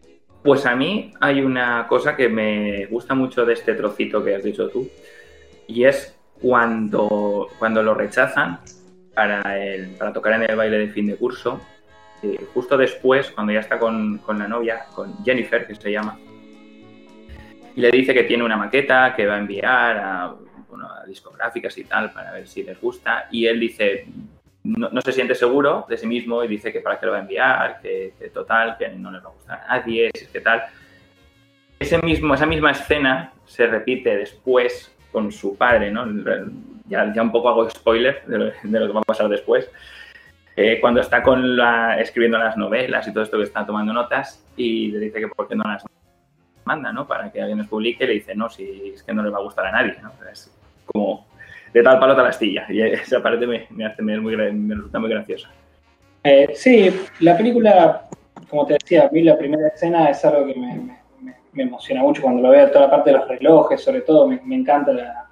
Pues 0.42 0.66
a 0.66 0.74
mí 0.74 1.12
hay 1.20 1.40
una 1.40 1.86
cosa 1.86 2.16
que 2.16 2.28
me 2.28 2.86
gusta 2.86 3.14
mucho 3.14 3.44
de 3.44 3.54
este 3.54 3.74
trocito 3.74 4.24
que 4.24 4.34
has 4.34 4.42
dicho 4.42 4.68
tú, 4.68 4.88
y 5.66 5.84
es 5.84 6.16
cuando, 6.40 7.48
cuando 7.58 7.82
lo 7.82 7.94
rechazan 7.94 8.60
para, 9.14 9.64
el, 9.64 9.90
para 9.90 10.12
tocar 10.12 10.32
en 10.34 10.50
el 10.50 10.56
baile 10.56 10.78
de 10.78 10.88
fin 10.88 11.06
de 11.06 11.16
curso, 11.16 11.60
eh, 12.22 12.38
justo 12.52 12.76
después, 12.76 13.30
cuando 13.30 13.52
ya 13.52 13.60
está 13.60 13.78
con, 13.78 14.18
con 14.18 14.38
la 14.38 14.48
novia, 14.48 14.86
con 14.94 15.24
Jennifer, 15.24 15.66
que 15.66 15.74
se 15.74 15.92
llama, 15.92 16.18
y 17.74 17.80
le 17.80 17.90
dice 17.90 18.12
que 18.12 18.24
tiene 18.24 18.44
una 18.44 18.56
maqueta 18.56 19.14
que 19.16 19.26
va 19.26 19.36
a 19.36 19.38
enviar 19.38 19.96
a 19.96 20.34
a 20.80 21.04
discográficas 21.06 21.76
y 21.78 21.84
tal 21.84 22.12
para 22.12 22.32
ver 22.32 22.46
si 22.46 22.62
les 22.62 22.80
gusta. 22.80 23.28
Y 23.30 23.46
él 23.46 23.60
dice, 23.60 24.06
no, 24.64 25.00
se 25.00 25.12
siente 25.12 25.34
seguro 25.34 25.86
de 25.88 25.96
sí 25.96 26.06
mismo 26.06 26.44
y 26.44 26.48
dice 26.48 26.72
que 26.72 26.80
para 26.80 26.98
qué 26.98 27.06
lo 27.06 27.12
va 27.12 27.18
a 27.18 27.22
enviar, 27.22 27.80
que, 27.80 28.14
total, 28.32 28.76
que 28.78 28.88
no 28.90 29.10
les 29.10 29.24
va 29.24 29.28
a 29.28 29.32
gustar 29.32 29.60
a 29.60 29.78
nadie, 29.78 30.10
es 30.12 30.28
que 30.28 30.40
tal. 30.40 30.62
Ese 31.80 31.98
mismo, 31.98 32.34
esa 32.34 32.46
misma 32.46 32.70
escena 32.70 33.32
se 33.44 33.66
repite 33.66 34.16
después 34.16 34.94
con 35.10 35.32
su 35.32 35.56
padre, 35.56 35.90
¿no? 35.90 36.06
Ya, 36.86 37.12
ya 37.12 37.22
un 37.22 37.32
poco 37.32 37.48
hago 37.48 37.68
spoiler 37.70 38.22
de 38.26 38.38
lo, 38.78 38.86
que 38.86 38.92
va 38.92 39.00
a 39.00 39.04
pasar 39.04 39.28
después. 39.28 39.68
Eh, 40.54 40.78
cuando 40.80 41.00
está 41.00 41.22
con 41.22 41.56
la, 41.56 41.98
escribiendo 42.00 42.38
las 42.38 42.56
novelas 42.56 43.08
y 43.08 43.12
todo 43.12 43.24
esto 43.24 43.38
que 43.38 43.44
está 43.44 43.66
tomando 43.66 43.92
notas 43.92 44.44
y 44.56 44.92
le 44.92 44.98
dice 44.98 45.18
que 45.18 45.28
por 45.28 45.48
qué 45.48 45.56
no 45.56 45.64
las 45.64 45.84
manda, 46.64 46.92
¿no? 46.92 47.06
Para 47.06 47.32
que 47.32 47.40
alguien 47.40 47.58
nos 47.58 47.66
publique, 47.66 48.06
le 48.06 48.14
dice, 48.14 48.34
no, 48.34 48.48
si 48.48 48.92
es 48.94 49.02
que 49.02 49.12
no 49.12 49.22
le 49.22 49.30
va 49.30 49.38
a 49.38 49.42
gustar 49.42 49.66
a 49.66 49.72
nadie, 49.72 49.96
¿no? 50.02 50.12
como 50.86 51.26
de 51.72 51.82
tal 51.82 51.98
palo 51.98 52.16
tal 52.16 52.26
astilla. 52.26 52.66
Y 52.68 52.80
esa 52.82 53.22
parte 53.22 53.46
me, 53.46 53.66
me, 53.70 53.86
hace, 53.86 54.02
me, 54.02 54.18
muy, 54.20 54.36
me 54.36 54.74
resulta 54.74 54.98
muy 54.98 55.10
graciosa. 55.10 55.48
Eh, 56.24 56.50
sí, 56.54 56.88
la 57.20 57.36
película, 57.36 58.08
como 58.48 58.64
te 58.66 58.74
decía, 58.74 59.06
a 59.06 59.10
mí 59.10 59.22
la 59.22 59.36
primera 59.36 59.68
escena 59.68 60.08
es 60.08 60.24
algo 60.24 60.46
que 60.46 60.54
me, 60.54 61.02
emociona 61.62 62.00
mucho 62.00 62.22
cuando 62.22 62.40
lo 62.42 62.50
veo, 62.50 62.70
toda 62.70 62.86
la 62.86 62.90
parte 62.90 63.10
de 63.10 63.18
los 63.18 63.28
relojes, 63.28 63.82
sobre 63.82 64.02
todo, 64.02 64.28
me, 64.28 64.54
encanta 64.54 64.92
la, 64.92 65.28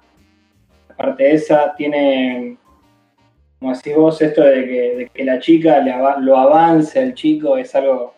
parte 0.97 1.33
esa. 1.33 1.73
Tiene, 1.75 2.57
como 3.59 3.73
decís 3.73 3.95
vos, 3.95 4.21
esto 4.21 4.43
de 4.43 4.65
que, 4.65 4.95
de 4.97 5.09
que 5.13 5.23
la 5.23 5.39
chica 5.39 5.79
le 5.79 5.93
lo 6.19 6.37
avance 6.37 6.99
al 6.99 7.13
chico 7.13 7.57
es 7.57 7.73
algo, 7.73 8.13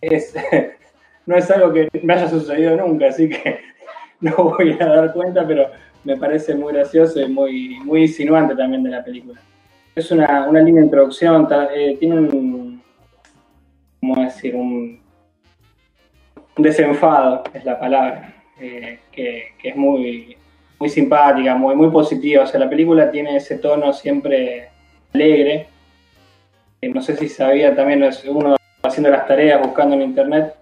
es, 0.00 0.34
no 1.26 1.36
es 1.36 1.50
algo 1.50 1.72
que 1.72 1.88
me 2.02 2.14
haya 2.14 2.28
sucedido 2.28 2.76
nunca, 2.76 3.06
así 3.06 3.28
que 3.28 3.60
no 4.20 4.34
voy 4.36 4.76
a 4.80 4.84
dar 4.84 5.12
cuenta, 5.12 5.46
pero 5.46 5.70
me 6.04 6.16
parece 6.16 6.54
muy 6.54 6.72
gracioso 6.72 7.20
y 7.20 7.28
muy, 7.28 7.78
muy 7.84 8.02
insinuante 8.02 8.54
también 8.54 8.82
de 8.82 8.90
la 8.90 9.04
película. 9.04 9.40
Es 9.94 10.10
una, 10.10 10.48
una 10.48 10.60
linda 10.60 10.80
introducción, 10.80 11.46
eh, 11.74 11.96
tiene 11.98 12.20
un, 12.20 12.82
¿cómo 14.00 14.22
decir? 14.22 14.54
Un, 14.54 15.00
un 16.56 16.62
desenfado, 16.62 17.44
es 17.52 17.64
la 17.64 17.78
palabra, 17.78 18.34
eh, 18.60 19.00
que, 19.12 19.52
que 19.60 19.68
es 19.70 19.76
muy, 19.76 20.36
muy 20.78 20.88
simpática, 20.88 21.54
muy, 21.54 21.74
muy 21.74 21.90
positiva. 21.90 22.44
O 22.44 22.46
sea, 22.46 22.60
la 22.60 22.70
película 22.70 23.10
tiene 23.10 23.36
ese 23.36 23.58
tono 23.58 23.92
siempre 23.92 24.68
alegre. 25.12 25.66
Eh, 26.80 26.88
no 26.88 27.02
sé 27.02 27.16
si 27.16 27.28
sabía 27.28 27.74
también, 27.74 28.08
uno 28.28 28.56
haciendo 28.82 29.10
las 29.10 29.26
tareas, 29.26 29.60
buscando 29.60 29.94
en 29.96 30.02
internet, 30.02 30.54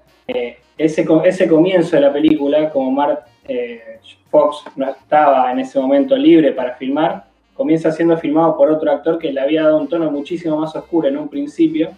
ese, 0.76 1.07
ese 1.24 1.49
comienzo 1.49 1.97
de 1.97 2.03
la 2.03 2.12
película, 2.12 2.70
como 2.70 2.91
Mark 2.91 3.24
eh, 3.49 4.01
Fox 4.31 4.65
no 4.77 4.91
estaba 4.91 5.51
en 5.51 5.61
ese 5.61 5.81
momento 5.81 6.17
libre 6.17 6.53
para 6.53 6.75
filmar, 6.75 7.25
comienza 7.55 7.91
siendo 7.91 8.17
filmado 8.19 8.57
por 8.57 8.71
otro 8.71 8.91
actor 8.93 9.19
que 9.19 9.33
le 9.33 9.41
había 9.41 9.65
dado 9.65 9.79
un 9.79 9.89
tono 9.89 10.11
muchísimo 10.11 10.59
más 10.59 10.77
oscuro 10.77 11.09
en 11.09 11.17
un 11.17 11.29
principio, 11.29 11.91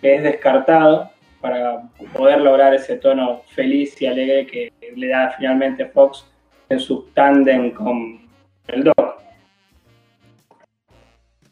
que 0.00 0.16
es 0.16 0.22
descartado 0.22 1.10
para 1.40 1.82
poder 2.12 2.40
lograr 2.40 2.74
ese 2.74 2.96
tono 2.96 3.42
feliz 3.54 4.00
y 4.00 4.06
alegre 4.06 4.46
que 4.46 4.72
le 4.96 5.08
da 5.08 5.34
finalmente 5.36 5.86
Fox 5.86 6.26
en 6.68 6.80
su 6.80 7.02
tándem 7.14 7.70
con 7.70 8.20
el 8.68 8.84
Doc. 8.84 9.16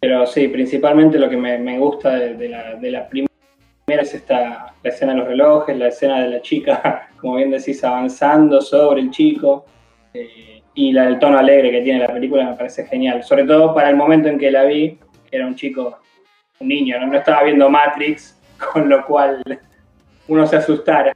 Pero 0.01 0.27
sí, 0.27 0.49
principalmente 0.49 1.19
lo 1.19 1.31
que 1.31 1.37
me, 1.37 1.79
gusta 1.79 2.17
de 2.17 2.49
la, 2.49 2.75
de 2.75 2.91
la 2.91 3.09
primera 3.09 3.34
es 3.87 4.15
esta, 4.15 4.75
la 4.83 4.91
escena 4.91 5.13
de 5.13 5.19
los 5.19 5.29
relojes, 5.29 5.77
la 5.77 5.89
escena 5.89 6.23
de 6.23 6.29
la 6.31 6.41
chica, 6.43 7.09
como 7.21 7.37
bien 7.37 7.51
decís, 7.51 7.83
avanzando 7.85 8.61
sobre 8.61 9.01
el 9.03 9.11
chico, 9.11 9.67
eh, 10.15 10.63
y 10.75 10.93
la, 10.93 11.07
el 11.07 11.19
tono 11.19 11.39
alegre 11.39 11.71
que 11.71 11.83
tiene 11.83 12.01
la 12.01 12.13
película 12.13 12.45
me 12.51 12.57
parece 12.57 12.87
genial. 12.87 13.23
Sobre 13.23 13.45
todo 13.45 13.75
para 13.75 13.91
el 13.91 13.97
momento 13.97 14.29
en 14.29 14.39
que 14.39 14.51
la 14.51 14.65
vi, 14.65 14.99
que 15.31 15.37
era 15.37 15.47
un 15.47 15.55
chico, 15.55 15.99
un 16.61 16.69
niño, 16.69 16.99
no, 16.99 17.07
no 17.09 17.19
estaba 17.19 17.43
viendo 17.45 17.69
Matrix, 17.69 18.41
con 18.73 18.89
lo 18.89 19.05
cual 19.05 19.43
uno 20.29 20.47
se 20.47 20.57
asustara. 20.57 21.13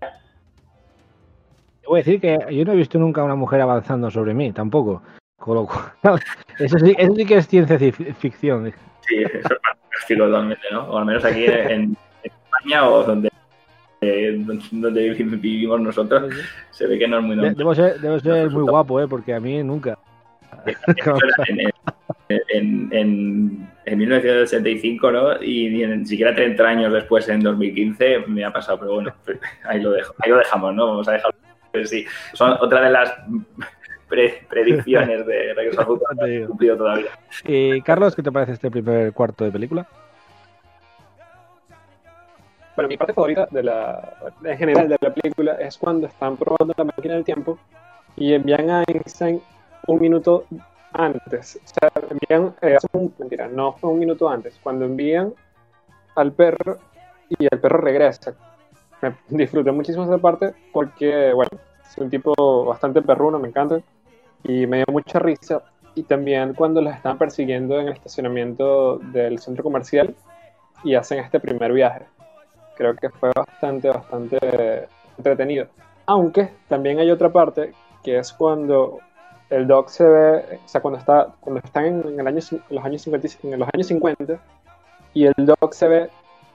Te 0.00 1.88
voy 1.88 2.00
a 2.00 2.02
decir 2.02 2.20
que 2.20 2.38
yo 2.54 2.64
no 2.64 2.72
he 2.72 2.76
visto 2.76 2.98
nunca 2.98 3.20
a 3.20 3.24
una 3.24 3.34
mujer 3.34 3.60
avanzando 3.60 4.10
sobre 4.10 4.34
mí, 4.34 4.52
tampoco. 4.52 5.02
Con 5.38 5.56
lo 5.56 5.66
cual, 5.66 5.92
eso 6.58 6.78
sí, 6.78 6.94
eso 6.96 7.14
sí 7.14 7.26
que 7.26 7.36
es 7.36 7.48
ciencia 7.48 7.78
ci- 7.78 8.14
ficción. 8.14 8.72
Sí, 9.06 9.16
eso 9.22 9.48
fantástico 10.04 10.24
totalmente, 10.26 10.66
¿no? 10.70 10.84
O 10.84 10.98
al 10.98 11.04
menos 11.04 11.24
aquí 11.24 11.44
en, 11.46 11.96
España 12.22 12.88
o 12.88 13.02
donde, 13.04 13.30
eh, 14.00 14.38
donde 14.70 15.10
vivimos 15.10 15.80
nosotros, 15.80 16.32
se 16.70 16.86
ve 16.86 16.98
que 16.98 17.08
no 17.08 17.18
es 17.18 17.24
muy 17.24 17.36
normal. 17.36 17.54
debo 17.56 17.74
ser, 17.74 18.00
debo 18.00 18.18
ser 18.20 18.50
muy 18.50 18.62
guapo, 18.62 19.00
¿eh? 19.00 19.08
porque 19.08 19.34
a 19.34 19.40
mí 19.40 19.62
nunca. 19.62 19.98
en, 21.48 21.60
en, 21.60 21.70
en, 22.48 22.88
en- 22.92 23.68
en 23.86 23.98
1965, 23.98 25.12
¿no? 25.12 25.42
Y 25.42 25.68
ni 25.68 26.06
siquiera 26.06 26.34
30 26.34 26.64
años 26.64 26.92
después, 26.92 27.28
en 27.28 27.40
2015, 27.40 28.20
me 28.28 28.44
ha 28.44 28.50
pasado, 28.52 28.78
pero 28.80 28.94
bueno, 28.94 29.12
ahí 29.64 29.82
lo, 29.82 29.90
dejo, 29.90 30.14
ahí 30.20 30.30
lo 30.30 30.38
dejamos, 30.38 30.74
¿no? 30.74 30.86
Vamos 30.86 31.08
a 31.08 31.12
dejarlo. 31.12 31.36
Pero 31.70 31.86
sí, 31.86 32.06
son 32.32 32.52
otra 32.60 32.82
de 32.82 32.90
las 32.90 33.12
pre- 34.08 34.46
predicciones 34.48 35.26
de 35.26 35.54
Regreso 35.54 35.80
al 35.80 35.86
Futuro 35.86 36.10
no 36.14 36.46
cumplido 36.48 36.76
todavía. 36.76 37.10
Y 37.44 37.80
Carlos, 37.82 38.14
¿qué 38.14 38.22
te 38.22 38.32
parece 38.32 38.52
este 38.52 38.70
primer 38.70 39.12
cuarto 39.12 39.44
de 39.44 39.52
película? 39.52 39.86
Bueno, 42.76 42.88
mi 42.88 42.96
parte 42.96 43.12
favorita 43.12 43.46
de 43.50 43.62
la, 43.62 44.14
en 44.44 44.58
general 44.58 44.88
de 44.88 44.96
la 45.00 45.14
película 45.14 45.52
es 45.54 45.78
cuando 45.78 46.08
están 46.08 46.36
probando 46.36 46.74
la 46.76 46.84
máquina 46.84 47.14
del 47.14 47.24
tiempo 47.24 47.56
y 48.16 48.32
envían 48.34 48.68
a 48.70 48.84
Einstein 48.88 49.40
un 49.86 50.00
minuto 50.00 50.46
antes. 50.92 51.60
O 51.64 51.68
sea, 51.68 51.90
envían, 52.10 52.54
eh, 52.62 52.74
hace 52.76 52.88
un- 52.92 53.14
mentira, 53.18 53.46
no 53.46 53.74
fue 53.74 53.90
un 53.90 54.00
minuto 54.00 54.28
antes, 54.28 54.58
cuando 54.62 54.84
envían 54.86 55.32
al 56.16 56.32
perro 56.32 56.78
y 57.28 57.44
el 57.48 57.60
perro 57.60 57.78
regresa. 57.78 58.34
Me 59.02 59.14
disfruté 59.28 59.70
muchísimo 59.70 60.04
esa 60.04 60.18
parte 60.18 60.52
porque, 60.72 61.32
bueno, 61.32 61.50
es 61.94 61.98
un 61.98 62.10
tipo 62.10 62.64
bastante 62.64 63.02
perruno, 63.02 63.38
me 63.38 63.48
encanta, 63.48 63.80
y 64.42 64.66
me 64.66 64.78
dio 64.78 64.86
mucha 64.90 65.18
risa. 65.18 65.62
Y 65.94 66.02
también 66.02 66.54
cuando 66.54 66.80
los 66.80 66.94
están 66.94 67.18
persiguiendo 67.18 67.78
en 67.80 67.86
el 67.86 67.92
estacionamiento 67.92 68.98
del 68.98 69.38
centro 69.38 69.62
comercial 69.62 70.14
y 70.82 70.96
hacen 70.96 71.20
este 71.20 71.38
primer 71.38 71.72
viaje 71.72 72.06
creo 72.74 72.94
que 72.96 73.08
fue 73.10 73.30
bastante, 73.34 73.88
bastante 73.88 74.88
entretenido. 75.16 75.66
Aunque 76.06 76.50
también 76.68 76.98
hay 76.98 77.10
otra 77.10 77.30
parte 77.30 77.72
que 78.02 78.18
es 78.18 78.32
cuando 78.32 78.98
el 79.50 79.66
Doc 79.66 79.88
se 79.88 80.04
ve, 80.04 80.58
o 80.64 80.68
sea, 80.68 80.80
cuando, 80.80 80.98
está, 80.98 81.28
cuando 81.40 81.60
están 81.64 81.84
en, 81.86 82.20
el 82.20 82.26
año, 82.26 82.40
en 82.50 82.76
los 82.76 82.84
años 82.84 83.02
50, 83.02 83.28
y- 83.28 83.52
en 83.52 83.58
los 83.58 83.68
años 83.72 83.86
50 83.86 84.38
y 85.14 85.26
el 85.26 85.34
Doc 85.36 85.72
se 85.72 85.88
ve 85.88 86.10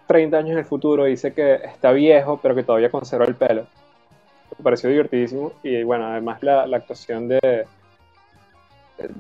30 0.08 0.38
años 0.38 0.52
en 0.52 0.58
el 0.60 0.66
futuro 0.66 1.06
dice 1.06 1.34
que 1.34 1.56
está 1.56 1.92
viejo, 1.92 2.40
pero 2.42 2.56
que 2.56 2.64
todavía 2.64 2.92
conserva 2.92 3.26
el 3.26 3.36
pelo. 3.36 3.66
Me 4.60 4.64
pareció 4.64 4.89
divertidísimo 4.89 5.53
y 5.64 5.84
bueno, 5.84 6.07
además 6.07 6.43
la, 6.43 6.64
actuación 6.64 7.30
de 7.30 7.66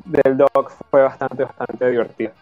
del 0.03 0.37
Doc 0.37 0.73
fue 0.91 1.01
bastante, 1.01 1.45
bastante 1.45 1.89
divertida. 1.89 2.33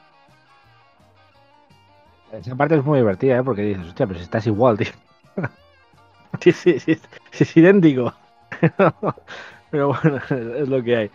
Esa 2.31 2.55
parte 2.55 2.75
es 2.75 2.83
muy 2.83 2.97
divertida, 2.97 3.37
¿eh? 3.37 3.43
porque 3.43 3.61
dices, 3.61 3.85
hostia, 3.85 4.07
pero 4.07 4.17
si 4.17 4.23
estás 4.23 4.47
igual, 4.47 4.77
tío. 4.79 4.87
sí, 6.41 6.51
sí, 6.51 6.79
sí, 6.79 6.95
sí, 6.95 7.43
es 7.43 7.57
idéntico. 7.57 8.11
pero 9.69 9.89
bueno, 9.89 10.17
es 10.57 10.67
lo 10.67 10.81
que 10.83 10.95
hay. 10.95 11.11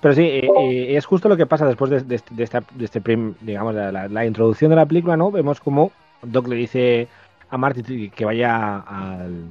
Pero 0.00 0.14
sí, 0.14 0.40
es 0.62 1.04
justo 1.04 1.28
lo 1.28 1.36
que 1.36 1.44
pasa 1.44 1.66
después 1.66 1.90
de, 1.90 2.00
de- 2.00 2.22
de 2.30 2.44
esta, 2.44 2.62
de 2.70 2.86
este 2.86 3.02
prim- 3.02 3.34
digamos, 3.42 3.74
la, 3.74 3.92
la- 3.92 4.08
la 4.08 4.24
introducción 4.24 4.70
de 4.70 4.76
la 4.76 4.86
película, 4.86 5.16
¿no? 5.18 5.30
Vemos 5.30 5.60
como 5.60 5.92
Doc 6.22 6.48
le 6.48 6.56
dice 6.56 7.08
a 7.50 7.58
Marty 7.58 8.08
que 8.08 8.24
vaya 8.24 8.78
al 8.78 9.44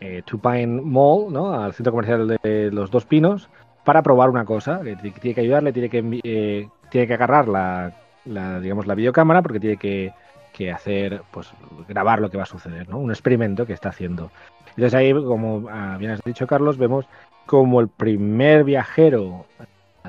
eh, 0.00 0.22
Mall, 0.66 1.32
¿no? 1.32 1.52
Al 1.52 1.72
centro 1.72 1.92
comercial 1.92 2.38
de 2.42 2.70
los 2.70 2.90
Dos 2.90 3.04
Pinos, 3.04 3.48
para 3.84 4.02
probar 4.02 4.30
una 4.30 4.44
cosa. 4.44 4.80
Tiene 4.82 5.34
que 5.34 5.40
ayudarle, 5.40 5.72
tiene 5.72 5.88
que, 5.88 6.20
eh, 6.24 6.68
tiene 6.90 7.06
que 7.06 7.14
agarrar 7.14 7.48
la, 7.48 7.92
digamos, 8.60 8.86
la 8.86 8.94
videocámara 8.94 9.42
porque 9.42 9.60
tiene 9.60 9.76
que, 9.76 10.12
que 10.52 10.70
hacer, 10.70 11.22
pues, 11.30 11.50
grabar 11.88 12.20
lo 12.20 12.30
que 12.30 12.36
va 12.36 12.42
a 12.42 12.46
suceder, 12.46 12.88
¿no? 12.88 12.98
Un 12.98 13.10
experimento 13.10 13.66
que 13.66 13.72
está 13.72 13.90
haciendo. 13.90 14.30
Entonces 14.70 14.94
ahí, 14.94 15.12
como 15.12 15.62
bien 15.98 16.12
has 16.12 16.22
dicho, 16.22 16.46
Carlos, 16.46 16.78
vemos 16.78 17.06
como 17.46 17.80
el 17.80 17.88
primer 17.88 18.64
viajero 18.64 19.46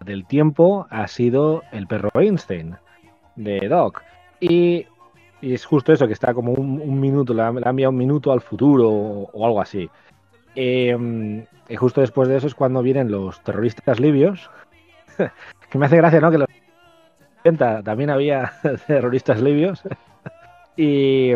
del 0.06 0.26
tiempo 0.26 0.88
ha 0.90 1.08
sido 1.08 1.64
el 1.72 1.88
perro 1.88 2.10
Einstein 2.14 2.76
de 3.36 3.68
Doc. 3.68 4.04
Y, 4.40 4.86
y 5.42 5.54
es 5.54 5.66
justo 5.66 5.94
eso, 5.94 6.08
que 6.08 6.14
está 6.14 6.34
como 6.34 6.54
un, 6.54 6.82
un 6.82 7.00
minuto, 7.00 7.34
le 7.34 7.42
ha, 7.42 7.52
le 7.52 7.62
ha 7.66 7.70
enviado 7.70 7.92
un 7.92 7.98
minuto 7.98 8.32
al 8.32 8.42
futuro 8.42 8.90
o, 8.90 9.46
algo 9.46 9.62
así. 9.62 9.90
Eh, 10.56 11.46
y 11.70 11.76
justo 11.76 12.02
después 12.02 12.28
de 12.28 12.38
eso 12.38 12.48
es 12.48 12.56
cuando 12.56 12.82
vienen 12.82 13.12
los 13.12 13.40
terroristas 13.42 14.00
libios. 14.00 14.50
que 15.70 15.78
me 15.78 15.86
hace 15.86 15.98
gracia, 15.98 16.20
¿no? 16.20 16.32
Que 16.32 16.40
los 16.40 16.48
80 17.42 17.84
también 17.84 18.10
había 18.10 18.52
terroristas 18.88 19.42
libios. 19.42 19.84
y, 20.76 21.32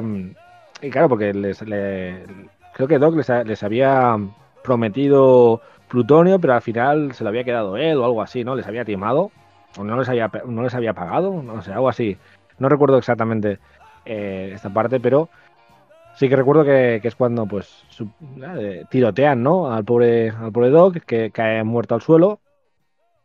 y 0.81 0.89
claro, 0.89 1.09
porque 1.09 1.33
les, 1.33 1.61
le- 1.61 2.25
creo 2.73 2.87
que 2.87 2.99
Doc 2.99 3.15
les, 3.15 3.29
les 3.45 3.63
había 3.63 4.17
prometido 4.63 5.61
plutonio, 5.89 6.39
pero 6.39 6.53
al 6.55 6.61
final 6.61 7.13
se 7.13 7.23
lo 7.23 7.29
había 7.29 7.43
quedado 7.43 7.77
él 7.77 7.97
o 7.97 8.05
algo 8.05 8.21
así, 8.21 8.43
¿no? 8.43 8.55
Les 8.55 8.67
había 8.67 8.83
timado, 8.85 9.31
o 9.77 9.83
no 9.83 9.97
les 9.97 10.09
había, 10.09 10.31
no 10.47 10.63
les 10.63 10.73
había 10.73 10.93
pagado, 10.93 11.43
no 11.43 11.61
sé, 11.61 11.71
algo 11.71 11.89
así. 11.89 12.17
No 12.57 12.69
recuerdo 12.69 12.97
exactamente 12.97 13.59
eh, 14.05 14.51
esta 14.53 14.73
parte, 14.73 14.99
pero 14.99 15.29
sí 16.15 16.29
que 16.29 16.35
recuerdo 16.35 16.63
que, 16.63 17.01
es 17.03 17.15
cuando 17.15 17.45
pues 17.45 17.83
eh, 18.59 18.85
tirotean, 18.89 19.41
¿no? 19.41 19.71
Al 19.71 19.85
pobre, 19.85 20.29
al 20.29 20.51
pobre 20.51 20.69
Doc, 20.69 20.97
que 21.05 21.31
cae 21.31 21.63
muerto 21.63 21.95
al 21.95 22.01
suelo. 22.01 22.39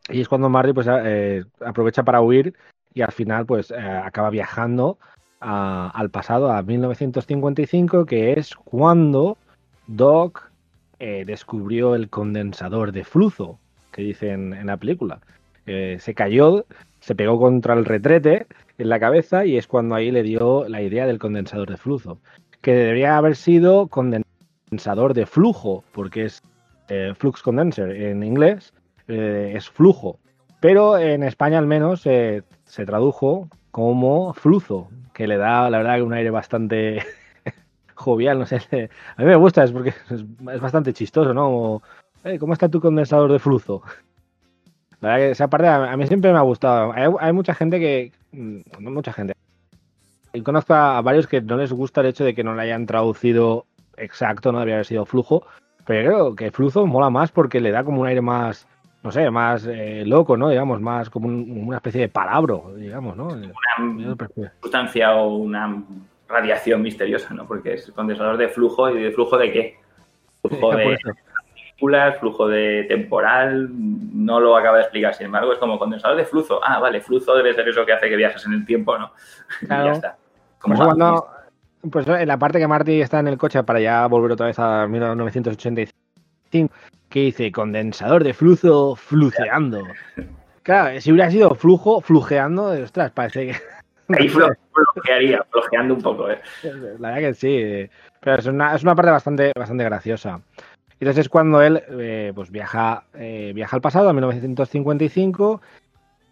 Y 0.08 0.20
es 0.20 0.28
cuando 0.28 0.48
Marty 0.48 0.72
pues 0.72 0.86
eh, 0.88 1.44
aprovecha 1.64 2.02
para 2.02 2.22
huir 2.22 2.54
y 2.94 3.02
al 3.02 3.12
final 3.12 3.44
pues 3.44 3.70
acaba 3.72 4.30
viajando 4.30 4.98
al 5.40 6.10
pasado, 6.10 6.50
a 6.50 6.62
1955, 6.62 8.06
que 8.06 8.32
es 8.32 8.54
cuando 8.56 9.36
Doc 9.86 10.50
descubrió 10.98 11.94
el 11.94 12.08
condensador 12.08 12.90
de 12.90 13.04
flujo, 13.04 13.60
que 13.92 14.02
dicen 14.02 14.52
en 14.54 14.66
la 14.66 14.78
película. 14.78 15.20
Se 15.66 16.14
cayó, 16.14 16.64
se 17.00 17.14
pegó 17.14 17.38
contra 17.38 17.74
el 17.74 17.84
retrete 17.84 18.46
en 18.78 18.88
la 18.88 19.00
cabeza 19.00 19.44
y 19.44 19.56
es 19.56 19.66
cuando 19.66 19.94
ahí 19.94 20.10
le 20.10 20.22
dio 20.22 20.68
la 20.68 20.80
idea 20.80 21.06
del 21.06 21.18
condensador 21.18 21.68
de 21.68 21.76
flujo, 21.76 22.18
que 22.62 22.72
debería 22.72 23.16
haber 23.16 23.36
sido 23.36 23.88
condensador 23.88 25.14
de 25.14 25.26
flujo, 25.26 25.84
porque 25.92 26.26
es 26.26 26.42
eh, 26.88 27.12
flux 27.16 27.42
condenser 27.42 27.90
en 27.90 28.22
inglés, 28.22 28.72
eh, 29.08 29.52
es 29.54 29.68
flujo. 29.68 30.18
Pero 30.60 30.98
en 30.98 31.22
España 31.22 31.58
al 31.58 31.66
menos 31.66 32.06
eh, 32.06 32.42
se 32.64 32.86
tradujo 32.86 33.48
como 33.70 34.32
Fluzo, 34.32 34.88
que 35.12 35.26
le 35.26 35.36
da, 35.36 35.70
la 35.70 35.78
verdad, 35.78 36.02
un 36.02 36.14
aire 36.14 36.30
bastante 36.30 37.02
jovial, 37.94 38.38
no 38.38 38.46
sé. 38.46 38.56
A 39.16 39.22
mí 39.22 39.26
me 39.26 39.36
gusta, 39.36 39.64
es 39.64 39.72
porque 39.72 39.94
es, 40.10 40.24
bastante 40.60 40.92
chistoso, 40.92 41.34
¿no? 41.34 41.82
¿Cómo 42.40 42.52
está 42.52 42.68
tu 42.68 42.80
condensador 42.80 43.30
de 43.30 43.38
flujo? 43.38 43.82
La 45.00 45.10
verdad 45.10 45.26
que 45.26 45.30
esa 45.30 45.48
parte 45.48 45.68
a, 45.68 45.96
mí 45.96 46.06
siempre 46.06 46.32
me 46.32 46.38
ha 46.38 46.42
gustado. 46.42 46.92
Hay, 46.92 47.32
mucha 47.32 47.54
gente 47.54 47.78
que. 47.78 48.12
Mm, 48.32 48.60
no 48.80 48.90
mucha 48.90 49.12
gente. 49.12 49.34
Y 50.32 50.42
conozco 50.42 50.74
a, 50.74 51.00
varios 51.02 51.26
que 51.26 51.40
no 51.40 51.56
les 51.56 51.72
gusta 51.72 52.00
el 52.00 52.08
hecho 52.08 52.24
de 52.24 52.34
que 52.34 52.44
no 52.44 52.54
le 52.54 52.62
hayan 52.62 52.86
traducido 52.86 53.66
exacto, 53.96 54.52
no 54.52 54.58
debería 54.58 54.76
haber 54.76 54.86
sido 54.86 55.06
flujo. 55.06 55.46
Pero 55.86 56.10
creo 56.10 56.36
que 56.36 56.50
flujo 56.50 56.86
mola 56.86 57.10
más 57.10 57.30
porque 57.30 57.60
le 57.60 57.70
da 57.70 57.84
como 57.84 58.02
un 58.02 58.06
aire 58.06 58.20
más, 58.20 58.66
no 59.02 59.10
sé, 59.10 59.30
más 59.30 59.66
eh, 59.66 60.04
loco, 60.04 60.36
¿no? 60.36 60.50
Digamos, 60.50 60.80
más 60.80 61.08
como 61.08 61.28
una 61.28 61.76
especie 61.76 62.02
de 62.02 62.08
palabro, 62.08 62.74
digamos, 62.76 63.16
¿no? 63.16 63.28
Una 63.78 64.16
sustancia 64.60 65.14
o 65.14 65.36
una 65.36 65.82
radiación 66.28 66.82
misteriosa, 66.82 67.32
¿no? 67.32 67.46
Porque 67.46 67.74
es 67.74 67.90
condensador 67.92 68.36
de 68.36 68.48
flujo 68.48 68.90
y 68.90 69.02
de 69.02 69.12
flujo 69.12 69.38
de 69.38 69.52
qué? 69.52 69.78
Flujo 70.42 70.76
de 70.76 70.98
partículas, 71.78 72.18
flujo 72.18 72.48
de 72.48 72.84
temporal, 72.88 73.68
no 73.70 74.40
lo 74.40 74.56
acaba 74.56 74.78
de 74.78 74.82
explicar. 74.82 75.14
Sin 75.14 75.26
embargo, 75.26 75.52
es 75.52 75.58
como 75.58 75.78
condensador 75.78 76.16
de 76.16 76.24
flujo. 76.24 76.60
Ah, 76.62 76.80
vale, 76.80 77.00
flujo 77.00 77.36
debe 77.36 77.54
ser 77.54 77.68
eso 77.68 77.86
que 77.86 77.92
hace 77.92 78.08
que 78.08 78.16
viajes 78.16 78.44
en 78.46 78.54
el 78.54 78.66
tiempo, 78.66 78.98
¿no? 78.98 79.12
Claro. 79.66 79.86
ya 79.86 79.92
está. 79.92 80.16
Como 80.58 80.74
pues, 80.74 80.86
cuando, 80.86 81.28
pues 81.90 82.08
en 82.08 82.28
la 82.28 82.36
parte 82.36 82.58
que 82.58 82.66
Marty 82.66 83.00
está 83.00 83.20
en 83.20 83.28
el 83.28 83.38
coche 83.38 83.62
para 83.62 83.80
ya 83.80 84.06
volver 84.08 84.32
otra 84.32 84.46
vez 84.46 84.58
a 84.58 84.88
1985, 84.88 86.74
que 87.08 87.20
dice 87.20 87.52
condensador 87.52 88.24
de 88.24 88.34
flujo 88.34 88.96
fluceando. 88.96 89.82
Claro, 90.64 91.00
si 91.00 91.10
hubiera 91.10 91.30
sido 91.30 91.54
flujo 91.54 92.02
flujeando, 92.02 92.72
ostras, 92.72 93.10
parece 93.12 93.46
que 93.46 93.56
Ahí 94.18 94.28
flojearía, 94.28 95.42
flojeando 95.50 95.94
un 95.94 96.02
poco, 96.02 96.30
¿eh? 96.30 96.38
La 96.98 97.12
verdad 97.12 97.28
que 97.28 97.34
sí. 97.34 97.90
Pero 98.20 98.36
es 98.36 98.46
una, 98.46 98.74
es 98.74 98.82
una 98.82 98.94
parte 98.94 99.10
bastante, 99.10 99.52
bastante 99.56 99.84
graciosa. 99.84 100.42
Entonces 101.00 101.26
es 101.26 101.28
cuando 101.28 101.62
él 101.62 101.82
eh, 101.90 102.32
pues 102.34 102.50
viaja, 102.50 103.04
eh, 103.14 103.52
viaja 103.54 103.76
al 103.76 103.82
pasado, 103.82 104.08
a 104.08 104.12
1955. 104.12 105.60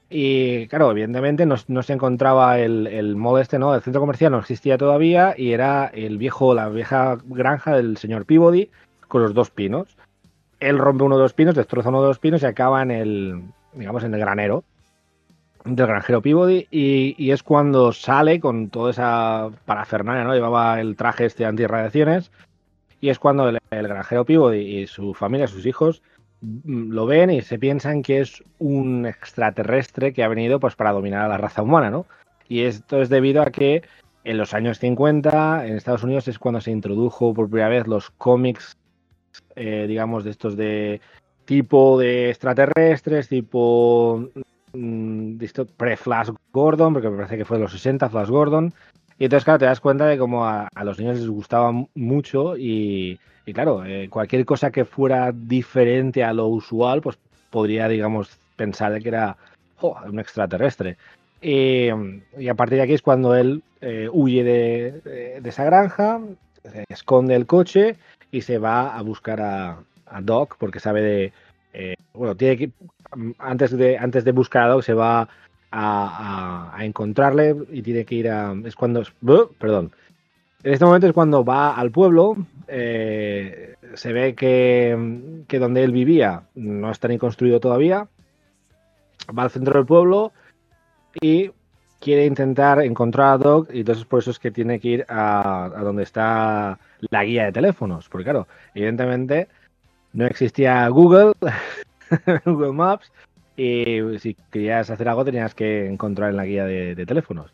Y 0.08 0.68
claro, 0.68 0.90
evidentemente 0.90 1.46
no, 1.46 1.82
se 1.82 1.92
encontraba 1.92 2.58
el, 2.58 2.86
el 2.86 3.16
modo 3.16 3.38
este, 3.38 3.58
¿no? 3.58 3.74
El 3.74 3.82
centro 3.82 4.00
comercial 4.00 4.32
no 4.32 4.38
existía 4.38 4.78
todavía 4.78 5.34
y 5.36 5.52
era 5.52 5.86
el 5.86 6.16
viejo, 6.18 6.54
la 6.54 6.68
vieja 6.68 7.18
granja 7.24 7.76
del 7.76 7.96
señor 7.96 8.24
Peabody 8.24 8.70
con 9.08 9.22
los 9.22 9.34
dos 9.34 9.50
pinos. 9.50 9.96
Él 10.60 10.78
rompe 10.78 11.04
uno 11.04 11.16
de 11.16 11.22
los 11.22 11.32
pinos, 11.32 11.54
destroza 11.54 11.88
uno 11.88 12.02
de 12.02 12.08
los 12.08 12.18
pinos 12.18 12.42
y 12.42 12.46
acaba 12.46 12.82
en 12.82 12.90
el, 12.90 13.42
digamos, 13.74 14.04
en 14.04 14.14
el 14.14 14.20
granero 14.20 14.64
del 15.64 15.86
granjero 15.86 16.22
Peabody 16.22 16.66
y, 16.70 17.30
es 17.30 17.42
cuando 17.42 17.92
sale 17.92 18.40
con 18.40 18.70
toda 18.70 18.90
esa 18.90 19.50
parafernalia, 19.64 20.24
¿no? 20.24 20.34
Llevaba 20.34 20.80
el 20.80 20.96
traje 20.96 21.26
este 21.26 21.44
antirradiaciones 21.44 22.30
y 23.00 23.10
es 23.10 23.18
cuando 23.18 23.48
el, 23.48 23.58
granjero 23.70 24.24
Peabody 24.24 24.78
y 24.78 24.86
su 24.86 25.14
familia, 25.14 25.46
sus 25.46 25.66
hijos, 25.66 26.02
mm, 26.40 26.90
lo 26.92 27.06
ven 27.06 27.30
y 27.30 27.42
se 27.42 27.58
piensan 27.58 28.02
que 28.02 28.20
es 28.20 28.42
un 28.58 29.06
extraterrestre 29.06 30.12
que 30.12 30.24
ha 30.24 30.28
venido 30.28 30.60
pues 30.60 30.76
para 30.76 30.92
dominar 30.92 31.22
a 31.22 31.28
la 31.28 31.38
raza 31.38 31.62
humana, 31.62 31.90
¿no? 31.90 32.06
Y 32.48 32.62
esto 32.62 33.02
es 33.02 33.08
debido 33.08 33.42
a 33.42 33.50
que 33.50 33.82
en 34.24 34.38
los 34.38 34.54
años 34.54 34.78
50 34.78 35.66
en 35.66 35.76
Estados 35.76 36.04
Unidos 36.04 36.28
es 36.28 36.38
cuando 36.38 36.60
se 36.60 36.70
introdujo 36.70 37.34
por 37.34 37.48
primera 37.48 37.68
vez 37.68 37.86
los 37.86 38.10
cómics, 38.10 38.76
eh, 39.54 39.86
digamos, 39.88 40.24
de 40.24 40.30
estos 40.30 40.56
de 40.56 41.00
tipo 41.44 41.98
de 41.98 42.30
extraterrestres, 42.30 43.28
tipo 43.28 44.30
Mm, 44.76 45.38
pre-Flash 45.76 46.30
Gordon, 46.52 46.92
porque 46.92 47.08
me 47.08 47.16
parece 47.16 47.38
que 47.38 47.44
fue 47.44 47.56
de 47.56 47.62
los 47.62 47.72
60, 47.72 48.10
Flash 48.10 48.28
Gordon. 48.28 48.74
Y 49.18 49.24
entonces, 49.24 49.44
claro, 49.44 49.58
te 49.58 49.64
das 49.64 49.80
cuenta 49.80 50.06
de 50.06 50.18
cómo 50.18 50.44
a, 50.44 50.68
los 50.84 50.98
niños 50.98 51.18
les 51.18 51.28
gustaba 51.28 51.72
mucho 51.94 52.56
y, 52.56 53.18
claro, 53.54 53.84
eh, 53.84 54.08
cualquier 54.10 54.44
cosa 54.44 54.70
que 54.70 54.84
fuera 54.84 55.32
diferente 55.32 56.22
a 56.22 56.32
lo 56.32 56.48
usual, 56.48 57.00
pues 57.00 57.18
podría, 57.50 57.88
digamos, 57.88 58.38
pensar 58.56 59.00
que 59.00 59.08
era 59.08 59.36
un 59.80 60.18
extraterrestre. 60.18 60.96
Y, 61.40 61.88
a 61.88 62.54
partir 62.54 62.78
de 62.78 62.84
aquí 62.84 62.94
es 62.94 63.02
cuando 63.02 63.34
él 63.34 63.62
eh, 63.80 64.08
huye 64.12 64.44
de, 64.44 65.40
esa 65.44 65.64
granja, 65.64 66.20
esconde 66.88 67.34
el 67.34 67.46
coche 67.46 67.96
y 68.30 68.42
se 68.42 68.58
va 68.58 68.96
a 68.96 69.02
buscar 69.02 69.40
a, 69.40 69.78
Doc 70.22 70.56
porque 70.58 70.78
sabe 70.78 71.02
de... 71.02 71.32
Eh, 71.72 71.94
bueno, 72.14 72.36
tiene 72.36 72.56
que, 72.56 72.70
antes 73.38 73.76
de, 73.76 73.98
antes 73.98 74.24
de 74.24 74.32
buscar 74.32 74.62
a 74.64 74.68
Doc 74.68 74.82
se 74.82 74.94
va 74.94 75.28
a, 75.70 76.76
encontrarle 76.80 77.56
y 77.70 77.82
tiene 77.82 78.04
que 78.04 78.14
ir 78.14 78.28
a... 78.28 78.54
Es 78.64 78.74
cuando... 78.74 79.02
Perdón. 79.58 79.92
En 80.62 80.72
este 80.72 80.84
momento 80.84 81.06
es 81.06 81.12
cuando 81.12 81.44
va 81.44 81.74
al 81.74 81.90
pueblo, 81.90 82.36
eh, 82.66 83.76
se 83.94 84.12
ve 84.12 84.34
que, 84.34 85.44
que, 85.46 85.58
donde 85.58 85.84
él 85.84 85.92
vivía 85.92 86.42
no 86.54 86.90
está 86.90 87.06
ni 87.08 87.18
construido 87.18 87.60
todavía, 87.60 88.08
va 89.36 89.44
al 89.44 89.50
centro 89.50 89.74
del 89.74 89.86
pueblo 89.86 90.32
y 91.20 91.52
quiere 92.00 92.26
intentar 92.26 92.82
encontrar 92.82 93.34
a 93.34 93.38
Doc 93.38 93.70
y 93.72 93.80
entonces 93.80 94.04
por 94.04 94.20
eso 94.20 94.32
es 94.32 94.38
que 94.38 94.50
tiene 94.50 94.80
que 94.80 94.88
ir 94.88 95.06
a, 95.08 95.66
a 95.66 95.82
donde 95.82 96.02
está 96.02 96.78
la 97.10 97.24
guía 97.24 97.44
de 97.44 97.52
teléfonos, 97.52 98.08
porque 98.08 98.24
claro, 98.24 98.48
evidentemente 98.74 99.48
no 100.12 100.26
existía 100.26 100.88
Google, 100.88 101.32
Google 102.44 102.72
Maps 102.72 103.12
y 103.56 104.18
si 104.18 104.34
querías 104.50 104.90
hacer 104.90 105.08
algo 105.08 105.24
tenías 105.24 105.54
que 105.54 105.86
encontrar 105.86 106.30
en 106.30 106.36
la 106.36 106.44
guía 106.44 106.64
de, 106.64 107.06
teléfonos. 107.06 107.50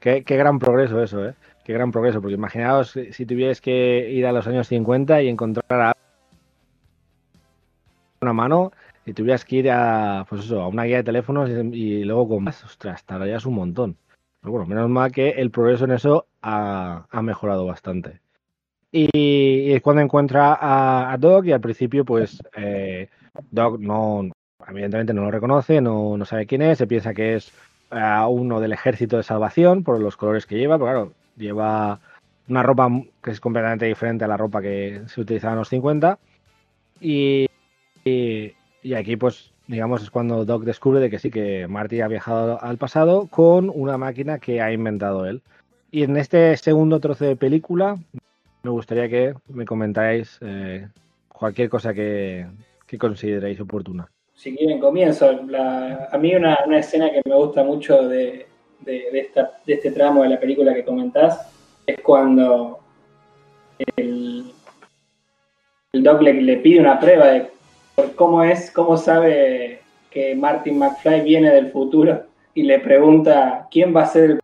Qué, 0.00 0.22
gran 0.22 0.58
progreso 0.58 1.02
eso, 1.02 1.26
¿eh? 1.26 1.34
Qué 1.64 1.72
gran 1.72 1.92
progreso, 1.92 2.20
porque 2.20 2.34
imaginaos 2.34 2.98
si 3.10 3.26
tuvieras 3.26 3.60
que 3.60 4.10
ir 4.10 4.26
a 4.26 4.32
los 4.32 4.46
años 4.46 4.68
50 4.68 5.22
y 5.22 5.28
encontrar 5.28 5.80
a 5.80 5.96
una 8.20 8.32
mano 8.32 8.72
y 9.04 9.12
tuvieras 9.12 9.44
que 9.44 9.56
ir 9.56 9.70
a, 9.70 10.26
pues 10.28 10.44
eso, 10.44 10.60
a 10.60 10.68
una 10.68 10.84
guía 10.84 10.98
de 10.98 11.04
teléfonos 11.04 11.50
y, 11.50 12.04
luego 12.04 12.28
con 12.28 12.44
más, 12.44 12.64
ostras, 12.64 13.04
tardarías 13.04 13.46
un 13.46 13.54
montón. 13.54 13.96
Pero 14.40 14.52
bueno, 14.52 14.66
menos 14.66 14.88
mal 14.88 15.12
que 15.12 15.30
el 15.30 15.50
progreso 15.50 15.84
en 15.84 15.92
eso 15.92 16.26
ha, 16.42 17.06
mejorado 17.22 17.66
bastante. 17.66 18.20
Y, 18.90 19.72
es 19.72 19.82
cuando 19.82 20.02
encuentra 20.02 20.54
a, 20.54 21.12
a 21.12 21.18
Doc 21.18 21.44
y 21.46 21.52
al 21.52 21.60
principio 21.60 22.04
pues 22.04 22.40
eh, 22.56 23.08
Doc 23.50 23.78
no, 23.78 24.30
evidentemente 24.68 25.14
no 25.14 25.22
lo 25.22 25.30
reconoce, 25.30 25.80
no, 25.80 26.18
sabe 26.24 26.46
quién 26.46 26.62
es, 26.62 26.78
se 26.78 26.86
piensa 26.86 27.14
que 27.14 27.36
es 27.36 27.52
eh, 27.90 28.24
uno 28.28 28.60
del 28.60 28.72
ejército 28.72 29.16
de 29.16 29.22
salvación 29.22 29.84
por 29.84 30.00
los 30.00 30.16
colores 30.16 30.46
que 30.46 30.58
lleva, 30.58 30.76
pero 30.76 30.86
claro, 30.86 31.12
lleva 31.36 32.00
una 32.48 32.62
ropa 32.62 32.88
que 33.22 33.30
es 33.30 33.40
completamente 33.40 33.86
diferente 33.86 34.24
a 34.24 34.28
la 34.28 34.36
ropa 34.36 34.62
que 34.62 35.02
se 35.06 35.20
utilizaba 35.20 35.52
en 35.52 35.58
los 35.58 35.68
50. 35.68 36.18
Y, 37.00 37.46
aquí, 38.96 39.16
pues, 39.16 39.52
digamos, 39.66 40.02
es 40.02 40.10
cuando 40.10 40.44
Doc 40.44 40.64
descubre 40.64 41.00
de 41.00 41.10
que 41.10 41.18
sí, 41.18 41.30
que 41.30 41.68
Marty 41.68 42.00
ha 42.00 42.08
viajado 42.08 42.62
al 42.62 42.78
pasado 42.78 43.26
con 43.26 43.70
una 43.72 43.98
máquina 43.98 44.38
que 44.38 44.60
ha 44.60 44.72
inventado 44.72 45.26
él. 45.26 45.42
Y 45.90 46.02
en 46.02 46.16
este 46.16 46.56
segundo 46.56 47.00
trozo 47.00 47.24
de 47.24 47.36
película, 47.36 47.96
me 48.62 48.70
gustaría 48.70 49.08
que 49.08 49.34
me 49.48 49.64
comentáis 49.64 50.38
eh, 50.40 50.88
cualquier 51.28 51.68
cosa 51.68 51.94
que, 51.94 52.46
consideráis 52.98 53.60
oportuna. 53.60 54.08
Si 54.38 54.54
quieren, 54.54 54.78
comienzo. 54.78 55.28
a 55.28 56.16
mí 56.16 56.32
una, 56.36 56.54
escena 56.78 57.10
que 57.10 57.22
me 57.24 57.34
gusta 57.34 57.64
mucho 57.64 58.06
de, 58.06 58.46
este 59.66 59.90
tramo 59.90 60.22
de 60.22 60.28
la 60.28 60.38
película 60.38 60.72
que 60.72 60.84
comentás 60.84 61.52
es 61.84 62.00
cuando 62.02 62.78
el, 63.96 64.52
Doc 65.92 66.22
le, 66.22 66.56
pide 66.58 66.78
una 66.78 67.00
prueba 67.00 67.26
de 67.26 67.48
cómo 68.14 68.44
es, 68.44 68.70
cómo 68.70 68.96
sabe 68.96 69.80
que 70.08 70.36
Martin 70.36 70.78
McFly 70.78 71.22
viene 71.22 71.50
del 71.50 71.72
futuro 71.72 72.22
y 72.54 72.62
le 72.62 72.78
pregunta 72.78 73.66
quién 73.72 73.94
va 73.94 74.02
a 74.02 74.06
ser 74.06 74.30
el 74.30 74.40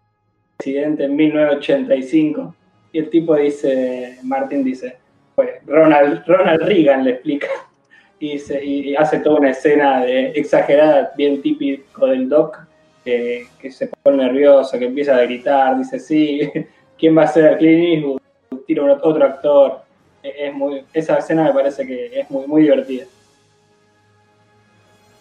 presidente 0.57 1.05
en 1.05 1.15
1985. 1.15 2.53
Y 2.91 2.99
el 2.99 3.11
tipo 3.11 3.37
dice, 3.37 4.19
Martin 4.25 4.65
dice, 4.65 4.97
pues 5.37 5.51
Ronald, 5.65 6.25
Ronald 6.27 6.63
Reagan 6.63 7.05
le 7.05 7.11
explica 7.13 7.47
y, 8.33 8.97
hace 8.97 9.19
toda 9.21 9.41
una 9.41 9.51
escena 9.51 10.05
exagerada, 10.07 11.13
bien 11.17 11.43
típico 11.43 12.07
del 12.07 12.29
doc, 12.29 12.59
que 13.05 13.71
se 13.71 13.89
pone 14.03 14.25
nervioso, 14.25 14.79
que 14.79 14.87
empieza 14.87 15.17
a 15.17 15.23
gritar, 15.23 15.77
dice, 15.77 15.99
sí, 15.99 16.51
¿quién 16.99 17.17
va 17.17 17.25
a 17.25 17.27
ser 17.27 17.59
Clint 17.59 17.97
Eastwood? 17.97 18.21
Tira 18.67 18.83
otro 19.03 19.25
actor. 19.25 19.81
E, 20.23 20.47
es 20.49 20.55
muy, 20.55 20.85
esa 20.95 21.19
escena 21.19 21.45
me 21.45 21.53
parece 21.53 21.87
que 21.87 22.21
es 22.21 22.31
muy, 22.31 22.47
muy 22.47 22.63
divertida. 22.63 23.05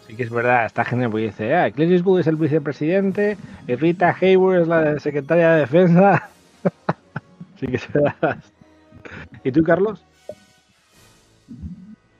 Sí 0.06 0.16
que 0.16 0.22
es 0.22 0.30
verdad, 0.30 0.70
genial, 0.86 1.10
porque 1.10 1.26
dice, 1.26 1.54
ah, 1.54 1.70
Clint 1.70 1.92
Eastwood 1.92 2.20
es 2.20 2.26
el 2.26 2.36
vicepresidente, 2.36 3.36
y 3.66 3.74
Rita 3.74 4.16
Hayward 4.18 4.62
es 4.62 4.68
la 4.68 4.98
secretaria 4.98 5.52
de 5.52 5.60
defensa. 5.60 6.30
sí 7.60 7.66
que 7.66 7.76
es 7.76 7.92
verdad. 7.92 8.38
¿Y 9.42 9.52
tú, 9.52 9.62
Carlos? 9.62 10.02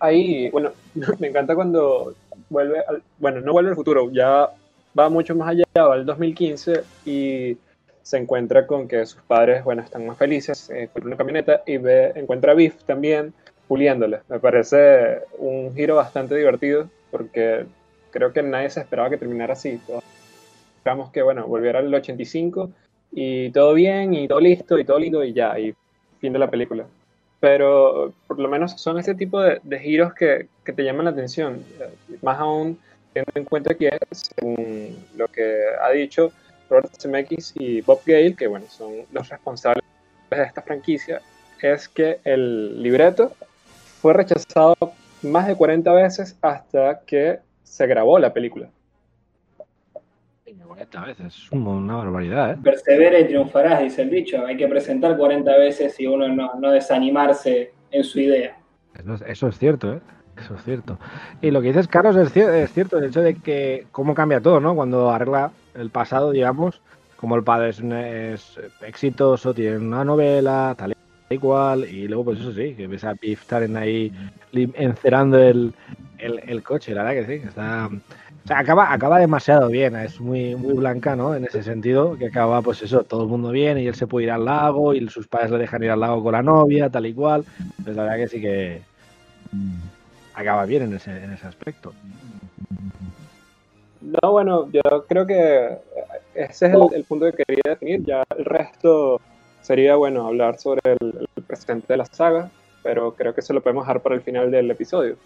Ahí, 0.06 0.50
bueno, 0.50 0.72
me 1.18 1.28
encanta 1.28 1.54
cuando 1.54 2.14
vuelve, 2.50 2.80
al, 2.86 3.02
bueno, 3.18 3.40
no 3.40 3.52
vuelve 3.52 3.70
al 3.70 3.76
futuro, 3.76 4.10
ya 4.10 4.50
va 4.98 5.08
mucho 5.08 5.34
más 5.34 5.48
allá, 5.48 5.64
va 5.76 5.94
al 5.94 6.06
2015 6.06 6.82
y 7.04 7.56
se 8.02 8.18
encuentra 8.18 8.66
con 8.66 8.86
que 8.86 9.06
sus 9.06 9.22
padres, 9.22 9.64
bueno, 9.64 9.82
están 9.82 10.06
más 10.06 10.18
felices 10.18 10.70
eh, 10.70 10.90
una 11.02 11.16
camioneta 11.16 11.62
y 11.66 11.78
ve, 11.78 12.12
encuentra 12.14 12.52
a 12.52 12.54
Biff 12.54 12.84
también 12.84 13.32
puliéndole. 13.66 14.20
Me 14.28 14.38
parece 14.38 15.20
un 15.38 15.74
giro 15.74 15.96
bastante 15.96 16.36
divertido 16.36 16.88
porque 17.10 17.64
creo 18.10 18.32
que 18.32 18.42
nadie 18.42 18.70
se 18.70 18.80
esperaba 18.80 19.10
que 19.10 19.16
terminara 19.16 19.54
así. 19.54 19.80
esperamos 20.76 21.10
que, 21.10 21.22
bueno, 21.22 21.46
volviera 21.46 21.78
al 21.78 21.92
85 21.92 22.70
y 23.12 23.50
todo 23.50 23.72
bien 23.74 24.12
y 24.14 24.28
todo 24.28 24.40
listo 24.40 24.78
y 24.78 24.84
todo 24.84 24.98
lindo 24.98 25.24
y 25.24 25.32
ya, 25.32 25.58
y 25.58 25.74
fin 26.20 26.32
de 26.32 26.38
la 26.38 26.50
película. 26.50 26.86
Pero 27.44 28.14
por 28.26 28.38
lo 28.38 28.48
menos 28.48 28.72
son 28.80 28.98
ese 28.98 29.14
tipo 29.14 29.38
de, 29.38 29.78
giros 29.78 30.14
que, 30.14 30.48
que, 30.64 30.72
te 30.72 30.82
llaman 30.82 31.04
la 31.04 31.10
atención. 31.10 31.62
Más 32.22 32.40
aún 32.40 32.78
teniendo 33.12 33.32
en 33.38 33.44
cuenta 33.44 33.74
que, 33.74 33.90
según 34.12 34.96
lo 35.14 35.28
que 35.28 35.62
ha 35.78 35.90
dicho 35.90 36.32
Robert 36.70 36.90
Zemeckis 36.98 37.52
y 37.56 37.82
Bob 37.82 38.00
Gale, 38.06 38.34
que 38.34 38.46
bueno, 38.46 38.64
son 38.70 38.92
los 39.12 39.28
responsables 39.28 39.84
de 40.30 40.42
esta 40.42 40.62
franquicia, 40.62 41.20
es 41.60 41.86
que 41.86 42.18
el 42.24 42.82
libreto 42.82 43.32
fue 44.00 44.14
rechazado 44.14 44.74
más 45.20 45.46
de 45.46 45.54
40 45.54 45.92
veces 45.92 46.38
hasta 46.40 47.00
que 47.00 47.40
se 47.62 47.86
grabó 47.86 48.18
la 48.18 48.32
película. 48.32 48.70
40 50.62 51.00
veces, 51.06 51.26
es 51.26 51.52
una 51.52 51.96
barbaridad, 51.96 52.52
¿eh? 52.52 52.58
Persevera 52.62 53.18
y 53.20 53.26
triunfarás, 53.26 53.82
dice 53.82 54.02
el 54.02 54.10
dicho. 54.10 54.44
Hay 54.44 54.56
que 54.56 54.68
presentar 54.68 55.16
40 55.16 55.56
veces 55.56 55.98
y 56.00 56.06
uno 56.06 56.28
no, 56.28 56.70
desanimarse 56.70 57.72
en 57.90 58.04
su 58.04 58.20
idea. 58.20 58.56
Eso, 59.26 59.48
es 59.48 59.58
cierto, 59.58 59.94
¿eh? 59.94 60.00
Eso 60.36 60.54
es 60.54 60.64
cierto. 60.64 60.98
Y 61.40 61.50
lo 61.50 61.60
que 61.60 61.68
dices, 61.68 61.88
Carlos, 61.88 62.16
es, 62.16 62.36
es 62.36 62.72
cierto, 62.72 62.98
el 62.98 63.04
hecho 63.04 63.22
de 63.22 63.36
que 63.36 63.86
cómo 63.92 64.14
cambia 64.14 64.40
todo, 64.40 64.60
¿no? 64.60 64.74
Cuando 64.74 65.10
arregla 65.10 65.52
el 65.74 65.90
pasado, 65.90 66.32
digamos, 66.32 66.82
como 67.16 67.36
el 67.36 67.44
padre 67.44 67.70
es, 67.70 68.60
exitoso, 68.82 69.54
tiene 69.54 69.78
una 69.78 70.04
novela, 70.04 70.74
tal 70.76 70.94
y 71.30 71.38
cual, 71.38 71.84
y 71.84 72.06
luego 72.06 72.24
pues 72.26 72.40
eso 72.40 72.52
sí, 72.52 72.74
que 72.74 72.86
ves 72.86 73.04
a 73.04 73.14
Biff 73.14 73.40
estar 73.42 73.62
ahí 73.62 74.12
encerando 74.52 75.38
el, 75.38 75.72
coche, 76.62 76.94
la 76.94 77.04
verdad 77.04 77.26
que 77.26 77.38
sí, 77.38 77.46
está... 77.46 77.88
O 78.44 78.46
sea, 78.46 78.58
acaba, 78.58 78.92
acaba 78.92 79.18
demasiado 79.18 79.68
bien, 79.68 79.96
es 79.96 80.20
muy, 80.20 80.54
muy 80.54 80.74
blanca, 80.74 81.16
¿no? 81.16 81.34
En 81.34 81.44
ese 81.46 81.62
sentido, 81.62 82.18
que 82.18 82.26
acaba, 82.26 82.60
pues 82.60 82.82
eso, 82.82 83.02
todo 83.02 83.22
el 83.22 83.28
mundo 83.28 83.50
bien 83.50 83.78
y 83.78 83.86
él 83.86 83.94
se 83.94 84.06
puede 84.06 84.26
ir 84.26 84.32
al 84.32 84.44
lago 84.44 84.92
y 84.94 85.08
sus 85.08 85.26
padres 85.26 85.50
le 85.50 85.58
dejan 85.58 85.82
ir 85.82 85.90
al 85.90 86.00
lago 86.00 86.22
con 86.22 86.32
la 86.32 86.42
novia, 86.42 86.90
tal 86.90 87.06
y 87.06 87.14
cual. 87.14 87.44
Pues 87.82 87.96
la 87.96 88.02
verdad 88.02 88.16
que 88.18 88.28
sí 88.28 88.40
que 88.42 88.82
acaba 90.34 90.66
bien 90.66 90.82
en 90.82 90.94
ese, 90.94 91.10
en 91.10 91.32
ese 91.32 91.46
aspecto. 91.46 91.94
No, 94.02 94.32
bueno, 94.32 94.70
yo 94.70 94.82
creo 95.08 95.26
que 95.26 95.78
ese 96.34 96.66
es 96.66 96.74
el, 96.92 97.04
punto 97.04 97.24
que 97.32 97.44
quería 97.44 97.62
definir. 97.64 98.04
Ya 98.04 98.24
el 98.36 98.44
resto 98.44 99.22
sería, 99.62 99.96
bueno, 99.96 100.26
hablar 100.26 100.58
sobre 100.58 100.82
el, 101.00 101.28
presente 101.46 101.86
de 101.94 101.96
la 101.96 102.04
saga, 102.04 102.50
pero 102.82 103.14
creo 103.14 103.34
que 103.34 103.40
se 103.40 103.54
lo 103.54 103.62
podemos 103.62 103.84
dejar 103.84 104.02
para 104.02 104.16
el 104.16 104.20
final 104.20 104.50
del 104.50 104.70
episodio. 104.70 105.16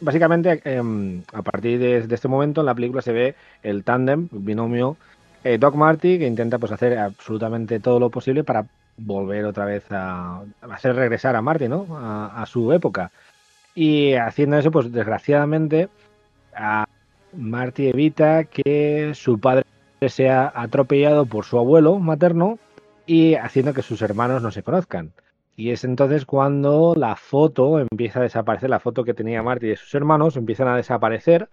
Básicamente, 0.00 0.60
em, 0.64 1.22
a 1.32 1.42
partir 1.42 1.78
de, 1.78 1.98
este 2.14 2.28
momento 2.28 2.60
en 2.60 2.66
la 2.66 2.74
película 2.74 3.02
se 3.02 3.12
ve 3.12 3.34
el 3.62 3.84
tándem, 3.84 4.28
binomio 4.30 4.96
eh, 5.44 5.58
Doc 5.58 5.74
Marty, 5.74 6.18
que 6.18 6.26
intenta 6.26 6.58
pues 6.58 6.72
hacer 6.72 6.98
absolutamente 6.98 7.80
todo 7.80 8.00
lo 8.00 8.10
posible 8.10 8.44
para 8.44 8.66
volver 8.96 9.44
otra 9.44 9.64
vez 9.64 9.84
a, 9.90 10.42
hacer 10.62 10.96
regresar 10.96 11.36
a 11.36 11.42
Marty, 11.42 11.68
¿no? 11.68 11.86
A, 11.96 12.42
a, 12.42 12.46
su 12.46 12.72
época. 12.72 13.10
Y 13.74 14.14
haciendo 14.14 14.58
eso, 14.58 14.70
pues 14.70 14.90
desgraciadamente, 14.90 15.88
a, 16.54 16.86
Marty 17.32 17.88
evita 17.88 18.44
que 18.44 19.12
su 19.14 19.38
padre 19.38 19.64
sea 20.06 20.52
atropellado 20.54 21.26
por 21.26 21.44
su 21.44 21.58
abuelo 21.58 21.98
materno 21.98 22.58
y 23.06 23.34
haciendo 23.34 23.74
que 23.74 23.82
sus 23.82 24.02
hermanos 24.02 24.42
no 24.42 24.50
se 24.50 24.62
conozcan. 24.62 25.12
Y 25.58 25.72
es 25.72 25.82
entonces 25.82 26.24
cuando 26.24 26.94
la 26.96 27.16
foto 27.16 27.80
empieza 27.80 28.20
a 28.20 28.22
desaparecer, 28.22 28.70
la 28.70 28.78
foto 28.78 29.02
que 29.02 29.12
tenía 29.12 29.42
Marty 29.42 29.66
de 29.66 29.76
sus 29.76 29.92
hermanos 29.92 30.36
empiezan 30.36 30.68
a 30.68 30.76
desaparecer 30.76 31.48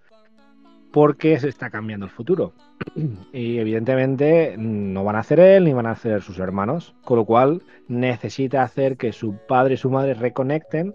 porque 0.91 1.39
se 1.39 1.49
está 1.49 1.71
cambiando 1.71 2.05
el 2.05 2.11
futuro. 2.11 2.53
Y 3.33 3.57
evidentemente 3.57 4.57
no 4.59 5.03
van 5.03 5.15
a 5.15 5.21
hacer 5.21 5.39
él 5.39 5.63
ni 5.63 5.73
van 5.73 5.87
a 5.87 5.93
hacer 5.93 6.21
sus 6.21 6.37
hermanos, 6.37 6.93
con 7.03 7.17
lo 7.17 7.25
cual 7.25 7.63
necesita 7.87 8.61
hacer 8.61 8.95
que 8.95 9.11
su 9.11 9.37
padre 9.47 9.73
y 9.73 9.77
su 9.77 9.89
madre 9.89 10.13
reconecten, 10.13 10.93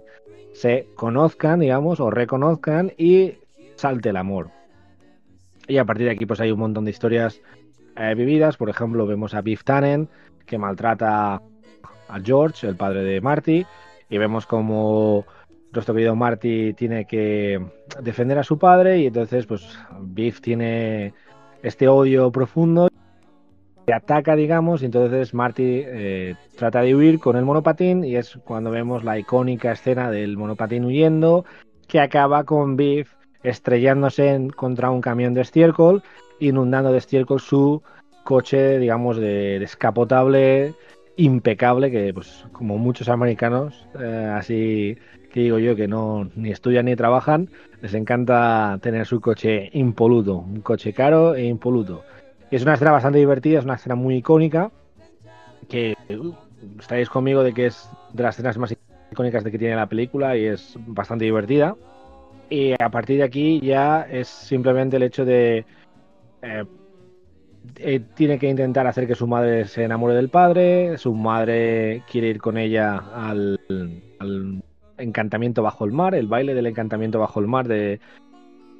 se 0.52 0.86
conozcan, 0.94 1.58
digamos, 1.58 1.98
o 1.98 2.12
reconozcan 2.12 2.92
y 2.96 3.32
salte 3.74 4.10
el 4.10 4.18
amor. 4.18 4.50
Y 5.66 5.78
a 5.78 5.84
partir 5.84 6.06
de 6.06 6.12
aquí 6.12 6.26
pues 6.26 6.40
hay 6.40 6.52
un 6.52 6.60
montón 6.60 6.84
de 6.84 6.92
historias 6.92 7.40
eh, 7.96 8.14
vividas. 8.14 8.56
Por 8.56 8.70
ejemplo, 8.70 9.04
vemos 9.04 9.34
a 9.34 9.42
Biff 9.42 9.64
Tannen 9.64 10.08
que 10.46 10.58
maltrata 10.58 11.42
a 12.10 12.20
George, 12.20 12.66
el 12.66 12.76
padre 12.76 13.02
de 13.02 13.20
Marty, 13.20 13.66
y 14.08 14.18
vemos 14.18 14.46
como 14.46 15.24
nuestro 15.72 15.94
querido 15.94 16.16
Marty 16.16 16.74
tiene 16.74 17.04
que 17.04 17.64
defender 18.02 18.38
a 18.38 18.44
su 18.44 18.58
padre 18.58 18.98
y 18.98 19.06
entonces 19.06 19.46
pues 19.46 19.78
Biff 20.00 20.40
tiene 20.40 21.14
este 21.62 21.88
odio 21.88 22.30
profundo 22.32 22.88
que 23.86 23.94
ataca, 23.94 24.34
digamos, 24.36 24.82
y 24.82 24.86
entonces 24.86 25.32
Marty 25.32 25.82
eh, 25.86 26.34
trata 26.56 26.82
de 26.82 26.94
huir 26.94 27.18
con 27.18 27.36
el 27.36 27.44
monopatín 27.44 28.04
y 28.04 28.16
es 28.16 28.38
cuando 28.44 28.70
vemos 28.70 29.04
la 29.04 29.18
icónica 29.18 29.72
escena 29.72 30.10
del 30.10 30.36
monopatín 30.36 30.84
huyendo 30.84 31.44
que 31.86 32.00
acaba 32.00 32.44
con 32.44 32.76
Biff 32.76 33.14
estrellándose 33.42 34.48
contra 34.54 34.90
un 34.90 35.00
camión 35.00 35.34
de 35.34 35.40
estiércol, 35.40 36.02
inundando 36.40 36.92
de 36.92 36.98
estiércol 36.98 37.40
su 37.40 37.82
coche, 38.22 38.78
digamos, 38.78 39.16
de 39.16 39.58
descapotable 39.58 40.74
impecable, 41.24 41.90
que 41.90 42.12
pues 42.14 42.46
como 42.52 42.78
muchos 42.78 43.08
americanos, 43.08 43.86
eh, 43.98 44.32
así 44.34 44.96
que 45.32 45.40
digo 45.40 45.58
yo, 45.58 45.76
que 45.76 45.86
no 45.86 46.30
ni 46.34 46.50
estudian 46.50 46.86
ni 46.86 46.96
trabajan, 46.96 47.50
les 47.82 47.94
encanta 47.94 48.78
tener 48.82 49.06
su 49.06 49.20
coche 49.20 49.70
impoluto, 49.74 50.38
un 50.38 50.60
coche 50.60 50.92
caro 50.92 51.34
e 51.34 51.44
impoluto. 51.44 52.02
Es 52.50 52.62
una 52.62 52.74
escena 52.74 52.90
bastante 52.90 53.18
divertida, 53.18 53.60
es 53.60 53.64
una 53.64 53.74
escena 53.74 53.94
muy 53.94 54.16
icónica, 54.16 54.72
que 55.68 55.94
uh, 56.10 56.34
estaréis 56.80 57.08
conmigo 57.08 57.44
de 57.44 57.52
que 57.52 57.66
es 57.66 57.88
de 58.12 58.22
las 58.24 58.34
escenas 58.34 58.58
más 58.58 58.74
icónicas 59.12 59.44
de 59.44 59.52
que 59.52 59.58
tiene 59.58 59.76
la 59.76 59.86
película 59.86 60.36
y 60.36 60.46
es 60.46 60.76
bastante 60.86 61.24
divertida. 61.24 61.76
Y 62.48 62.72
a 62.72 62.88
partir 62.88 63.18
de 63.18 63.24
aquí 63.24 63.60
ya 63.60 64.02
es 64.10 64.26
simplemente 64.26 64.96
el 64.96 65.04
hecho 65.04 65.24
de... 65.24 65.64
Eh, 66.42 66.64
eh, 67.76 68.00
tiene 68.14 68.38
que 68.38 68.48
intentar 68.48 68.86
hacer 68.86 69.06
que 69.06 69.14
su 69.14 69.26
madre 69.26 69.66
se 69.66 69.84
enamore 69.84 70.14
del 70.14 70.28
padre, 70.28 70.98
su 70.98 71.14
madre 71.14 72.02
quiere 72.10 72.28
ir 72.28 72.40
con 72.40 72.58
ella 72.58 72.96
al, 73.14 73.58
encantamiento 74.98 75.62
bajo 75.62 75.84
el 75.84 75.92
mar, 75.92 76.14
el 76.14 76.26
baile 76.26 76.54
del 76.54 76.66
encantamiento 76.66 77.18
bajo 77.18 77.40
el 77.40 77.46
mar 77.46 77.66
de, 77.68 78.00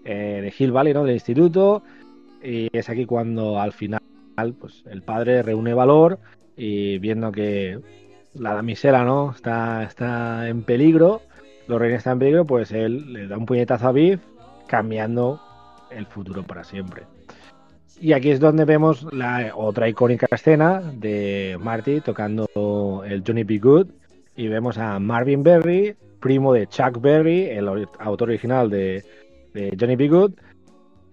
eh, 0.05 0.53
Hill 0.59 0.73
Valley, 0.73 0.95
¿no? 0.95 1.05
del 1.05 1.15
instituto, 1.15 1.83
y 2.43 2.69
es 2.73 2.89
aquí 2.89 3.07
cuando 3.07 3.61
al 3.61 3.73
final 3.73 4.01
pues, 4.59 4.85
el 4.91 5.03
padre 5.03 5.43
reúne 5.43 5.75
valor 5.75 6.19
y 6.57 6.99
viendo 6.99 7.33
que 7.33 7.79
la 8.35 8.55
damisela 8.55 9.05
¿no? 9.05 9.33
está, 9.33 9.83
está 9.83 10.49
en 10.49 10.63
peligro, 10.63 11.23
los 11.69 11.79
reyes 11.79 11.99
están 11.99 12.15
en 12.15 12.19
peligro, 12.21 12.45
pues 12.45 12.73
él 12.73 13.13
le 13.13 13.27
da 13.27 13.39
un 13.39 13.47
puñetazo 13.47 13.89
a 13.89 13.93
Biff, 13.93 14.21
cambiando 14.67 15.41
el 15.91 16.07
futuro 16.07 16.43
para 16.43 16.65
siempre. 16.65 17.05
Y 18.01 18.15
aquí 18.15 18.31
es 18.31 18.41
donde 18.41 18.65
vemos 18.65 19.07
la 19.13 19.53
otra 19.55 19.87
icónica 19.87 20.27
escena 20.31 20.81
de 20.81 21.59
Marty 21.61 22.01
tocando 22.01 23.05
el 23.07 23.23
Johnny 23.27 23.45
B. 23.45 23.59
Good 23.59 23.89
y 24.37 24.49
vemos 24.49 24.79
a 24.79 24.99
Marvin 24.99 25.43
Berry, 25.43 25.95
primo 26.19 26.55
de 26.55 26.67
Chuck 26.67 26.99
Berry, 26.99 27.51
el 27.51 27.69
autor 27.99 28.31
original 28.31 28.71
de, 28.71 29.05
Johnny 29.79 29.97
B. 29.97 30.09
Good. 30.09 30.33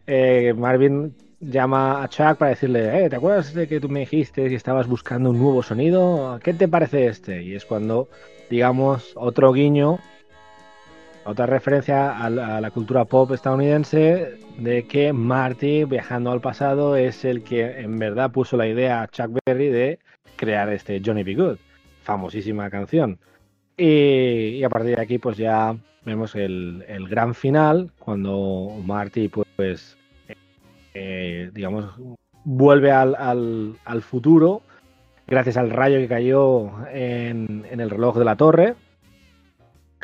Eh, 0.06 0.54
Marvin 0.56 1.14
llama 1.42 2.04
a 2.04 2.08
Chuck 2.08 2.38
para 2.38 2.52
decirle, 2.52 3.04
eh, 3.06 3.10
¿te 3.10 3.18
acuerdas 3.18 3.54
de 3.54 3.68
que 3.68 3.82
tú 3.82 3.90
me 3.90 4.00
dijiste 4.02 4.48
que 4.48 4.56
estabas 4.56 4.88
buscando 4.88 5.32
un 5.32 5.40
nuevo 5.40 5.62
sonido? 5.64 6.40
¿Qué 6.42 6.54
te 6.54 6.70
parece 6.70 7.08
este? 7.08 7.44
Y 7.44 7.56
es 7.56 7.66
cuando, 7.66 8.08
digamos, 8.50 9.12
otro 9.16 9.52
guiño 9.52 10.00
otra 11.28 11.46
referencia 11.46 12.18
a 12.18 12.30
la, 12.30 12.72
cultura 12.72 13.04
pop 13.04 13.32
estadounidense 13.34 14.40
de 14.58 14.84
que 14.84 15.12
Marty, 15.12 15.84
viajando 15.84 16.32
al 16.32 16.40
pasado, 16.40 16.96
es 16.96 17.26
el 17.26 17.44
que 17.44 17.82
en 17.82 18.00
verdad 18.00 18.32
puso 18.32 18.56
la 18.56 18.68
idea 18.68 19.02
a 19.02 19.08
Chuck 19.08 19.38
Berry 19.46 19.68
de 19.68 20.00
crear 20.38 20.70
este 20.70 21.02
Johnny 21.04 21.24
B. 21.24 21.36
Good, 21.36 21.58
famosísima 22.04 22.70
canción. 22.70 23.20
Y, 23.76 24.64
a 24.64 24.70
partir 24.70 24.96
de 24.96 25.02
aquí, 25.02 25.18
pues 25.18 25.38
ya 25.38 25.76
vemos 26.06 26.34
el, 26.36 26.84
gran 27.10 27.36
final, 27.36 27.92
cuando 28.00 28.70
Marty, 28.86 29.28
pues, 29.28 29.98
eh, 30.94 31.52
digamos, 31.54 31.94
vuelve 32.46 32.92
al, 32.92 34.02
futuro 34.02 34.62
gracias 35.28 35.58
al 35.58 35.72
rayo 35.72 35.98
que 35.98 36.08
cayó 36.08 36.72
en 36.94 37.66
el 37.70 37.90
reloj 37.90 38.18
de 38.18 38.26
la 38.26 38.38
torre 38.38 38.76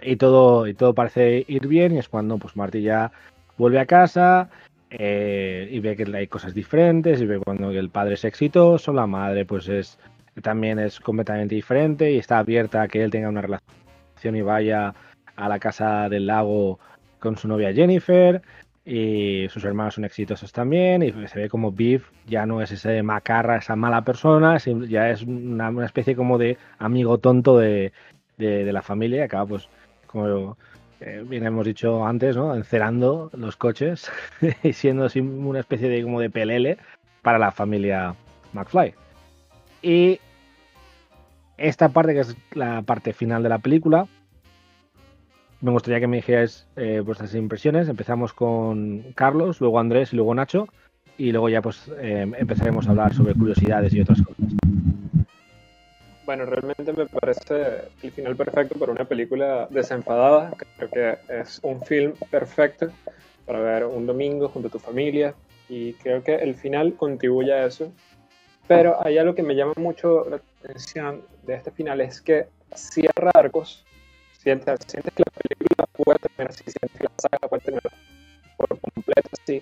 y 0.06 0.16
todo, 0.16 0.68
y 0.68 0.74
todo 0.74 0.94
parece 0.94 1.46
ir 1.48 1.68
bien 1.68 1.94
y 1.96 2.00
es 2.00 2.10
cuando 2.10 2.38
pues 2.38 2.56
Marty 2.56 2.82
ya 2.82 3.12
vuelve 3.58 3.80
a 3.80 3.86
casa, 3.86 4.50
eh, 4.90 5.68
y 5.72 5.80
ve 5.80 5.96
que 5.96 6.06
hay 6.16 6.28
cosas 6.28 6.54
diferentes, 6.54 7.22
y 7.22 7.26
ve 7.26 7.40
cuando 7.40 7.72
el 7.72 7.90
padre 7.90 8.16
es 8.16 8.26
exitoso, 8.26 8.94
la 8.94 9.08
madre 9.08 9.46
pues 9.46 9.68
es 9.68 9.98
también 10.42 10.80
es 10.80 11.00
completamente 11.00 11.56
diferente 11.56 12.12
y 12.12 12.18
está 12.18 12.40
abierta 12.40 12.82
a 12.82 12.88
que 12.88 13.04
él 13.04 13.12
tenga 13.12 13.30
una 13.30 13.42
relación 13.42 14.36
y 14.36 14.42
vaya 14.42 14.94
a 15.36 15.50
la 15.50 15.60
casa 15.60 16.10
del 16.10 16.28
lago 16.28 16.80
con 17.20 17.38
su 17.38 17.48
novia 17.48 17.74
Jennifer 17.74 18.42
y 18.86 19.48
sus 19.50 19.64
hermanos 19.64 19.96
son 19.96 20.06
exitosos 20.06 20.52
también 20.52 21.04
y 21.04 21.12
se 21.28 21.40
ve 21.40 21.50
como 21.50 21.72
Beef 21.72 22.10
ya 22.28 22.46
no 22.46 22.62
es 22.62 22.72
ese 22.72 23.02
macarra, 23.02 23.58
esa 23.58 23.76
mala 23.76 24.04
persona, 24.04 24.58
ya 24.58 25.10
es 25.10 25.24
una, 25.24 25.86
especie 25.86 26.16
como 26.16 26.38
de 26.38 26.58
amigo 26.80 27.18
tonto 27.18 27.58
de, 27.58 27.94
de, 28.38 28.74
la 28.74 28.82
familia 28.82 29.20
y 29.20 29.22
acaba 29.22 29.46
pues 29.46 29.70
como 30.14 30.56
eh, 31.02 31.22
bien 31.28 31.46
hemos 31.46 31.66
dicho 31.66 32.06
antes, 32.06 32.38
¿no? 32.38 32.56
encerando 32.56 33.30
los 33.34 33.58
coches 33.58 34.10
y 34.64 34.72
siendo 34.72 35.04
así 35.04 35.20
una 35.20 35.60
especie 35.60 35.90
de 35.90 36.02
como 36.02 36.22
de 36.22 36.30
pelele 36.30 36.78
para 37.22 37.38
la 37.38 37.52
familia 37.52 38.16
McFly. 38.54 38.94
Y 39.82 40.20
esta 41.58 41.90
parte, 41.90 42.14
que 42.14 42.22
es 42.22 42.38
la 42.54 42.84
parte 42.84 43.12
final 43.12 43.44
de 43.44 43.50
la 43.50 43.58
película, 43.58 44.08
me 45.60 45.72
gustaría 45.72 46.00
que 46.00 46.08
me 46.08 46.18
dijeras 46.18 46.68
eh, 46.76 47.02
vuestras 47.04 47.36
impresiones. 47.36 47.90
Empezamos 47.90 48.32
con 48.34 49.04
Carlos, 49.16 49.60
luego 49.60 49.80
Andrés 49.80 50.14
y 50.14 50.16
luego 50.16 50.36
Nacho. 50.36 50.68
Y 51.18 51.32
luego 51.32 51.50
ya 51.50 51.62
pues 51.62 51.92
eh, 52.00 52.32
empezaremos 52.38 52.88
a 52.88 52.92
hablar 52.92 53.14
sobre 53.14 53.34
curiosidades 53.34 53.94
y 53.94 54.02
otras 54.02 54.22
cosas. 54.22 54.54
Bueno, 56.26 56.46
realmente 56.46 56.94
me 56.94 57.06
parece 57.06 57.90
el 58.02 58.12
final 58.12 58.36
perfecto 58.36 58.80
para 58.80 58.92
una 58.92 59.06
película 59.06 59.68
desenfadada. 59.70 60.54
Creo 60.78 60.90
que 60.90 61.42
es 61.42 61.60
un 61.64 61.82
film 61.84 62.14
perfecto 62.32 62.88
para 63.46 63.60
ver 63.60 63.86
un 63.86 64.06
domingo 64.06 64.48
junto 64.48 64.70
a 64.70 64.72
tu 64.72 64.80
familia. 64.80 65.34
Y 65.68 65.94
creo 65.94 66.24
que 66.24 66.36
el 66.36 66.56
final 66.56 66.94
contribuye 66.96 67.52
a 67.52 67.66
eso. 67.66 67.92
Pero 68.68 69.04
hay 69.06 69.18
algo 69.18 69.36
que 69.36 69.44
me 69.44 69.56
llama 69.56 69.74
mucho 69.76 70.30
la 70.30 70.40
atención 70.64 71.22
de 71.46 71.56
este 71.56 71.72
final, 71.72 72.00
es 72.00 72.22
que 72.22 72.48
cierra 72.74 73.32
arcos 73.34 73.84
sientes, 74.44 74.80
sientes 74.88 75.14
que 75.14 75.24
la 75.26 75.32
película 75.32 75.88
puede 75.94 76.20
terminar 76.20 76.50
así, 76.50 76.64
sientes 76.64 76.92
que 76.98 77.04
la 77.04 77.12
saga 77.18 77.48
puede 77.50 77.62
terminar 77.62 77.92
por 78.58 78.68
completo 78.80 79.30
así. 79.42 79.62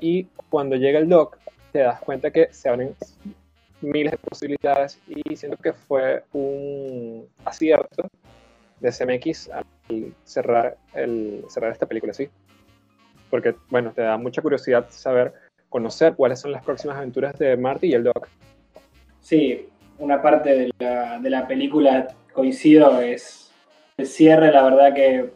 Y 0.00 0.24
cuando 0.50 0.76
llega 0.76 0.98
el 0.98 1.08
doc, 1.08 1.38
te 1.72 1.80
das 1.80 2.00
cuenta 2.00 2.30
que 2.30 2.52
se 2.52 2.68
abren 2.68 2.94
miles 3.82 4.12
de 4.12 4.18
posibilidades 4.18 5.00
y 5.06 5.36
siento 5.36 5.56
que 5.58 5.72
fue 5.72 6.24
un 6.32 7.26
acierto 7.44 8.08
de 8.80 8.90
CMX 8.90 9.50
al 9.50 9.64
cerrar, 10.24 10.76
el, 10.94 11.44
cerrar 11.48 11.72
esta 11.72 11.86
película 11.86 12.12
así. 12.12 12.28
Porque, 13.30 13.54
bueno, 13.70 13.92
te 13.92 14.02
da 14.02 14.16
mucha 14.16 14.42
curiosidad 14.42 14.86
saber, 14.90 15.32
conocer 15.68 16.14
cuáles 16.14 16.40
son 16.40 16.52
las 16.52 16.64
próximas 16.64 16.96
aventuras 16.96 17.38
de 17.38 17.56
Marty 17.56 17.88
y 17.88 17.94
el 17.94 18.04
Doc. 18.04 18.28
Sí, 19.20 19.68
una 19.98 20.20
parte 20.20 20.50
de 20.50 20.70
la, 20.78 21.18
de 21.18 21.30
la 21.30 21.46
película, 21.46 22.08
coincido, 22.32 23.00
es 23.00 23.52
el 23.96 24.06
cierre, 24.06 24.50
la 24.50 24.62
verdad 24.62 24.94
que 24.94 25.30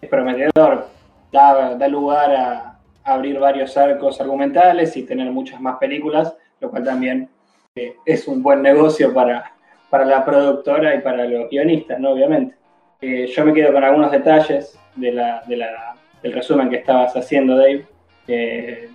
es 0.00 0.08
prometedor, 0.08 0.88
da, 1.32 1.88
lugar 1.88 2.34
a, 2.34 2.64
abrir 3.04 3.38
varios 3.38 3.74
arcos 3.78 4.20
argumentales 4.20 4.94
y 4.96 5.02
tener 5.02 5.30
muchas 5.32 5.60
más 5.62 5.78
películas, 5.78 6.34
lo 6.60 6.70
cual 6.70 6.84
también 6.84 7.27
eh, 7.78 7.96
es 8.04 8.28
un 8.28 8.42
buen 8.42 8.62
negocio 8.62 9.12
para, 9.12 9.52
para 9.90 10.04
la 10.04 10.24
productora 10.24 10.94
y 10.94 11.00
para 11.00 11.24
los 11.24 11.48
guionistas, 11.50 11.98
¿no? 11.98 12.10
Obviamente. 12.10 12.56
Eh, 13.00 13.26
yo 13.26 13.44
me 13.44 13.52
quedo 13.52 13.72
con 13.72 13.84
algunos 13.84 14.10
detalles 14.10 14.78
de 14.96 15.12
la, 15.12 15.42
del 15.46 16.32
resumen 16.32 16.68
que 16.68 16.76
estabas 16.76 17.14
haciendo, 17.16 17.56
Dave. 17.56 17.86
me 18.26 18.88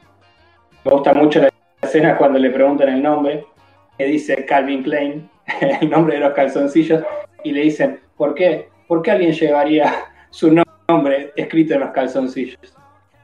gusta 0.84 1.13
mucho 1.13 1.39
la 1.39 1.49
escena 1.81 2.17
cuando 2.17 2.38
le 2.38 2.49
preguntan 2.49 2.89
el 2.89 3.01
nombre, 3.01 3.45
que 3.97 4.05
dice 4.05 4.45
Calvin 4.45 4.84
Klein, 4.84 5.29
el 5.81 5.89
nombre 5.89 6.15
de 6.15 6.21
los 6.21 6.34
calzoncillos, 6.34 7.01
y 7.43 7.53
le 7.53 7.61
dicen, 7.61 7.99
¿Por 8.17 8.36
qué? 8.36 8.69
¿Por 8.88 9.01
qué 9.01 9.11
alguien 9.11 9.31
llevaría 9.31 9.91
su 10.29 10.53
nombre 10.88 11.34
escrito 11.36 11.73
en 11.73 11.79
los 11.81 11.91
calzoncillos? 11.91 12.75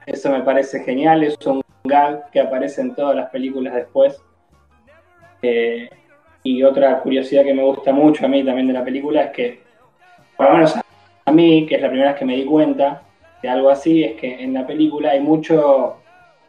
Eso 0.06 0.32
me 0.32 0.42
parece 0.42 0.84
genial, 0.84 1.24
es 1.24 1.38
un 1.46 1.62
gag 1.84 2.30
que 2.32 2.40
aparece 2.40 2.82
en 2.82 2.96
todas 2.96 3.16
las 3.16 3.30
películas 3.30 3.76
después. 3.76 4.22
Eh, 5.42 5.90
y 6.44 6.64
otra 6.64 7.00
curiosidad 7.00 7.44
que 7.44 7.54
me 7.54 7.64
gusta 7.64 7.92
mucho 7.92 8.26
a 8.26 8.30
mí 8.30 8.44
también 8.44 8.68
de 8.68 8.74
la 8.74 8.84
película 8.84 9.24
es 9.24 9.32
que, 9.32 9.62
por 10.38 10.48
lo 10.48 10.54
menos 10.54 10.76
a 11.26 11.32
mí, 11.32 11.66
que 11.66 11.76
es 11.76 11.82
la 11.82 11.90
primera 11.90 12.12
vez 12.12 12.20
que 12.20 12.26
me 12.26 12.36
di 12.36 12.46
cuenta 12.46 13.02
de 13.42 13.50
algo 13.50 13.70
así, 13.70 14.04
es 14.04 14.20
que 14.20 14.42
en 14.42 14.54
la 14.54 14.66
película 14.66 15.12
hay 15.12 15.20
mucho, 15.20 15.98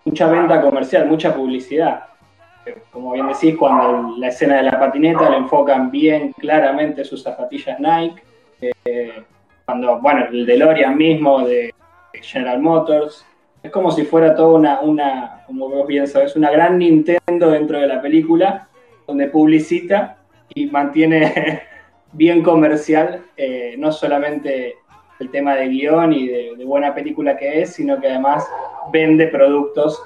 mucha 0.05 0.27
venta 0.29 0.61
comercial, 0.61 1.07
mucha 1.07 1.35
publicidad. 1.35 2.05
Como 2.93 3.13
bien 3.13 3.27
decís, 3.29 3.57
cuando 3.57 4.17
la 4.19 4.29
escena 4.29 4.57
de 4.57 4.65
la 4.65 4.79
patineta 4.79 5.31
le 5.31 5.39
enfocan 5.39 5.91
bien 5.91 6.33
claramente 6.33 7.05
sus 7.05 7.23
zapatillas 7.23 7.81
Nike, 7.81 8.23
eh, 8.85 9.23
cuando, 9.65 10.01
bueno, 10.01 10.27
el 10.31 10.47
DeLorean 10.47 10.97
mismo 10.97 11.47
de 11.47 11.75
General 12.13 12.61
Motors, 12.61 13.25
es 13.63 13.71
como 13.71 13.91
si 13.91 14.05
fuera 14.05 14.35
toda 14.35 14.59
una, 14.59 14.81
una, 14.81 15.43
como 15.47 15.69
vos 15.69 15.87
bien 15.87 16.07
sabes, 16.07 16.37
una 16.37 16.51
gran 16.51 16.79
Nintendo 16.79 17.51
dentro 17.51 17.79
de 17.79 17.87
la 17.87 18.01
película, 18.01 18.69
donde 19.11 19.27
publicita 19.27 20.17
y 20.55 20.67
mantiene 20.67 21.63
bien 22.13 22.43
comercial, 22.43 23.25
eh, 23.37 23.75
no 23.77 23.91
solamente 23.91 24.77
el 25.19 25.31
tema 25.31 25.55
de 25.57 25.69
guion 25.69 26.13
y 26.13 26.29
de, 26.29 26.65
buena 26.65 26.95
película 26.95 27.37
que 27.37 27.63
es, 27.63 27.75
sino 27.75 28.01
que 28.01 28.09
además 28.09 28.49
vende 28.93 29.27
productos 29.27 30.01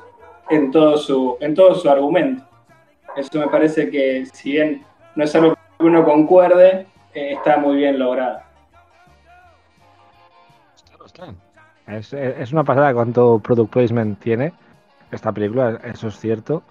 en 0.49 0.71
todo 0.71 0.97
su, 0.97 1.37
en 1.41 1.55
todo 1.55 1.75
su 1.75 1.89
argumento. 1.91 2.43
Eso 3.15 3.39
me 3.39 3.49
parece 3.49 3.91
que, 3.91 4.25
si 4.33 4.53
bien 4.53 4.83
no 5.15 5.25
es 5.25 5.35
algo 5.35 5.55
que 5.55 5.85
uno 5.85 6.05
concuerde, 6.05 6.87
eh, 7.13 7.35
está 7.35 7.59
muy 7.59 7.77
bien 7.77 7.99
logrado. 7.99 8.41
Es, 11.87 12.53
una 12.53 12.65
pasada 12.65 12.95
cuánto 12.95 13.39
product 13.39 13.71
placement 13.71 14.19
tiene 14.19 14.55
esta 15.11 15.31
película, 15.31 15.79
eso 15.85 16.09
es 16.09 16.19
cierto. 16.19 16.63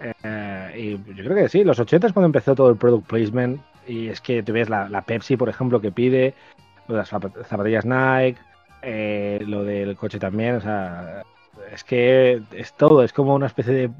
Eh, 0.00 0.74
y 0.76 1.14
yo 1.14 1.24
creo 1.24 1.36
que 1.36 1.48
sí, 1.48 1.64
los 1.64 1.78
80 1.78 2.06
es 2.06 2.12
cuando 2.12 2.26
empezó 2.26 2.54
todo 2.54 2.70
el 2.70 2.76
product 2.76 3.06
placement. 3.06 3.60
Y 3.86 4.08
es 4.08 4.20
que 4.20 4.42
tú 4.42 4.52
ves 4.52 4.68
la, 4.68 5.02
Pepsi, 5.02 5.36
por 5.36 5.48
ejemplo, 5.48 5.80
que 5.80 5.90
pide, 5.90 6.34
las 6.88 7.08
zapatillas 7.08 7.86
Nike, 7.86 8.38
eh, 8.82 9.42
lo 9.46 9.64
del 9.64 9.96
coche 9.96 10.18
también. 10.18 10.56
O 10.56 10.60
sea, 10.60 11.22
es 11.72 11.84
que 11.84 12.42
es 12.52 12.72
todo, 12.74 13.02
es 13.02 13.12
como 13.12 13.34
una 13.34 13.46
especie 13.46 13.72
de 13.72 13.90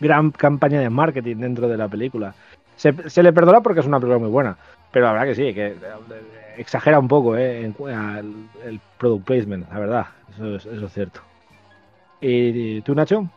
gran 0.00 0.30
campaña 0.30 0.80
de 0.80 0.90
marketing 0.90 1.36
dentro 1.36 1.68
de 1.68 1.76
la 1.76 1.88
película. 1.88 2.34
Se, 2.76 3.08
se 3.08 3.22
le 3.22 3.32
perdona 3.32 3.62
porque 3.62 3.80
es 3.80 3.86
una 3.86 3.98
película 3.98 4.18
muy 4.18 4.30
buena, 4.30 4.56
pero 4.90 5.06
la 5.06 5.12
verdad 5.12 5.26
que 5.26 5.34
sí, 5.34 5.54
que 5.54 5.76
exagera 6.56 6.98
un 6.98 7.08
poco 7.08 7.36
¿eh? 7.36 7.64
el, 7.64 8.80
product 8.98 9.24
placement, 9.24 9.70
la 9.72 9.78
verdad, 9.78 10.06
eso 10.34 10.56
es, 10.56 10.66
eso 10.66 10.86
es 10.86 10.92
cierto. 10.92 11.20
¿Y 12.20 12.80
tú, 12.82 12.94
Nacho? 12.94 13.28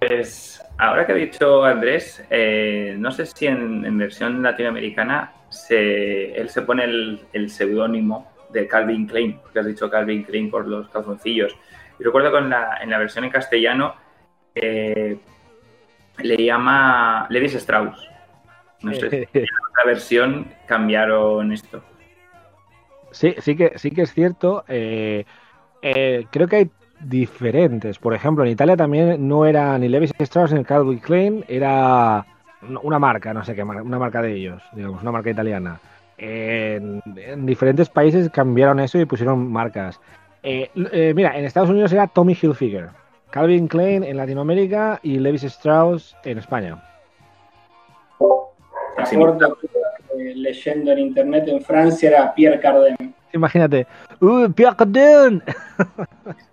Pues 0.00 0.62
ahora 0.78 1.06
que 1.06 1.12
ha 1.12 1.16
dicho 1.16 1.62
Andrés, 1.62 2.24
eh, 2.30 2.94
no 2.98 3.10
sé 3.10 3.26
si 3.26 3.46
en, 3.46 3.98
versión 3.98 4.42
latinoamericana 4.42 5.34
se, 5.50 6.32
él 6.32 6.48
se 6.48 6.62
pone 6.62 6.84
el, 6.84 7.50
seudónimo 7.50 8.32
de 8.50 8.66
Calvin 8.66 9.06
Klein, 9.06 9.38
porque 9.42 9.60
has 9.60 9.66
dicho 9.66 9.90
Calvin 9.90 10.24
Klein 10.24 10.50
por 10.50 10.66
los 10.66 10.88
calzoncillos. 10.88 11.54
Y 11.98 12.04
recuerdo 12.04 12.32
que 12.32 12.38
en 12.38 12.48
la, 12.48 12.78
en 12.80 12.88
la 12.88 12.98
versión 12.98 13.24
en 13.24 13.30
castellano 13.30 13.94
eh, 14.54 15.18
le 16.22 16.36
llama 16.36 17.26
Levis 17.28 17.54
Strauss. 17.56 18.08
No 18.82 18.94
sé 18.94 19.10
si 19.10 19.16
en 19.38 19.46
otra 19.70 19.84
versión 19.84 20.46
cambiaron 20.66 21.52
esto. 21.52 21.82
Sí, 23.10 23.34
sí 23.38 23.54
que, 23.54 23.72
sí 23.76 23.90
que 23.90 24.02
es 24.02 24.14
cierto. 24.14 24.64
Eh, 24.66 25.24
eh, 25.82 26.26
creo 26.30 26.48
que 26.48 26.56
hay 26.56 26.70
diferentes. 27.00 27.98
Por 27.98 28.14
ejemplo, 28.14 28.44
en 28.44 28.50
Italia 28.50 28.76
también 28.76 29.26
no 29.28 29.46
era 29.46 29.78
ni 29.78 29.88
Levis 29.88 30.12
Strauss 30.18 30.52
ni 30.52 30.64
Calvin 30.64 30.98
Klein, 30.98 31.44
era 31.48 32.24
una 32.82 32.98
marca, 32.98 33.32
no 33.32 33.44
sé 33.44 33.54
qué 33.54 33.64
marca, 33.64 33.82
una 33.82 33.98
marca 33.98 34.22
de 34.22 34.34
ellos, 34.34 34.62
digamos, 34.72 35.02
una 35.02 35.12
marca 35.12 35.30
italiana. 35.30 35.80
En, 36.18 37.02
diferentes 37.46 37.88
países 37.88 38.28
cambiaron 38.30 38.80
eso 38.80 38.98
y 38.98 39.06
pusieron 39.06 39.50
marcas. 39.50 40.00
Eh, 40.42 40.70
mira, 41.14 41.38
en 41.38 41.44
Estados 41.44 41.70
Unidos 41.70 41.92
era 41.92 42.06
Tommy 42.06 42.36
Hilfiger, 42.40 42.90
Calvin 43.30 43.68
Klein 43.68 44.04
en 44.04 44.16
Latinoamérica 44.16 45.00
y 45.02 45.18
Levis 45.18 45.44
Strauss 45.44 46.16
en 46.24 46.38
España 46.38 46.82
leyendo 50.34 50.92
en 50.92 50.98
internet 50.98 51.44
en 51.48 51.60
Francia 51.62 52.08
era 52.08 52.34
Pierre 52.34 52.60
Cardin. 52.60 53.14
Imagínate, 53.32 53.86
¡Uh, 54.20 54.50
Pierre 54.52 54.76
Cardin! 54.76 55.42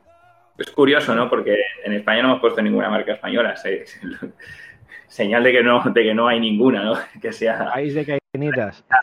Es 0.57 0.71
curioso, 0.71 1.13
¿no? 1.13 1.29
Porque 1.29 1.55
en 1.83 1.93
España 1.93 2.23
no 2.23 2.29
hemos 2.29 2.41
puesto 2.41 2.61
ninguna 2.61 2.89
marca 2.89 3.13
española. 3.13 3.55
Señal 5.07 5.43
de 5.43 5.51
que 5.51 5.63
no, 5.63 5.83
de 5.83 6.03
que 6.03 6.13
no 6.13 6.27
hay 6.27 6.39
ninguna, 6.39 6.83
¿no? 6.83 6.93
Que 7.21 7.31
sea. 7.31 7.71
País 7.71 7.93
de 7.93 8.19
cainitas. 8.33 8.83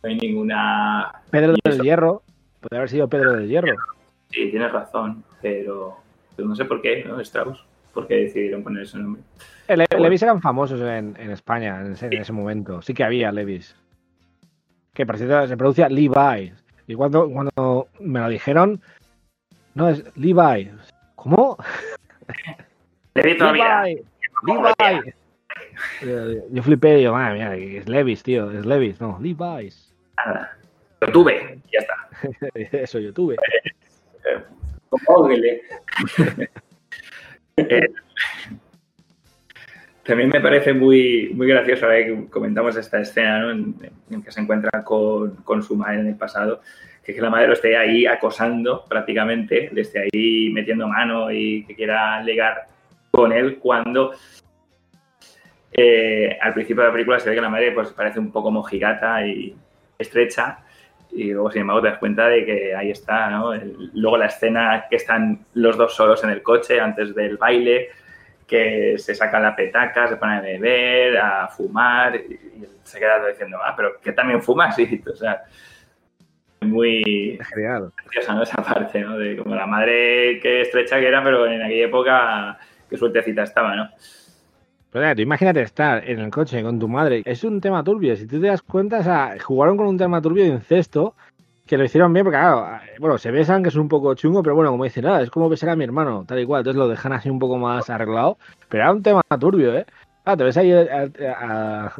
No 0.00 0.10
hay 0.10 0.16
ninguna. 0.16 1.10
Pedro 1.28 1.54
del 1.64 1.80
Hierro. 1.80 2.22
Puede 2.60 2.76
haber 2.76 2.88
sido 2.88 3.08
Pedro 3.08 3.32
del 3.32 3.48
Hierro. 3.48 3.74
Sí, 4.30 4.48
tienes 4.50 4.70
razón, 4.70 5.24
pero, 5.42 5.96
no 6.36 6.54
sé 6.54 6.64
por 6.66 6.80
qué, 6.80 7.04
¿no? 7.04 7.18
Strauss, 7.20 7.64
¿por 7.92 8.06
qué 8.06 8.14
decidieron 8.16 8.62
poner 8.62 8.84
ese 8.84 8.98
nombre? 8.98 9.22
El, 9.66 9.84
Levis 9.98 10.22
eran 10.22 10.40
famosos 10.40 10.80
en, 10.82 11.16
España 11.30 11.80
en 11.80 11.92
ese, 11.92 12.32
momento, 12.32 12.80
sí 12.80 12.94
que 12.94 13.02
había 13.02 13.32
Levis. 13.32 13.74
Que 14.94 15.04
se 15.04 15.56
pronuncia 15.56 15.88
Levi. 15.88 16.52
Y 16.86 16.94
cuando, 16.94 17.28
cuando 17.28 17.88
me 18.00 18.20
lo 18.20 18.28
dijeron, 18.28 18.80
no, 19.78 19.88
es 19.90 20.04
Levi. 20.16 20.72
¿Cómo? 21.14 21.56
Levi 23.14 23.38
todavía. 23.38 23.84
Levi. 23.84 24.02
Levi. 26.02 26.42
Yo 26.50 26.62
flipé, 26.64 27.02
yo, 27.02 27.12
madre 27.12 27.34
mía, 27.34 27.54
es 27.78 27.88
Levis, 27.88 28.24
tío, 28.24 28.50
es 28.50 28.66
Levis, 28.66 29.00
no, 29.00 29.20
Levi's. 29.20 29.94
Nada, 30.16 30.58
lo 31.00 31.12
tuve, 31.12 31.60
ya 31.72 31.78
está. 31.78 32.08
Eso, 32.54 32.98
yo 32.98 33.12
tuve. 33.12 33.36
eh, 37.56 37.88
también 40.02 40.30
me 40.30 40.40
parece 40.40 40.72
muy, 40.72 41.30
muy 41.34 41.46
gracioso 41.46 41.86
que 41.88 42.26
comentamos 42.30 42.74
esta 42.76 42.98
escena 43.00 43.40
¿no? 43.40 43.50
en, 43.52 43.74
que 44.24 44.32
se 44.32 44.40
encuentra 44.40 44.82
con, 44.82 45.36
con, 45.36 45.62
su 45.62 45.76
madre 45.76 46.00
en 46.00 46.08
el 46.08 46.16
pasado, 46.16 46.62
que, 47.08 47.14
que 47.14 47.22
la 47.22 47.30
madre 47.30 47.46
lo 47.46 47.54
esté 47.54 47.74
ahí 47.74 48.04
acosando 48.04 48.84
prácticamente, 48.86 49.70
le 49.72 49.82
ahí 49.98 50.50
metiendo 50.50 50.86
mano 50.86 51.30
y 51.30 51.64
que 51.64 51.74
quiera 51.74 52.22
ligar 52.22 52.66
con 53.10 53.32
él 53.32 53.56
cuando 53.58 54.12
eh, 55.72 56.36
al 56.38 56.52
principio 56.52 56.82
de 56.82 56.88
la 56.88 56.92
película 56.92 57.18
se 57.18 57.30
ve 57.30 57.34
que 57.34 57.40
la 57.40 57.48
madre 57.48 57.72
pues, 57.72 57.92
parece 57.92 58.20
un 58.20 58.30
poco 58.30 58.50
mojigata 58.50 59.26
y 59.26 59.56
estrecha. 59.98 60.58
Y 61.10 61.32
luego, 61.32 61.50
sin 61.50 61.62
embargo, 61.62 61.80
te 61.80 61.88
das 61.88 61.98
cuenta 61.98 62.28
de 62.28 62.44
que 62.44 62.74
ahí 62.74 62.90
está, 62.90 63.30
luego 63.94 64.18
la 64.18 64.26
escena 64.26 64.84
que 64.90 64.96
están 64.96 65.46
los 65.54 65.78
dos 65.78 65.94
solos 65.94 66.22
en 66.24 66.30
el 66.30 66.42
coche 66.42 66.78
antes 66.78 67.14
del 67.14 67.38
baile, 67.38 67.88
que 68.46 68.98
se 68.98 69.14
sacan 69.14 69.44
la 69.44 69.56
petaca, 69.56 70.06
se 70.08 70.16
ponen 70.16 70.36
a 70.36 70.40
beber, 70.42 71.16
a 71.16 71.48
fumar, 71.48 72.16
y, 72.16 72.38
se 72.82 72.98
queda 72.98 73.26
diciendo, 73.26 73.56
ah, 73.64 73.72
pero 73.74 73.94
¿qué 74.02 74.12
también 74.12 74.42
fumas? 74.42 74.78
Y, 74.78 75.02
o 75.10 75.16
sea, 75.16 75.44
muy 76.60 77.38
genial. 77.52 77.92
¿no? 78.28 78.42
Esa 78.42 78.62
parte, 78.62 79.00
¿no? 79.00 79.18
De 79.18 79.36
como 79.36 79.54
la 79.54 79.66
madre 79.66 80.40
que 80.40 80.62
estrecha 80.62 80.98
que 81.00 81.08
era, 81.08 81.22
pero 81.22 81.46
en 81.46 81.62
aquella 81.62 81.86
época 81.86 82.58
qué 82.88 82.96
suertecita 82.96 83.42
estaba, 83.42 83.76
¿no? 83.76 83.88
Pero 84.90 85.14
tú 85.14 85.20
imagínate 85.20 85.60
estar 85.60 86.08
en 86.08 86.18
el 86.18 86.30
coche 86.30 86.62
con 86.62 86.78
tu 86.78 86.88
madre. 86.88 87.22
Es 87.24 87.44
un 87.44 87.60
tema 87.60 87.84
turbio. 87.84 88.16
Si 88.16 88.26
tú 88.26 88.40
te 88.40 88.46
das 88.46 88.62
cuenta, 88.62 89.00
o 89.00 89.02
sea, 89.02 89.36
jugaron 89.42 89.76
con 89.76 89.86
un 89.86 89.98
tema 89.98 90.22
turbio 90.22 90.44
de 90.44 90.50
incesto 90.50 91.14
que 91.66 91.76
lo 91.76 91.84
hicieron 91.84 92.12
bien, 92.14 92.24
porque 92.24 92.38
claro, 92.38 92.80
bueno, 92.98 93.18
se 93.18 93.30
besan, 93.30 93.62
que 93.62 93.68
es 93.68 93.76
un 93.76 93.88
poco 93.88 94.14
chungo, 94.14 94.42
pero 94.42 94.54
bueno, 94.56 94.70
como 94.70 94.84
dicen, 94.84 95.04
nada, 95.04 95.20
es 95.20 95.30
como 95.30 95.50
besar 95.50 95.68
a 95.68 95.76
mi 95.76 95.84
hermano, 95.84 96.24
tal 96.26 96.40
y 96.40 96.46
cual. 96.46 96.60
Entonces 96.60 96.78
lo 96.78 96.88
dejan 96.88 97.12
así 97.12 97.28
un 97.28 97.38
poco 97.38 97.58
más 97.58 97.90
arreglado. 97.90 98.38
Pero 98.70 98.84
era 98.84 98.92
un 98.92 99.02
tema 99.02 99.22
turbio, 99.38 99.76
¿eh? 99.76 99.84
Ah, 100.24 100.36
te 100.36 100.44
ves 100.44 100.56
ahí 100.56 100.72
a, 100.72 101.10
a, 101.36 101.92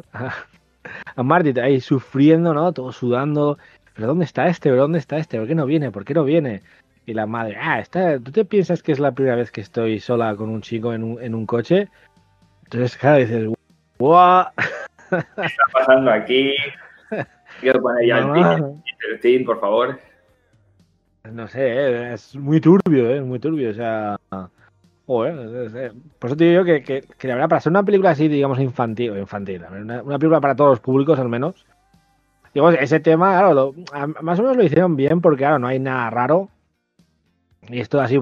a, 1.15 1.23
Marty 1.23 1.57
ahí 1.59 1.79
sufriendo, 1.79 2.53
¿no? 2.53 2.73
Todo 2.73 2.91
sudando. 2.91 3.59
¿Pero 3.99 4.07
dónde 4.07 4.23
está 4.23 4.47
este? 4.47 4.69
¿Pero 4.69 4.83
dónde 4.83 4.97
está 4.97 5.17
este? 5.17 5.37
¿Por 5.37 5.45
qué 5.45 5.55
no 5.55 5.65
viene? 5.65 5.91
¿Por 5.91 6.05
qué 6.05 6.13
no 6.13 6.23
viene? 6.23 6.61
Y 7.05 7.13
la 7.13 7.25
madre, 7.25 7.57
ah, 7.59 7.81
está, 7.81 8.17
¿tú 8.17 8.31
te 8.31 8.45
piensas 8.45 8.81
que 8.81 8.93
es 8.93 8.99
la 8.99 9.11
primera 9.11 9.35
vez 9.35 9.51
que 9.51 9.59
estoy 9.59 9.99
sola 9.99 10.37
con 10.37 10.49
un 10.49 10.61
chico 10.61 10.93
en 10.93 11.03
un, 11.03 11.21
en 11.21 11.35
un 11.35 11.45
coche? 11.45 11.89
Entonces, 12.63 12.95
claro, 12.95 13.17
dices, 13.17 13.49
¡guau! 13.97 14.45
¿Qué 15.09 15.17
está 15.17 15.63
pasando 15.73 16.11
aquí? 16.11 16.55
Quiero 17.59 17.81
poner 17.81 18.07
ya 18.07 18.19
el 18.19 19.19
team, 19.19 19.43
por 19.43 19.59
favor. 19.59 19.99
No 21.29 21.49
sé, 21.49 21.59
eh, 21.67 22.13
es 22.13 22.37
muy 22.37 22.61
turbio, 22.61 23.09
¿eh? 23.09 23.17
Es 23.17 23.23
muy 23.25 23.39
turbio, 23.39 23.71
o 23.71 23.73
sea... 23.73 24.17
Joder, 25.07 25.91
por 26.19 26.29
eso 26.29 26.37
te 26.37 26.45
digo 26.45 26.63
que, 26.63 26.83
que, 26.83 27.01
que, 27.01 27.27
la 27.27 27.33
verdad, 27.33 27.49
para 27.49 27.59
ser 27.59 27.71
una 27.71 27.83
película 27.83 28.11
así, 28.11 28.29
digamos, 28.29 28.61
infantil, 28.61 29.17
infantil 29.17 29.65
una, 29.69 30.03
una 30.03 30.17
película 30.17 30.39
para 30.39 30.55
todos 30.55 30.69
los 30.69 30.79
públicos 30.79 31.19
al 31.19 31.27
menos, 31.27 31.65
digamos, 32.53 32.75
ese 32.79 32.99
tema, 32.99 33.37
claro, 33.37 33.73
más 34.21 34.39
o 34.39 34.43
menos 34.43 34.57
lo 34.57 34.63
hicieron 34.63 34.95
bien 34.95 35.21
porque, 35.21 35.39
claro, 35.39 35.59
no 35.59 35.67
hay 35.67 35.79
nada 35.79 36.09
raro. 36.09 36.49
Y 37.67 37.79
esto 37.79 37.99
así 37.99 38.19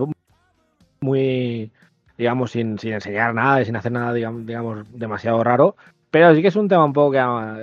muy, 1.02 1.72
digamos, 2.18 2.52
sin, 2.52 2.78
sin 2.80 2.94
enseñar 2.94 3.34
nada 3.34 3.62
y 3.62 3.66
sin 3.66 3.76
hacer 3.76 3.92
nada, 3.92 4.14
digamos, 4.14 4.86
demasiado 4.92 5.44
raro. 5.44 5.76
Pero 6.12 6.34
sí 6.36 6.42
que 6.42 6.48
es 6.48 6.56
un 6.56 6.68
tema 6.68 6.86
un 6.86 6.94
poco 6.94 7.12
que 7.12 7.20
a, 7.20 7.58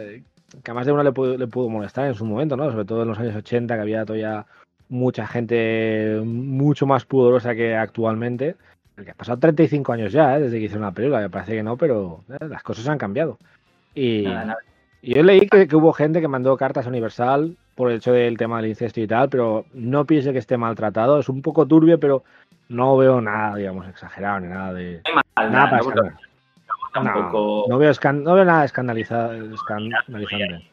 que 0.62 0.72
más 0.72 0.86
de 0.86 0.92
uno 0.92 1.02
le 1.02 1.12
pudo, 1.12 1.36
le 1.36 1.46
pudo 1.46 1.68
molestar 1.68 2.06
en 2.06 2.14
su 2.14 2.24
momento, 2.24 2.56
¿no? 2.56 2.70
Sobre 2.70 2.84
todo 2.84 3.02
en 3.02 3.08
los 3.08 3.18
años 3.18 3.36
80, 3.36 3.74
que 3.74 3.80
había 3.80 4.04
todavía 4.04 4.46
mucha 4.88 5.26
gente 5.26 6.20
mucho 6.24 6.86
más 6.86 7.04
pudorosa 7.04 7.54
que 7.54 7.74
actualmente. 7.74 8.56
Que 9.02 9.10
ha 9.10 9.14
pasado 9.14 9.38
35 9.38 9.92
años 9.92 10.12
ya, 10.12 10.36
¿eh? 10.36 10.42
desde 10.42 10.58
que 10.58 10.66
hicieron 10.66 10.84
la 10.84 10.92
película, 10.92 11.20
me 11.20 11.30
parece 11.30 11.52
que 11.52 11.64
no, 11.64 11.76
pero 11.76 12.22
¿eh? 12.28 12.46
las 12.48 12.62
cosas 12.62 12.86
han 12.88 12.98
cambiado. 12.98 13.38
Y 13.94 14.24
yo 15.12 15.22
leí 15.22 15.48
que, 15.48 15.68
que, 15.68 15.76
hubo 15.76 15.92
gente 15.92 16.20
que 16.20 16.28
mandó 16.28 16.56
cartas 16.56 16.86
a 16.86 16.88
Universal 16.88 17.56
por 17.74 17.90
el 17.90 17.98
hecho 17.98 18.12
del 18.12 18.38
tema 18.38 18.58
del 18.58 18.70
incesto 18.70 19.00
y 19.00 19.06
tal, 19.06 19.28
pero 19.28 19.66
no 19.72 20.04
piense 20.04 20.32
que 20.32 20.38
esté 20.38 20.56
maltratado. 20.56 21.18
Es 21.18 21.28
un 21.28 21.42
poco 21.42 21.66
turbio, 21.66 21.98
pero 21.98 22.24
no 22.68 22.96
veo 22.96 23.20
nada, 23.20 23.56
digamos, 23.56 23.88
exagerado 23.88 24.40
ni 24.40 24.48
nada 24.48 24.72
de. 24.72 25.02
Mal, 25.36 25.52
nada, 25.52 25.70
para 25.70 25.82
tampoco... 26.92 27.66
no, 27.68 27.78
veo 27.78 27.92
no 28.12 28.34
veo 28.34 28.44
nada 28.44 28.64
escandalizado, 28.64 29.32
escandalizante. 29.54 30.70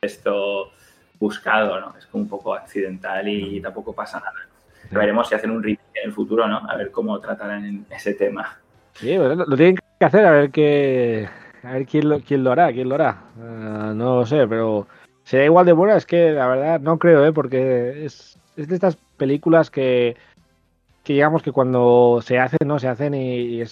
Esto 0.00 0.70
buscado, 1.18 1.80
¿no? 1.80 1.94
Es 1.98 2.08
un 2.12 2.28
poco 2.28 2.54
accidental 2.54 3.28
y 3.28 3.60
tampoco 3.60 3.94
pasa 3.94 4.20
nada. 4.20 4.48
Veremos 4.90 5.28
si 5.28 5.34
hacen 5.34 5.50
un 5.50 5.62
remake 5.62 5.80
en 5.94 6.08
el 6.08 6.12
futuro, 6.12 6.46
¿no? 6.46 6.68
A 6.68 6.76
ver 6.76 6.90
cómo 6.90 7.18
tratarán 7.20 7.86
ese 7.90 8.14
tema. 8.14 8.58
Sí, 8.94 9.16
pues 9.16 9.36
lo, 9.36 9.56
tienen 9.56 9.76
que 9.76 10.04
hacer, 10.04 10.26
a 10.26 10.30
ver 10.30 10.50
qué. 10.50 11.28
A 11.64 11.72
ver 11.72 11.86
quién 11.86 12.08
lo, 12.08 12.20
quién 12.20 12.44
lo 12.44 12.52
hará, 12.52 12.72
quién 12.72 12.88
lo 12.88 12.94
hará. 12.94 13.24
Uh, 13.36 13.94
no 13.94 14.16
lo 14.16 14.26
sé, 14.26 14.46
pero 14.46 14.86
será 15.24 15.44
igual 15.44 15.66
de 15.66 15.72
buena, 15.72 15.96
es 15.96 16.06
que 16.06 16.30
la 16.32 16.46
verdad 16.46 16.80
no 16.80 16.98
creo, 16.98 17.24
¿eh? 17.24 17.32
Porque 17.32 18.04
es, 18.04 18.38
es 18.56 18.68
de 18.68 18.74
estas 18.74 18.96
películas 19.16 19.70
que 19.70 20.16
que 21.04 21.12
digamos 21.12 21.42
que 21.42 21.52
cuando 21.52 22.20
se 22.22 22.38
hacen, 22.38 22.66
¿no? 22.66 22.78
Se 22.78 22.88
hacen 22.88 23.14
y, 23.14 23.62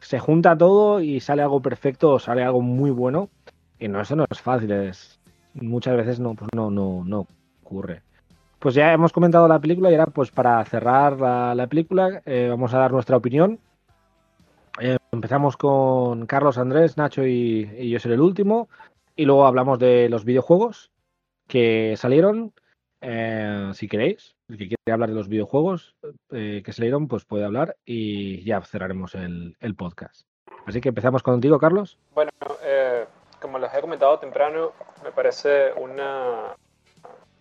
se 0.00 0.18
junta 0.18 0.58
todo 0.58 1.00
y 1.00 1.20
sale 1.20 1.42
algo 1.42 1.62
perfecto 1.62 2.10
o 2.10 2.18
sale 2.18 2.42
algo 2.42 2.60
muy 2.60 2.90
bueno. 2.90 3.30
Y 3.78 3.88
no, 3.88 4.00
eso 4.00 4.16
no 4.16 4.26
es 4.28 4.40
fácil, 4.40 4.72
es, 4.72 5.20
muchas 5.54 5.96
veces 5.96 6.18
no, 6.18 6.34
pues 6.34 6.50
no, 6.54 6.70
no, 6.70 7.04
no 7.04 7.26
ocurre. 7.62 8.02
Pues 8.58 8.74
ya 8.74 8.92
hemos 8.92 9.12
comentado 9.12 9.48
la 9.48 9.60
película 9.60 9.90
y 9.90 9.94
ahora 9.94 10.10
pues 10.12 10.30
para 10.30 10.64
cerrar 10.64 11.18
la, 11.20 11.66
película 11.68 12.20
eh, 12.26 12.48
vamos 12.50 12.74
a 12.74 12.78
dar 12.78 12.92
nuestra 12.92 13.16
opinión. 13.16 13.58
Eh, 14.84 14.96
empezamos 15.12 15.56
con 15.56 16.26
Carlos 16.26 16.58
Andrés, 16.58 16.96
Nacho 16.96 17.24
y, 17.24 17.88
yo 17.88 18.00
seré 18.00 18.14
el 18.14 18.20
último. 18.20 18.68
Y 19.14 19.26
luego 19.26 19.46
hablamos 19.46 19.78
de 19.78 20.08
los 20.08 20.24
videojuegos 20.24 20.90
que 21.46 21.94
salieron 21.96 22.52
eh, 23.00 23.70
si 23.74 23.86
queréis, 23.86 24.34
el 24.48 24.58
que 24.58 24.66
quiere 24.66 24.92
hablar 24.92 25.10
de 25.10 25.14
los 25.14 25.28
videojuegos 25.28 25.94
eh, 26.32 26.62
que 26.64 26.72
salieron, 26.72 27.06
pues 27.06 27.24
puede 27.24 27.44
hablar 27.44 27.76
y 27.84 28.42
ya 28.42 28.60
cerraremos 28.62 29.14
el, 29.14 29.54
podcast. 29.76 30.22
Así 30.66 30.80
que 30.80 30.88
empezamos 30.88 31.22
contigo, 31.22 31.60
Carlos. 31.60 31.96
Bueno, 32.12 32.30
eh, 32.64 33.04
como 33.40 33.60
les 33.60 33.72
he 33.74 33.80
comentado 33.80 34.18
temprano, 34.18 34.72
me 35.04 35.12
parece 35.12 35.72
una, 35.74 36.56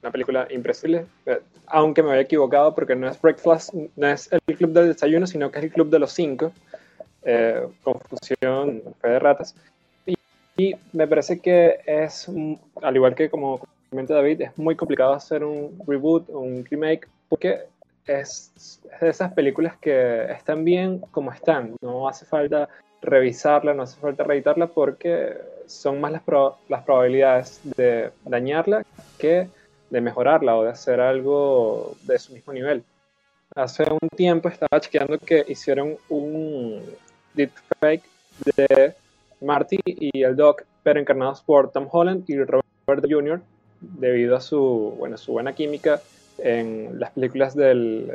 una 0.04 0.12
película 0.12 0.48
impresible, 0.52 1.08
aunque 1.66 2.04
me 2.04 2.10
había 2.10 2.22
equivocado 2.22 2.76
porque 2.76 2.96
no 2.96 3.08
es 3.08 3.20
Breakfast, 3.20 3.74
no 3.96 4.08
es 4.08 4.32
el 4.32 4.58
club 4.58 4.74
del 4.74 4.90
desayuno, 4.90 5.26
sino 5.26 5.50
que 5.50 5.58
es 5.58 5.66
el 5.66 5.72
club 5.72 5.90
de 5.90 6.00
los 6.00 6.12
cinco. 6.12 6.52
Confusión, 7.84 8.82
fe 9.02 9.10
de 9.10 9.20
ratas. 9.20 9.56
Y, 10.58 10.76
me 10.94 11.08
parece 11.08 11.40
que 11.40 11.80
es, 11.86 12.30
al 12.82 12.96
igual 12.96 13.16
que 13.16 13.30
como 13.30 13.62
David, 13.92 14.42
es 14.42 14.58
muy 14.58 14.76
complicado 14.76 15.14
hacer 15.14 15.44
un 15.44 15.82
reboot 15.86 16.30
un 16.30 16.66
remake 16.70 17.08
porque 17.30 17.62
es, 18.06 18.80
de 19.00 19.10
esas 19.10 19.34
películas 19.34 19.76
que 19.78 20.32
están 20.32 20.64
bien 20.64 21.00
como 21.12 21.32
están. 21.32 21.76
No 21.82 22.08
hace 22.08 22.26
falta 22.26 22.70
revisarla, 23.02 23.74
no 23.74 23.84
hace 23.84 24.00
falta 24.00 24.24
reeditarla 24.24 24.68
porque 24.68 25.38
son 25.66 26.00
más 26.00 26.12
las, 26.12 26.22
las 26.70 26.84
probabilidades 26.84 27.60
de 27.64 28.12
dañarla 28.26 28.86
que 29.18 29.48
de 29.90 30.02
mejorarla 30.02 30.56
o 30.56 30.64
de 30.64 30.70
hacer 30.70 31.00
algo 31.02 31.96
de 32.04 32.18
su 32.18 32.34
mismo 32.34 32.54
nivel. 32.54 32.84
Hace 33.56 33.84
un 33.92 34.10
tiempo 34.16 34.48
estaba 34.48 34.80
chequeando 34.80 35.18
que 35.18 35.44
hicieron 35.48 35.98
un 36.08 36.51
deepfake 37.34 38.04
de 38.56 38.94
Marty 39.42 39.80
y 39.86 40.24
el 40.24 40.36
Doc, 40.36 40.64
pero 40.84 41.00
encarnados 41.00 41.42
por 41.42 41.72
Tom 41.72 41.88
Holland 41.92 42.24
y 42.28 42.38
Robert 42.38 43.06
Jr., 43.10 43.42
debido 43.82 44.36
a 44.36 44.42
su, 44.42 44.96
bueno, 44.98 45.18
su 45.18 45.32
buena 45.32 45.54
química 45.54 46.02
en 46.38 47.00
las 47.00 47.12
películas 47.12 47.56
del 47.56 48.12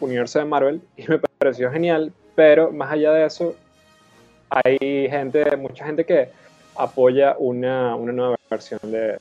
universo 0.00 0.38
de 0.38 0.44
Marvel 0.46 0.80
y 0.96 1.06
me 1.08 1.18
pareció 1.18 1.70
genial, 1.70 2.12
pero 2.34 2.72
más 2.72 2.90
allá 2.92 3.12
de 3.12 3.26
eso, 3.26 3.54
hay 4.48 4.78
gente, 4.78 5.56
mucha 5.56 5.84
gente 5.84 6.04
que 6.04 6.30
apoya 6.76 7.36
una, 7.38 7.94
una 7.94 8.12
nueva 8.12 8.36
versión 8.50 8.80
de, 8.84 9.18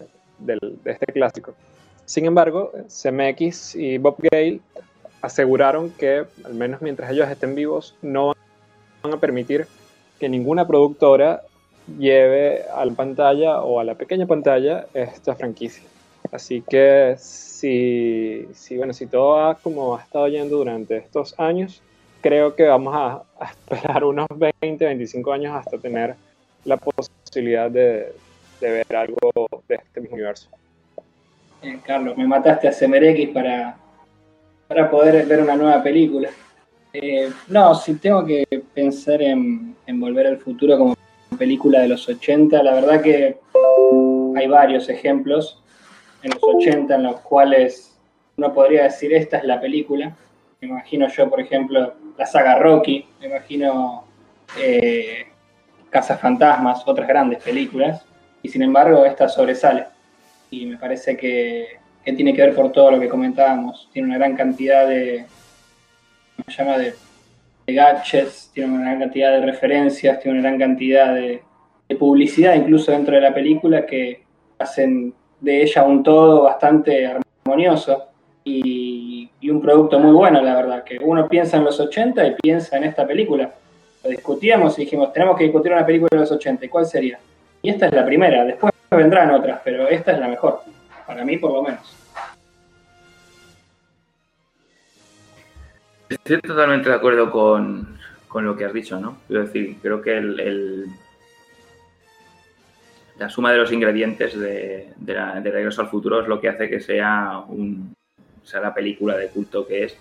este 0.85 1.05
clásico. 1.07 1.53
Sin 2.05 2.25
embargo, 2.25 2.71
CMX 2.87 3.75
y 3.75 3.97
Bob 3.97 4.17
Gale 4.31 4.61
aseguraron 5.21 5.91
que, 5.91 6.25
al 6.43 6.53
menos 6.53 6.81
mientras 6.81 7.11
ellos 7.11 7.29
estén 7.29 7.53
vivos, 7.55 7.95
no 8.01 8.33
van 9.01 9.13
a 9.13 9.17
permitir 9.17 9.67
que 10.19 10.29
ninguna 10.29 10.67
productora 10.67 11.41
lleve 11.97 12.63
a 12.63 12.85
la 12.85 12.93
pantalla 12.93 13.61
o 13.61 13.79
a 13.79 13.83
la 13.83 13.95
pequeña 13.95 14.27
pantalla 14.27 14.87
esta 14.93 15.35
franquicia. 15.35 15.83
Así 16.31 16.61
que 16.61 17.15
si, 17.17 18.47
si, 18.53 18.77
bueno, 18.77 18.93
si 18.93 19.07
todo 19.07 19.37
va 19.37 19.55
como 19.55 19.95
ha 19.95 20.01
estado 20.01 20.27
yendo 20.27 20.57
durante 20.57 20.97
estos 20.97 21.39
años, 21.39 21.81
creo 22.21 22.55
que 22.55 22.63
vamos 22.63 22.93
a, 22.95 23.23
esperar 23.49 24.03
unos 24.03 24.27
20, 24.35 24.85
25 24.85 25.31
años 25.31 25.55
hasta 25.55 25.77
tener 25.77 26.15
la 26.65 26.77
posibilidad 26.77 27.71
de, 27.71 28.13
ver 28.61 28.95
algo 28.95 29.17
de 29.67 29.75
este 29.75 30.01
mismo 30.01 30.15
universo. 30.15 30.49
Eh, 31.61 31.79
Carlos, 31.85 32.17
me 32.17 32.27
mataste 32.27 32.67
a 32.67 32.71
CMRX 32.71 33.29
para, 33.33 33.77
para 34.67 34.89
poder 34.89 35.25
ver 35.25 35.41
una 35.41 35.55
nueva 35.55 35.81
película. 35.81 36.29
Eh, 36.93 37.31
no, 37.47 37.75
si 37.75 37.95
tengo 37.95 38.25
que 38.25 38.45
pensar 38.73 39.21
en, 39.21 39.75
Volver 39.99 40.27
al 40.27 40.37
Futuro 40.37 40.77
como 40.77 40.95
película 41.37 41.81
de 41.81 41.89
los 41.89 42.07
80, 42.07 42.63
la 42.63 42.73
verdad 42.73 43.01
que 43.01 43.37
hay 44.35 44.47
varios 44.47 44.89
ejemplos 44.89 45.61
en 46.23 46.31
los 46.31 46.43
80 46.43 46.95
en 46.95 47.03
los 47.03 47.19
cuales 47.21 47.97
uno 48.37 48.53
podría 48.53 48.83
decir 48.83 49.13
esta 49.13 49.37
es 49.37 49.43
la 49.43 49.59
película. 49.59 50.15
Me 50.61 50.67
imagino 50.67 51.07
yo, 51.07 51.29
por 51.29 51.39
ejemplo, 51.39 51.93
la 52.17 52.25
saga 52.25 52.55
Rocky, 52.55 53.05
me 53.19 53.27
imagino 53.27 54.05
eh, 54.59 55.27
Casas 55.89 56.19
Fantasmas, 56.19 56.83
otras 56.85 57.07
grandes 57.07 57.43
películas, 57.43 58.05
y 58.41 58.49
sin 58.49 58.63
embargo 58.63 59.05
esta 59.05 59.27
sobresale. 59.27 59.85
Y 60.51 60.65
me 60.65 60.77
parece 60.77 61.15
que, 61.15 61.79
tiene 62.03 62.33
que 62.33 62.41
ver 62.41 62.55
por 62.55 62.71
todo 62.71 62.89
lo 62.91 62.99
que 62.99 63.07
comentábamos. 63.07 63.87
Tiene 63.93 64.07
una 64.07 64.17
gran 64.17 64.35
cantidad 64.35 64.87
de, 64.87 65.25
llama 66.49 66.77
de, 66.77 66.93
gadgets, 67.67 68.49
tiene 68.51 68.73
una 68.73 68.85
gran 68.85 68.99
cantidad 68.99 69.31
de 69.31 69.45
referencias, 69.45 70.19
tiene 70.19 70.39
una 70.39 70.49
gran 70.49 70.59
cantidad 70.59 71.13
de, 71.13 71.43
de 71.87 71.95
publicidad 71.95 72.55
incluso 72.55 72.91
dentro 72.91 73.13
de 73.13 73.21
la 73.21 73.33
película 73.33 73.85
que 73.85 74.23
hacen 74.57 75.13
de 75.39 75.61
ella 75.61 75.83
un 75.83 76.03
todo 76.03 76.43
bastante 76.43 77.07
armonioso 77.07 78.09
y, 78.43 79.29
un 79.49 79.61
producto 79.61 79.99
muy 79.99 80.11
bueno, 80.11 80.41
la 80.43 80.55
verdad, 80.55 80.83
que 80.83 80.99
uno 81.01 81.27
piensa 81.27 81.57
en 81.57 81.63
los 81.63 81.79
80 81.79 82.27
y 82.27 82.35
piensa 82.35 82.77
en 82.77 82.83
esta 82.83 83.07
película. 83.07 83.51
Lo 84.03 84.09
discutíamos 84.09 84.77
y 84.77 84.83
dijimos, 84.83 85.11
tenemos 85.11 85.35
que 85.35 85.45
discutir 85.45 85.71
una 85.71 85.85
película 85.85 86.09
de 86.11 86.19
los 86.19 86.31
80, 86.31 86.65
¿y 86.65 86.69
cuál 86.69 86.85
sería? 86.85 87.19
Y 87.61 87.69
esta 87.71 87.87
es 87.87 87.93
la 87.93 88.05
primera, 88.05 88.45
después 88.45 88.71
vendrán 88.91 89.31
otras, 89.31 89.59
pero 89.63 89.87
esta 89.87 90.11
es 90.11 90.19
la 90.19 90.27
mejor, 90.27 90.61
para 91.07 91.25
mí 91.25 91.37
por 91.37 91.51
lo 91.51 91.63
menos. 91.63 91.95
Estoy 96.09 96.41
totalmente 96.41 96.89
de 96.89 96.95
acuerdo 96.95 97.31
con, 97.31 97.97
lo 98.33 98.55
que 98.57 98.65
has 98.65 98.73
dicho, 98.73 98.99
¿no? 98.99 99.19
Quiero 99.27 99.43
decir, 99.43 99.77
creo 99.81 100.01
que 100.01 100.17
el 100.17 100.89
la 103.19 103.29
suma 103.29 103.51
de 103.51 103.57
los 103.57 103.71
ingredientes 103.71 104.39
de, 104.39 104.93
Regreso 105.05 105.81
al 105.81 105.89
Futuro 105.89 106.21
es 106.21 106.27
lo 106.27 106.39
que 106.39 106.49
hace 106.49 106.69
que 106.69 106.79
sea, 106.79 107.43
un, 107.47 107.93
sea 108.43 108.61
la 108.61 108.73
película 108.73 109.17
de 109.17 109.27
culto 109.27 109.67
que 109.67 109.83
es. 109.83 109.97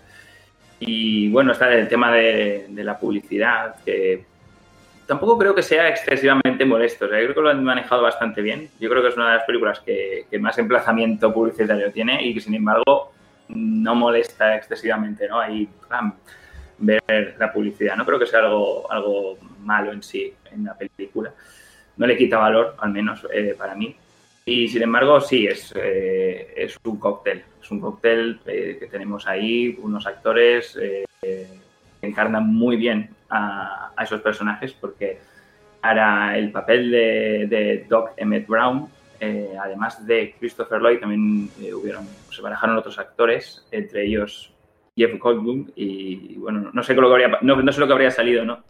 Y 0.80 1.28
bueno, 1.30 1.52
está 1.52 1.72
el 1.74 1.88
tema 1.88 2.12
de, 2.12 2.68
la 2.70 2.96
publicidad, 2.96 3.74
que 3.84 4.24
tampoco 5.06 5.36
creo 5.36 5.54
que 5.54 5.62
sea 5.62 5.88
excesivamente 5.88 6.64
molesto. 6.64 7.06
yo 7.06 7.10
creo 7.10 7.34
que 7.34 7.40
lo 7.40 7.50
han 7.50 7.64
manejado 7.64 8.02
bastante 8.02 8.40
bien. 8.40 8.70
Yo 8.78 8.88
creo 8.88 9.02
que 9.02 9.08
es 9.08 9.16
una 9.16 9.32
de 9.32 9.36
las 9.38 9.44
películas 9.44 9.80
que, 9.80 10.26
más 10.38 10.56
emplazamiento 10.58 11.34
publicitario 11.34 11.90
tiene 11.90 12.24
y 12.24 12.34
que 12.34 12.40
sin 12.40 12.54
embargo 12.54 13.12
no 13.48 13.94
molesta 13.94 14.56
excesivamente, 14.56 15.28
¿no? 15.28 15.40
Ahí 15.40 15.68
ver 16.78 17.36
la 17.38 17.52
publicidad. 17.52 17.96
No 17.96 18.06
creo 18.06 18.18
que 18.18 18.26
sea 18.26 18.40
algo, 18.40 18.90
algo 18.90 19.38
malo 19.60 19.92
en 19.92 20.02
sí 20.02 20.32
en 20.52 20.64
la 20.64 20.76
película 20.76 21.32
no 21.98 22.06
le 22.06 22.16
quita 22.16 22.38
valor, 22.38 22.76
al 22.78 22.92
menos 22.92 23.26
eh, 23.32 23.54
para 23.58 23.74
mí. 23.74 23.94
Y 24.46 24.68
sin 24.68 24.82
embargo, 24.82 25.20
sí, 25.20 25.46
es, 25.46 25.74
eh, 25.76 26.54
es 26.56 26.78
un 26.84 26.98
cóctel. 26.98 27.42
Es 27.60 27.70
un 27.70 27.80
cóctel 27.80 28.40
eh, 28.46 28.76
que 28.80 28.86
tenemos 28.86 29.26
ahí, 29.26 29.76
unos 29.82 30.06
actores 30.06 30.78
que 31.20 31.46
encarnan 32.00 32.46
muy 32.46 32.76
bien 32.76 33.10
a, 33.28 33.92
esos 34.00 34.22
personajes, 34.22 34.72
porque 34.72 35.18
para 35.80 36.38
el 36.38 36.50
papel 36.50 36.90
de, 36.90 37.84
Doc 37.88 38.12
Emmett 38.16 38.46
Brown, 38.46 38.88
además 39.20 40.06
de 40.06 40.34
Christopher 40.38 40.80
Lloyd, 40.80 41.00
también 41.00 41.50
hubieron, 41.74 42.06
se 42.30 42.42
barajaron 42.42 42.76
otros 42.76 42.98
actores, 42.98 43.66
entre 43.70 44.06
ellos 44.06 44.54
Jeff 44.96 45.18
Goldblum, 45.18 45.70
y, 45.76 46.36
bueno, 46.36 46.70
no 46.72 46.82
sé, 46.82 46.94
lo 46.94 47.08
que 47.08 47.24
habría, 47.24 47.38
no, 47.42 47.72
sé 47.72 47.80
lo 47.80 47.86
que 47.86 47.92
habría 47.92 48.10
salido 48.10 48.44
¿no? 48.44 48.64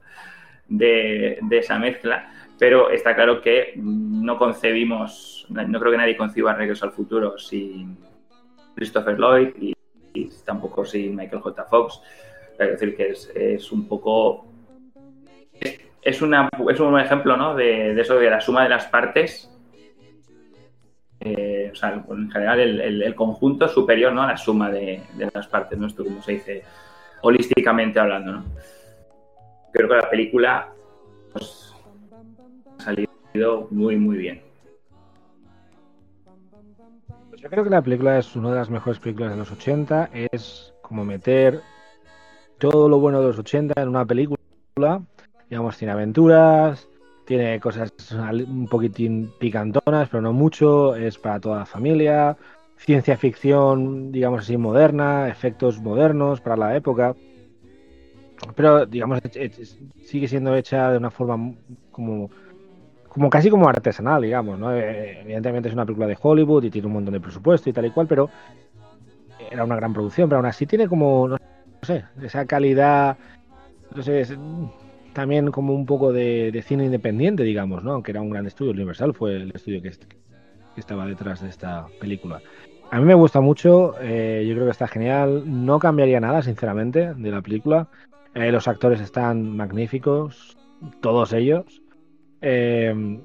de, 0.69 1.39
de 1.43 1.59
esa 1.59 1.79
mezcla 1.79 2.33
pero 2.59 2.91
está 2.91 3.15
claro 3.15 3.41
que 3.41 3.75
no 3.77 4.37
concebimos, 4.37 5.47
no 5.49 5.79
creo 5.79 5.93
que 5.93 5.99
nadie 5.99 6.17
conciba 6.17 6.55
Regreso 6.55 6.87
al 6.87 6.93
Futuro 6.93 7.39
sin 7.39 7.97
Christopher 8.75 9.17
Lloyd 9.17 9.51
y, 9.61 9.75
tampoco 10.45 10.85
sin 10.85 11.15
Michael 11.15 11.43
J. 11.43 11.65
Fox. 11.67 12.01
Es 12.59 12.71
decir, 12.71 12.97
que 12.97 13.11
es, 13.55 13.71
un 13.71 13.87
poco. 13.87 14.47
Es, 16.03 16.21
una, 16.21 16.49
es 16.69 16.81
un 16.81 16.99
ejemplo 16.99 17.37
¿no? 17.37 17.55
de, 17.55 18.01
eso 18.01 18.17
de 18.17 18.29
la 18.29 18.41
suma 18.41 18.65
de 18.65 18.71
las 18.71 18.87
partes. 18.87 19.49
O 21.79 21.81
sea, 21.81 22.05
en 22.11 22.29
general, 22.29 22.59
el, 22.59 23.15
conjunto 23.15 23.69
superior 23.69 24.13
¿no? 24.13 24.23
a 24.23 24.27
la 24.27 24.37
suma 24.37 24.69
de, 24.69 25.01
las 25.33 25.47
partes, 25.47 25.79
¿no? 25.79 25.87
Esto 25.87 26.03
como 26.03 26.21
se 26.21 26.33
dice 26.33 26.65
holísticamente 27.23 28.01
hablando. 28.01 28.33
¿no? 28.33 28.45
Creo 29.73 29.89
que 29.89 29.95
la 29.95 30.11
película 30.11 30.73
pues, 31.33 31.73
salido 32.79 33.69
muy, 33.71 33.97
muy 33.97 34.17
bien. 34.17 34.43
Pues 37.29 37.41
yo 37.41 37.49
creo 37.49 37.63
que 37.63 37.71
la 37.71 37.83
película 37.83 38.19
es 38.19 38.35
una 38.35 38.51
de 38.51 38.57
las 38.57 38.71
mejores 38.71 38.99
películas 38.99 39.31
de 39.31 39.37
los 39.37 39.53
80. 39.53 40.11
Es 40.33 40.75
como 40.83 41.05
meter 41.05 41.61
todo 42.59 42.89
lo 42.89 42.99
bueno 42.99 43.21
de 43.21 43.29
los 43.29 43.39
80 43.39 43.81
en 43.81 43.89
una 43.89 44.05
película. 44.05 44.37
Digamos, 45.49 45.79
tiene 45.79 45.93
aventuras, 45.93 46.89
tiene 47.29 47.61
cosas 47.61 47.93
un 48.11 48.67
poquitín 48.69 49.31
picantonas, 49.39 50.09
pero 50.09 50.23
no 50.23 50.33
mucho. 50.33 50.97
Es 50.97 51.19
para 51.19 51.39
toda 51.39 51.59
la 51.59 51.67
familia. 51.67 52.39
Ciencia 52.79 53.19
ficción, 53.19 54.11
digamos 54.11 54.41
así, 54.41 54.57
moderna, 54.57 55.29
efectos 55.29 55.79
modernos 55.79 56.41
para 56.41 56.57
la 56.57 56.75
época. 56.75 57.15
Pero, 58.57 58.87
digamos, 58.87 59.21
sigue 60.05 60.27
siendo 60.27 60.57
hecha 60.57 60.91
de 60.91 60.97
una 60.97 61.11
forma 61.11 61.53
como 61.93 62.31
como 63.09 63.29
casi 63.29 63.51
como 63.51 63.69
artesanal, 63.69 64.23
digamos, 64.23 64.59
¿no? 64.59 64.75
Eh, 64.75 65.21
evidentemente 65.21 65.69
es 65.69 65.75
una 65.75 65.85
película 65.85 66.07
de 66.07 66.19
Hollywood 66.21 66.65
y 66.65 66.71
tiene 66.71 66.87
un 66.87 66.95
montón 66.95 67.13
de 67.13 67.21
presupuesto 67.21 67.69
y 67.69 67.73
tal 67.75 67.87
y 67.87 67.91
cual, 67.91 68.07
pero 68.07 68.31
era 69.51 69.65
una 69.65 69.77
gran 69.77 69.93
producción, 69.93 70.29
pero 70.29 70.39
aún 70.39 70.47
así 70.47 70.67
tiene 70.67 70.89
como, 70.89 71.29
no 71.29 71.39
sé, 71.83 72.05
esa 72.23 72.47
calidad, 72.47 73.19
no 73.95 74.03
sé, 74.03 74.25
también 75.19 75.51
como 75.51 75.75
un 75.75 75.85
poco 75.85 76.13
de, 76.13 76.63
cine 76.65 76.85
independiente, 76.85 77.43
digamos, 77.43 77.83
¿no? 77.83 77.95
Aunque 77.95 78.13
era 78.13 78.21
un 78.21 78.31
gran 78.31 78.47
estudio, 78.47 78.71
Universal 78.71 79.15
fue 79.15 79.35
el 79.35 79.51
estudio 79.53 79.83
que, 79.83 79.91
estaba 80.77 81.07
detrás 81.07 81.43
de 81.43 81.49
esta 81.49 81.89
película. 81.99 82.41
A 82.93 83.01
mí 83.01 83.05
me 83.05 83.15
gusta 83.15 83.41
mucho, 83.41 83.97
eh, 84.01 84.47
yo 84.49 84.55
creo 84.55 84.67
que 84.67 84.71
está 84.71 84.87
genial, 84.87 85.43
no 85.45 85.81
cambiaría 85.81 86.21
nada, 86.21 86.41
sinceramente, 86.43 87.15
de 87.15 87.31
la 87.33 87.43
película. 87.43 87.89
Eh, 88.33 88.53
los 88.53 88.69
actores 88.69 89.01
están 89.01 89.57
magníficos, 89.57 90.57
todos 91.01 91.33
ellos. 91.33 91.83
Eh, 92.41 93.19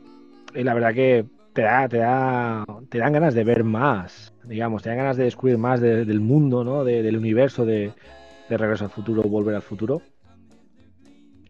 y 0.56 0.64
la 0.64 0.74
verdad 0.74 0.96
que 0.96 1.28
te 1.54 1.62
da, 1.62 1.88
te 1.88 1.98
da, 1.98 2.66
te 2.90 2.98
dan 2.98 3.14
ganas 3.14 3.36
de 3.36 3.44
ver 3.44 3.64
más, 3.64 4.34
digamos, 4.46 4.82
te 4.82 4.90
dan 4.90 4.98
ganas 4.98 5.18
de 5.18 5.26
descubrir 5.26 5.60
más 5.60 5.80
del 5.80 6.22
mundo, 6.22 6.64
¿no? 6.64 6.84
del 6.84 7.16
universo 7.16 7.68
de, 7.68 7.94
Regreso 8.50 8.86
al 8.86 8.90
Futuro, 8.90 9.22
Volver 9.22 9.54
al 9.54 9.62
Futuro. 9.62 10.02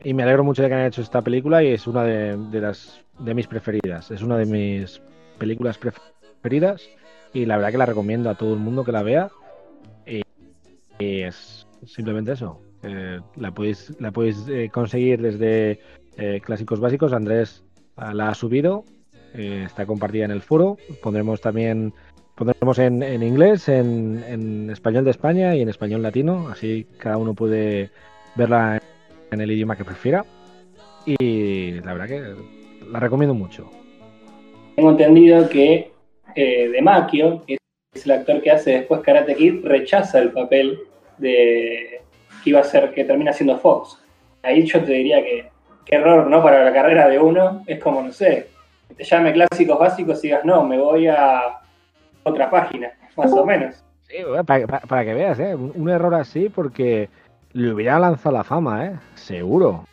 Y 0.03 0.13
me 0.13 0.23
alegro 0.23 0.43
mucho 0.43 0.61
de 0.61 0.67
que 0.67 0.73
hayan 0.75 0.87
hecho 0.87 1.01
esta 1.01 1.21
película 1.21 1.63
y 1.63 1.67
es 1.67 1.87
una 1.87 2.03
de, 2.03 2.59
las 2.59 3.01
de 3.19 3.33
mis 3.33 3.47
preferidas. 3.47 4.11
Es 4.11 4.21
una 4.21 4.37
de 4.37 4.45
mis 4.45 5.01
películas 5.37 5.77
preferidas 5.77 6.83
y 7.33 7.45
la 7.45 7.55
verdad 7.55 7.71
que 7.71 7.77
la 7.77 7.85
recomiendo 7.85 8.29
a 8.29 8.35
todo 8.35 8.53
el 8.53 8.59
mundo 8.59 8.83
que 8.83 8.91
la 8.91 9.01
vea. 9.03 9.29
Y, 10.05 10.21
es 10.99 11.65
simplemente 11.85 12.33
eso. 12.33 12.59
Eh, 12.83 13.19
la 13.37 13.51
podéis, 13.51 13.95
la 13.99 14.11
podéis 14.11 14.45
eh, 14.49 14.69
conseguir 14.73 15.21
desde 15.21 15.79
eh, 16.17 16.41
clásicos 16.43 16.81
básicos. 16.81 17.13
Andrés 17.13 17.63
ah, 17.95 18.13
la 18.13 18.29
ha 18.29 18.35
subido, 18.35 18.83
está 19.33 19.85
compartida 19.85 20.25
en 20.25 20.31
el 20.31 20.41
foro. 20.41 20.77
Pondremos 21.01 21.39
también 21.39 21.93
pondremos 22.35 22.77
en, 22.79 23.23
inglés, 23.23 23.69
en, 23.69 24.69
español 24.69 25.05
de 25.05 25.11
España 25.11 25.55
y 25.55 25.61
en 25.61 25.69
español 25.69 26.01
latino, 26.01 26.49
así 26.49 26.87
cada 26.97 27.17
uno 27.17 27.35
puede 27.35 27.91
verla 28.35 28.81
en 29.33 29.41
el 29.41 29.51
idioma 29.51 29.75
que 29.75 29.85
prefiera. 29.85 30.25
Y 31.05 31.71
la 31.81 31.93
verdad 31.93 32.07
que 32.07 32.35
la 32.89 32.99
recomiendo 32.99 33.33
mucho. 33.33 33.69
Tengo 34.75 34.91
entendido 34.91 35.47
que 35.49 35.91
eh, 36.35 36.69
De 36.69 36.81
Maquio, 36.81 37.43
que 37.45 37.57
es 37.93 38.05
el 38.05 38.11
actor 38.13 38.41
que 38.41 38.51
hace 38.51 38.71
después 38.71 39.01
Karate 39.01 39.35
Kid, 39.35 39.65
rechaza 39.65 40.19
el 40.19 40.31
papel 40.31 40.79
de 41.17 42.01
que 42.43 42.49
iba 42.49 42.59
a 42.59 42.63
ser, 42.63 42.91
que 42.93 43.03
termina 43.05 43.31
siendo 43.33 43.57
Fox. 43.57 43.99
Ahí 44.41 44.65
yo 44.65 44.83
te 44.83 44.91
diría 44.93 45.23
que 45.23 45.49
qué 45.85 45.95
error, 45.95 46.27
¿no? 46.27 46.41
Para 46.41 46.63
la 46.63 46.73
carrera 46.73 47.07
de 47.07 47.19
uno, 47.19 47.63
es 47.67 47.79
como, 47.79 48.01
no 48.01 48.11
sé, 48.11 48.47
que 48.87 48.95
te 48.95 49.03
llame 49.03 49.33
clásicos 49.33 49.77
básicos 49.79 50.23
y 50.23 50.27
digas, 50.27 50.43
no, 50.45 50.65
me 50.65 50.77
voy 50.77 51.07
a 51.07 51.59
otra 52.23 52.49
página, 52.49 52.91
más 53.15 53.31
o 53.33 53.45
menos. 53.45 53.83
Sí, 54.07 54.17
para, 54.45 54.65
para- 54.67 54.79
para 54.81 55.05
que 55.05 55.13
veas, 55.13 55.39
¿eh? 55.39 55.55
Un 55.55 55.71
un 55.75 55.89
error 55.89 56.13
así 56.15 56.49
porque 56.49 57.09
le 57.53 57.73
hubiera 57.73 57.99
lanzado 57.99 58.35
la 58.35 58.43
fama, 58.43 58.85
¿eh? 58.85 58.95
Seguro. 59.15 59.85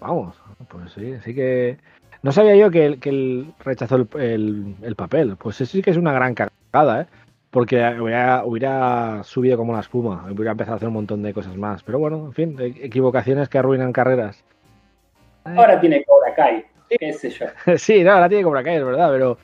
Vamos, 0.00 0.36
pues 0.68 0.92
sí, 0.92 1.12
así 1.14 1.34
que... 1.34 1.78
No 2.22 2.32
sabía 2.32 2.54
yo 2.56 2.70
que 2.70 2.84
él, 2.84 3.00
que 3.00 3.08
él 3.08 3.52
rechazó 3.64 3.96
el, 3.96 4.08
el- 4.20 4.74
el 4.82 4.94
papel. 4.96 5.36
Pues 5.36 5.60
eso 5.60 5.72
sí 5.72 5.82
que 5.82 5.90
es 5.90 5.96
una 5.96 6.12
gran 6.12 6.34
cagada, 6.34 7.02
¿eh? 7.02 7.06
Porque 7.50 7.76
hubiera, 8.00 8.44
hubiera 8.44 9.22
subido 9.24 9.56
como 9.56 9.72
la 9.72 9.80
espuma, 9.80 10.26
hubiera 10.30 10.52
empezado 10.52 10.74
a 10.74 10.76
hacer 10.76 10.88
un 10.88 10.94
montón 10.94 11.22
de 11.22 11.32
cosas 11.32 11.56
más. 11.56 11.82
Pero 11.82 11.98
bueno, 11.98 12.26
en 12.26 12.32
fin, 12.32 12.56
e- 12.60 12.84
equivocaciones 12.84 13.48
que 13.48 13.58
arruinan 13.58 13.92
carreras. 13.92 14.44
Ahora 15.44 15.80
tiene 15.80 16.04
Cobra 16.04 16.34
Kai, 16.34 16.64
qué 16.90 17.12
sé 17.14 17.30
yo. 17.30 17.46
sí, 17.78 18.04
no, 18.04 18.12
ahora 18.12 18.28
tiene 18.28 18.44
Cobra 18.44 18.62
Kai, 18.62 18.76
es 18.76 18.84
verdad, 18.84 19.10
pero 19.10 19.38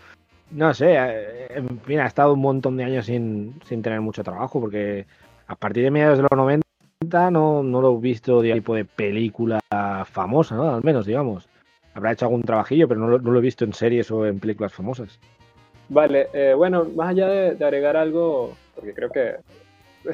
no 0.51 0.74
sé, 0.74 0.94
eh, 0.97 1.47
en 1.56 1.81
fin, 1.81 1.98
ha 2.01 2.06
estado 2.06 2.35
un 2.35 2.40
montón 2.40 2.77
de 2.77 2.85
años 2.85 3.06
sin, 3.06 3.59
sin 3.64 3.82
tener 3.82 4.01
mucho 4.02 4.23
trabajo, 4.23 4.60
porque 4.60 5.06
a 5.48 5.56
partir 5.56 5.82
de 5.82 5.90
mediados 5.90 6.18
de 6.18 6.23
los 6.23 6.31
90 6.36 6.65
no, 7.05 7.62
no 7.62 7.81
lo 7.81 7.97
he 7.97 8.01
visto 8.01 8.40
de 8.40 8.52
tipo 8.52 8.74
de 8.74 8.85
película 8.85 9.60
famosa. 10.06 10.77
Al 10.77 10.82
menos, 10.82 11.06
digamos. 11.06 11.48
Habrá 11.94 12.12
hecho 12.12 12.27
algún 12.27 12.43
trabajillo, 12.43 12.89
pero 12.89 13.01
no 13.01 13.09
lo, 13.09 13.18
no 13.18 13.31
lo 13.31 13.39
he 13.39 13.43
visto 13.43 13.64
en 13.64 13.73
series 13.73 14.10
o 14.10 14.27
en 14.27 14.39
películas 14.39 14.73
famosas. 14.73 15.18
Vale, 15.89 16.28
eh, 16.35 16.52
bueno, 16.55 16.85
más 16.94 17.10
allá 17.10 17.28
de, 17.28 17.55
de 17.55 17.64
agregar 17.64 17.97
algo, 17.97 18.55
porque 18.74 18.93
creo 18.93 19.09
que 19.09 19.36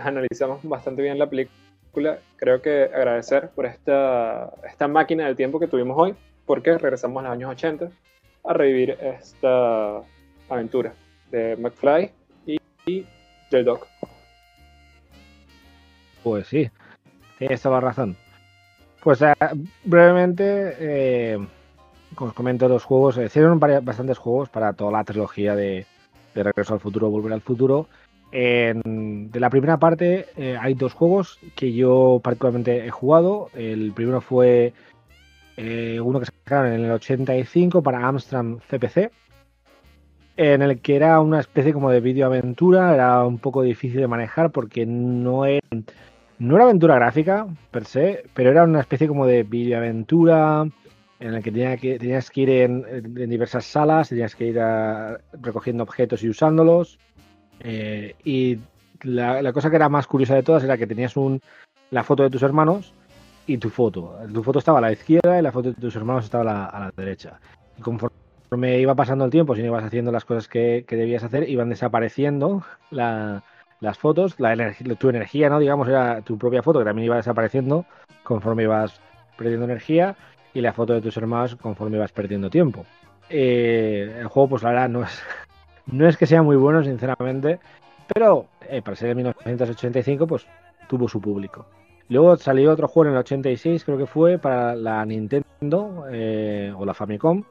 analizamos 0.00 0.60
bastante 0.62 1.02
bien 1.02 1.18
la 1.18 1.28
película, 1.28 2.18
creo 2.36 2.62
que 2.62 2.84
agradecer 2.84 3.48
por 3.50 3.66
esta, 3.66 4.52
esta 4.68 4.86
máquina 4.86 5.26
del 5.26 5.34
tiempo 5.34 5.58
que 5.58 5.66
tuvimos 5.66 5.96
hoy, 5.98 6.14
porque 6.46 6.78
regresamos 6.78 7.20
a 7.20 7.28
los 7.28 7.32
años 7.32 7.50
80 7.50 7.90
a 8.44 8.52
revivir 8.52 8.96
esta 9.00 10.02
aventura 10.48 10.92
de 11.30 11.56
McFly 11.56 12.12
y, 12.46 12.58
y 12.86 13.06
del 13.50 13.64
Doc. 13.64 13.91
Pues 16.22 16.46
sí, 16.46 16.70
tienes 17.38 17.60
toda 17.60 17.76
la 17.76 17.88
razón. 17.88 18.16
Pues 19.02 19.20
eh, 19.20 19.32
brevemente, 19.84 20.76
eh, 20.78 21.38
os 22.16 22.32
comento 22.34 22.68
los 22.68 22.84
juegos. 22.84 23.18
eh, 23.18 23.26
Hicieron 23.26 23.58
bastantes 23.58 24.18
juegos 24.18 24.48
para 24.48 24.72
toda 24.74 24.92
la 24.92 25.04
trilogía 25.04 25.56
de, 25.56 25.86
Regreso 26.34 26.74
al 26.74 26.80
Futuro, 26.80 27.10
Volver 27.10 27.32
al 27.32 27.40
Futuro. 27.40 27.88
De 28.30 29.28
la 29.34 29.50
primera 29.50 29.76
parte 29.76 30.26
hay 30.58 30.72
dos 30.72 30.94
juegos 30.94 31.38
que 31.54 31.74
yo 31.74 32.18
particularmente 32.24 32.86
he 32.86 32.90
jugado. 32.90 33.50
El 33.52 33.92
primero 33.92 34.22
fue 34.22 34.72
uno 35.58 36.18
que 36.18 36.26
sacaron 36.26 36.72
en 36.72 36.84
el 36.86 36.92
85 36.92 37.82
para 37.82 38.06
Amstrad 38.06 38.56
CPC, 38.70 39.10
en 40.38 40.62
el 40.62 40.80
que 40.80 40.96
era 40.96 41.20
una 41.20 41.40
especie 41.40 41.74
como 41.74 41.90
de 41.90 42.00
videoaventura, 42.00 42.94
era 42.94 43.22
un 43.22 43.38
poco 43.38 43.60
difícil 43.60 44.00
de 44.00 44.08
manejar 44.08 44.50
porque 44.50 44.86
no 44.86 45.44
era, 45.44 45.60
no 46.42 46.56
era 46.56 46.64
aventura 46.64 46.96
gráfica 46.96 47.46
per 47.70 47.84
se, 47.84 48.24
pero 48.34 48.50
era 48.50 48.64
una 48.64 48.80
especie 48.80 49.08
como 49.08 49.26
de 49.26 49.42
videoaventura 49.44 50.66
en 51.20 51.34
el 51.34 51.42
que, 51.42 51.52
tenía 51.52 51.76
que 51.76 51.98
tenías 51.98 52.30
que 52.30 52.40
ir 52.40 52.50
en, 52.50 52.84
en 53.16 53.30
diversas 53.30 53.64
salas, 53.64 54.08
tenías 54.08 54.34
que 54.34 54.46
ir 54.46 54.60
recogiendo 55.40 55.82
objetos 55.84 56.22
y 56.22 56.28
usándolos. 56.28 56.98
eh, 57.60 58.14
y 58.24 58.58
la, 59.02 59.40
la 59.42 59.52
cosa 59.52 59.70
que 59.70 59.76
era 59.76 59.88
más 59.88 60.06
curiosa 60.06 60.34
de 60.34 60.42
todas 60.42 60.64
era 60.64 60.76
que 60.76 60.86
tenías 60.86 61.16
un, 61.16 61.40
la 61.90 62.02
foto 62.04 62.22
de 62.24 62.30
tus 62.30 62.42
hermanos 62.42 62.92
y 63.46 63.58
tu 63.58 63.70
foto. 63.70 64.16
Tu 64.32 64.42
foto 64.42 64.58
estaba 64.58 64.78
a 64.78 64.82
la 64.82 64.92
izquierda 64.92 65.38
y 65.38 65.42
la 65.42 65.52
foto 65.52 65.72
de 65.72 65.80
tus 65.80 65.94
hermanos 65.96 66.24
estaba 66.24 66.42
a 66.42 66.54
la, 66.54 66.66
a 66.66 66.80
la 66.80 66.90
derecha. 66.96 67.40
Y 67.78 67.82
conforme 67.82 68.80
iba 68.80 68.94
pasando 68.94 69.24
el 69.24 69.30
tiempo, 69.30 69.54
si 69.54 69.60
no 69.62 69.68
ibas 69.68 69.84
haciendo 69.84 70.12
las 70.12 70.24
cosas 70.24 70.48
que, 70.48 70.84
que 70.86 70.96
debías 70.96 71.24
hacer, 71.24 71.48
iban 71.48 71.68
desapareciendo 71.70 72.64
la- 72.90 73.42
las 73.82 73.98
fotos, 73.98 74.36
tu 74.98 75.08
energía, 75.08 75.50
¿no? 75.50 75.58
Digamos, 75.58 75.88
era 75.88 76.22
tu 76.22 76.38
propia 76.38 76.62
foto 76.62 76.78
que 76.78 76.84
también 76.84 77.06
iba 77.06 77.16
desapareciendo 77.16 77.84
conforme 78.22 78.62
ibas 78.62 79.00
perdiendo 79.36 79.64
energía 79.64 80.14
y 80.54 80.60
la 80.60 80.72
foto 80.72 80.92
de 80.92 81.00
tus 81.00 81.16
hermanos 81.16 81.56
conforme 81.56 81.96
ibas 81.96 82.12
perdiendo 82.12 82.48
tiempo. 82.48 82.86
Eh, 83.28 84.18
el 84.20 84.28
juego, 84.28 84.50
pues 84.50 84.62
la 84.62 84.70
verdad, 84.70 84.88
no 84.88 85.02
es, 85.02 85.22
no 85.86 86.06
es 86.06 86.16
que 86.16 86.26
sea 86.26 86.42
muy 86.42 86.54
bueno, 86.54 86.84
sinceramente, 86.84 87.58
pero 88.14 88.46
eh, 88.68 88.82
para 88.82 88.96
ser 88.96 89.08
de 89.08 89.14
1985, 89.16 90.28
pues 90.28 90.46
tuvo 90.86 91.08
su 91.08 91.20
público. 91.20 91.66
Luego 92.08 92.36
salió 92.36 92.70
otro 92.70 92.86
juego 92.86 93.08
en 93.08 93.14
el 93.14 93.20
86, 93.20 93.84
creo 93.84 93.98
que 93.98 94.06
fue, 94.06 94.38
para 94.38 94.76
la 94.76 95.04
Nintendo 95.04 96.06
eh, 96.08 96.72
o 96.76 96.84
la 96.84 96.94
Famicom, 96.94 97.42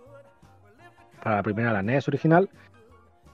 para 1.22 1.38
la 1.38 1.44
primera, 1.44 1.74
la 1.74 1.82
NES 1.82 2.08
original, 2.08 2.50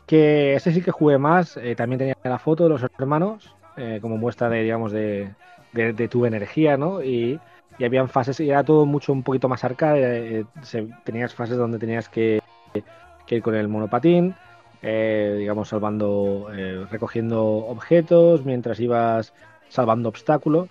que 0.07 0.55
ese 0.55 0.73
sí 0.73 0.81
que 0.81 0.91
jugué 0.91 1.17
más, 1.17 1.57
eh, 1.57 1.75
también 1.75 1.99
tenía 1.99 2.15
la 2.23 2.39
foto 2.39 2.63
de 2.63 2.69
los 2.69 2.81
hermanos, 2.97 3.55
eh, 3.77 3.99
como 4.01 4.17
muestra 4.17 4.49
de, 4.49 4.63
digamos, 4.63 4.91
de, 4.91 5.35
de- 5.73 6.07
tu 6.07 6.25
energía, 6.25 6.77
¿no? 6.77 7.03
Y, 7.03 7.39
y 7.77 7.83
habían 7.83 8.09
fases, 8.09 8.39
y 8.39 8.49
era 8.49 8.63
todo 8.63 8.85
mucho 8.85 9.13
un 9.13 9.23
poquito 9.23 9.49
más 9.49 9.63
arcade, 9.63 10.39
eh, 10.39 10.45
tenías 11.03 11.35
fases 11.35 11.57
donde 11.57 11.77
tenías 11.77 12.09
que, 12.09 12.39
ir 13.29 13.41
con 13.41 13.55
el 13.55 13.67
monopatín, 13.67 14.35
digamos, 14.81 15.69
salvando, 15.69 16.49
recogiendo 16.89 17.43
objetos 17.45 18.45
mientras 18.45 18.79
ibas 18.79 19.33
salvando 19.69 20.09
obstáculos. 20.09 20.69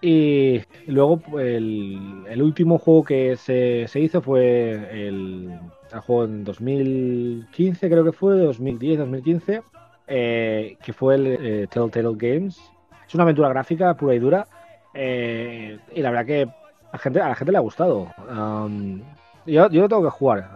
Y 0.00 0.62
luego 0.86 1.22
el, 1.38 2.24
el 2.28 2.42
último 2.42 2.78
juego 2.78 3.04
que 3.04 3.36
se, 3.36 3.86
se 3.86 4.00
hizo 4.00 4.20
fue 4.20 4.72
el, 5.06 5.60
juego 6.00 6.24
en 6.24 6.44
2015, 6.44 7.88
creo 7.90 8.04
que 8.04 8.12
fue, 8.12 8.38
2010, 8.38 8.98
2015, 8.98 9.62
eh, 10.06 10.76
que 10.82 10.92
fue 10.92 11.14
el 11.16 11.26
eh, 11.26 11.66
Telltale 11.68 12.14
Games. 12.16 12.60
Es 13.06 13.14
una 13.14 13.24
aventura 13.24 13.48
gráfica 13.48 13.94
pura 13.94 14.14
y 14.14 14.18
dura. 14.18 14.46
eh, 14.94 15.78
y 15.94 16.02
la 16.02 16.10
verdad 16.10 16.26
que 16.26 16.48
a 16.92 16.98
gente, 16.98 17.20
a 17.20 17.28
la 17.28 17.34
gente 17.34 17.52
le 17.52 17.58
ha 17.58 17.62
gustado. 17.62 18.12
Um, 18.28 19.00
yo, 19.46 19.68
yo 19.70 19.82
lo 19.82 19.88
tengo 19.88 20.02
que 20.02 20.10
jugar. 20.10 20.48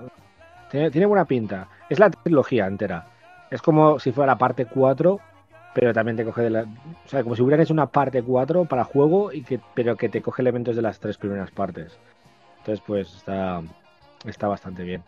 Tiene, 0.71 0.91
tiene 0.91 1.07
buena 1.07 1.25
pinta. 1.25 1.69
Es 1.89 1.99
la 1.99 2.11
trilogía 2.11 2.67
entera. 2.67 3.07
Es 3.51 3.63
como 3.63 3.99
si 3.99 4.13
fuera 4.13 4.33
la 4.33 4.39
parte 4.39 4.67
4 4.67 5.21
pero 5.77 5.93
también 5.93 6.17
te 6.17 6.25
coge 6.25 6.41
de 6.41 6.49
la. 6.49 6.63
O 6.63 7.09
sea, 7.09 7.23
como 7.23 7.37
si 7.37 7.43
hubieran 7.43 7.61
hecho 7.61 7.75
una 7.75 7.89
parte 7.89 8.23
4 8.23 8.65
para 8.65 8.83
juego, 8.83 9.31
y 9.31 9.43
que, 9.43 9.61
pero 9.75 9.95
que 9.95 10.09
te 10.09 10.23
coge 10.23 10.41
elementos 10.41 10.75
de 10.75 10.81
las 10.81 10.99
tres 10.99 11.19
primeras 11.19 11.51
partes. 11.51 11.99
Entonces, 12.61 12.83
pues 12.87 13.15
está, 13.15 13.61
está 14.25 14.49
bastante 14.49 14.85
bien. 14.85 15.03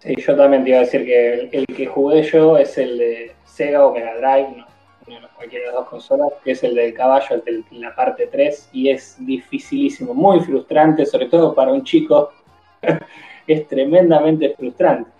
Sí, 0.00 0.14
yo 0.16 0.34
también 0.34 0.64
te 0.64 0.70
iba 0.70 0.78
a 0.78 0.82
decir 0.82 1.04
que 1.04 1.50
el, 1.52 1.66
que 1.66 1.86
jugué 1.86 2.22
yo 2.22 2.56
es 2.56 2.76
el 2.78 2.98
de 2.98 3.32
Sega 3.44 3.84
o 3.86 3.92
Mega 3.92 4.16
Drive, 4.16 4.64
no, 5.06 5.20
no, 5.20 5.28
cualquiera 5.36 5.66
de 5.66 5.72
las 5.72 5.80
dos 5.80 5.88
consolas, 5.88 6.32
que 6.42 6.52
es 6.52 6.64
el 6.64 6.74
del 6.74 6.94
caballo, 6.94 7.42
el 7.44 7.64
la 7.72 7.94
parte 7.94 8.26
3, 8.26 8.70
y 8.72 8.88
es 8.88 9.16
dificilísimo, 9.20 10.14
muy 10.14 10.40
frustrante, 10.40 11.04
sobre 11.04 11.26
todo 11.26 11.54
para 11.54 11.72
un 11.72 11.84
chico. 11.84 12.32
es 13.46 13.68
tremendamente 13.68 14.54
frustrante. 14.56 15.10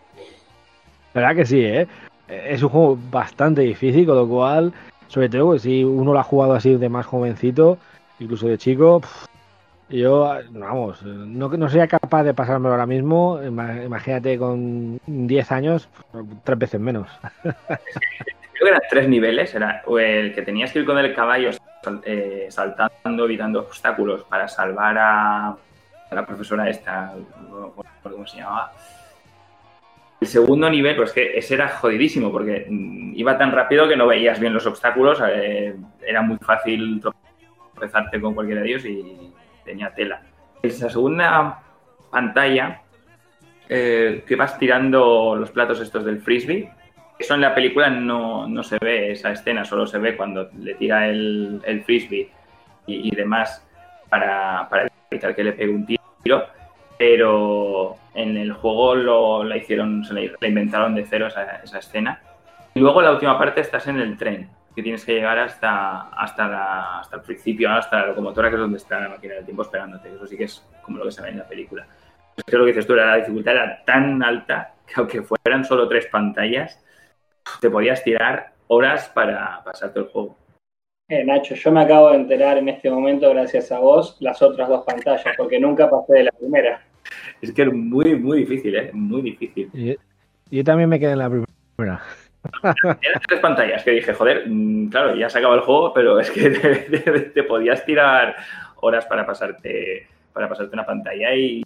La 1.12 1.20
verdad 1.20 1.36
que 1.36 1.46
sí, 1.46 1.60
¿eh? 1.60 1.86
Es 2.28 2.62
un 2.62 2.68
juego 2.68 2.98
bastante 3.10 3.62
difícil, 3.62 4.06
con 4.06 4.16
lo 4.16 4.28
cual, 4.28 4.72
sobre 5.08 5.28
todo 5.28 5.58
si 5.58 5.82
uno 5.84 6.12
lo 6.12 6.20
ha 6.20 6.22
jugado 6.22 6.54
así 6.54 6.76
de 6.76 6.88
más 6.88 7.04
jovencito, 7.04 7.76
incluso 8.20 8.46
de 8.46 8.56
chico, 8.56 9.02
yo, 9.90 10.32
vamos, 10.50 11.02
no, 11.02 11.48
no 11.48 11.68
sería 11.68 11.88
capaz 11.88 12.22
de 12.24 12.34
pasármelo 12.34 12.72
ahora 12.72 12.86
mismo. 12.86 13.40
ima- 13.42 13.84
Imagínate 13.84 14.38
con 14.38 14.98
10 15.06 15.50
años, 15.52 15.88
tres 16.44 16.58
veces 16.58 16.80
menos. 16.80 17.08
Creo 17.42 18.64
que 18.64 18.68
eran 18.68 18.82
tres 18.90 19.08
niveles. 19.08 19.54
Era 19.54 19.82
el 19.98 20.34
que 20.34 20.42
tenías 20.42 20.72
que 20.72 20.80
ir 20.80 20.86
con 20.86 20.98
el 20.98 21.14
caballo 21.14 21.50
eh, 22.04 22.46
saltando, 22.50 23.24
evitando 23.24 23.60
obstáculos 23.60 24.24
para 24.24 24.46
salvar 24.48 24.96
a, 24.98 25.56
la 26.10 26.26
profesora 26.26 26.68
esta, 26.68 27.14
no 27.50 27.74
cómo 28.02 28.26
se 28.26 28.38
llamaba. 28.38 28.72
El 30.20 30.28
segundo 30.28 30.68
nivel, 30.68 30.96
pues 30.96 31.12
que 31.12 31.38
ese 31.38 31.54
era 31.54 31.68
jodidísimo 31.68 32.30
porque 32.30 32.66
mm, 32.68 33.12
iba 33.16 33.38
tan 33.38 33.52
rápido 33.52 33.88
que 33.88 33.96
no 33.96 34.06
veías 34.06 34.38
bien 34.38 34.52
los 34.52 34.66
obstáculos. 34.66 35.20
eh, 35.26 35.74
era 36.06 36.20
muy 36.20 36.36
fácil 36.36 37.00
tropezarte 37.72 38.20
con 38.20 38.34
cualquiera 38.34 38.60
de 38.60 38.68
ellos 38.68 38.84
y 38.84 39.32
tenía. 39.70 40.22
Esa 40.62 40.90
segunda 40.90 41.62
pantalla 42.10 42.82
eh, 43.68 44.24
que 44.26 44.36
vas 44.36 44.58
tirando 44.58 45.36
los 45.36 45.50
platos 45.50 45.80
estos 45.80 46.04
del 46.04 46.20
frisbee. 46.20 46.70
Eso 47.18 47.34
en 47.34 47.40
la 47.42 47.54
película 47.54 47.88
no, 47.90 48.48
no 48.48 48.62
se 48.62 48.78
ve 48.80 49.12
esa 49.12 49.30
escena, 49.30 49.64
solo 49.64 49.86
se 49.86 49.98
ve 49.98 50.16
cuando 50.16 50.50
le 50.58 50.74
tira 50.74 51.06
el, 51.06 51.60
el 51.64 51.84
frisbee 51.84 52.30
y, 52.86 53.14
demás 53.14 53.64
para, 54.08 54.66
para 54.68 54.90
evitar 55.10 55.36
que 55.36 55.44
le 55.44 55.52
pegue 55.52 55.70
un 55.70 55.86
tiro. 55.86 56.46
Pero 56.98 57.96
en 58.14 58.36
el 58.36 58.52
juego 58.52 58.94
lo, 58.94 59.44
la 59.44 59.56
hicieron, 59.56 60.04
se 60.04 60.14
la 60.14 60.48
inventaron 60.48 60.94
de 60.94 61.06
cero 61.06 61.28
esa, 61.28 61.60
esa 61.62 61.78
escena. 61.78 62.20
Y 62.74 62.80
luego 62.80 63.02
la 63.02 63.12
última 63.12 63.38
parte 63.38 63.60
estás 63.60 63.86
en 63.86 64.00
el 64.00 64.16
tren. 64.16 64.48
Que 64.80 64.84
tienes 64.84 65.04
que 65.04 65.12
llegar 65.12 65.38
hasta, 65.38 66.08
hasta, 66.08 66.48
la, 66.48 67.00
hasta 67.00 67.16
el 67.16 67.22
principio, 67.22 67.70
hasta 67.70 68.00
la 68.00 68.06
locomotora, 68.08 68.48
que 68.48 68.54
es 68.54 68.60
donde 68.60 68.78
está 68.78 68.98
la 68.98 69.10
máquina 69.10 69.34
del 69.34 69.44
tiempo 69.44 69.62
esperándote. 69.62 70.08
Eso 70.08 70.26
sí 70.26 70.38
que 70.38 70.44
es 70.44 70.66
como 70.80 70.96
lo 70.98 71.04
que 71.04 71.10
se 71.10 71.20
ve 71.20 71.28
en 71.28 71.38
la 71.38 71.46
película. 71.46 71.86
Es 72.34 72.44
que 72.44 72.56
lo 72.56 72.64
que 72.64 72.70
dices 72.70 72.86
tú, 72.86 72.94
la 72.94 73.16
dificultad 73.16 73.54
era 73.54 73.84
tan 73.84 74.22
alta 74.22 74.72
que 74.86 74.94
aunque 74.96 75.22
fueran 75.22 75.64
solo 75.64 75.86
tres 75.86 76.06
pantallas, 76.06 76.82
te 77.60 77.68
podías 77.68 78.02
tirar 78.02 78.54
horas 78.68 79.10
para 79.10 79.62
pasarte 79.62 79.98
el 79.98 80.06
juego. 80.06 80.38
Eh, 81.08 81.24
Nacho, 81.24 81.54
yo 81.54 81.72
me 81.72 81.82
acabo 81.82 82.10
de 82.10 82.16
enterar 82.16 82.56
en 82.56 82.70
este 82.70 82.90
momento, 82.90 83.28
gracias 83.28 83.70
a 83.72 83.80
vos, 83.80 84.16
las 84.20 84.40
otras 84.40 84.66
dos 84.66 84.84
pantallas, 84.86 85.34
porque 85.36 85.60
nunca 85.60 85.90
pasé 85.90 86.14
de 86.14 86.24
la 86.24 86.32
primera. 86.32 86.80
Es 87.42 87.52
que 87.52 87.62
es 87.62 87.72
muy, 87.72 88.14
muy 88.14 88.38
difícil, 88.38 88.74
¿eh? 88.76 88.90
Muy 88.94 89.20
difícil. 89.20 89.98
Yo 90.50 90.64
también 90.64 90.88
me 90.88 90.98
quedé 90.98 91.12
en 91.12 91.18
la 91.18 91.28
primera. 91.28 92.00
Eran 92.62 93.20
tres 93.26 93.40
pantallas 93.40 93.82
que 93.84 93.90
dije, 93.92 94.14
joder, 94.14 94.44
mm, 94.46 94.88
claro, 94.88 95.14
ya 95.14 95.28
se 95.28 95.38
acaba 95.38 95.54
el 95.54 95.60
juego, 95.60 95.92
pero 95.92 96.18
es 96.18 96.30
que 96.30 96.50
te, 97.34 97.42
podías 97.44 97.84
tirar 97.84 98.36
horas 98.76 99.06
para 99.06 99.26
pasarte, 99.26 100.06
para 100.32 100.48
pasarte 100.48 100.74
una 100.74 100.86
pantalla 100.86 101.34
y, 101.34 101.62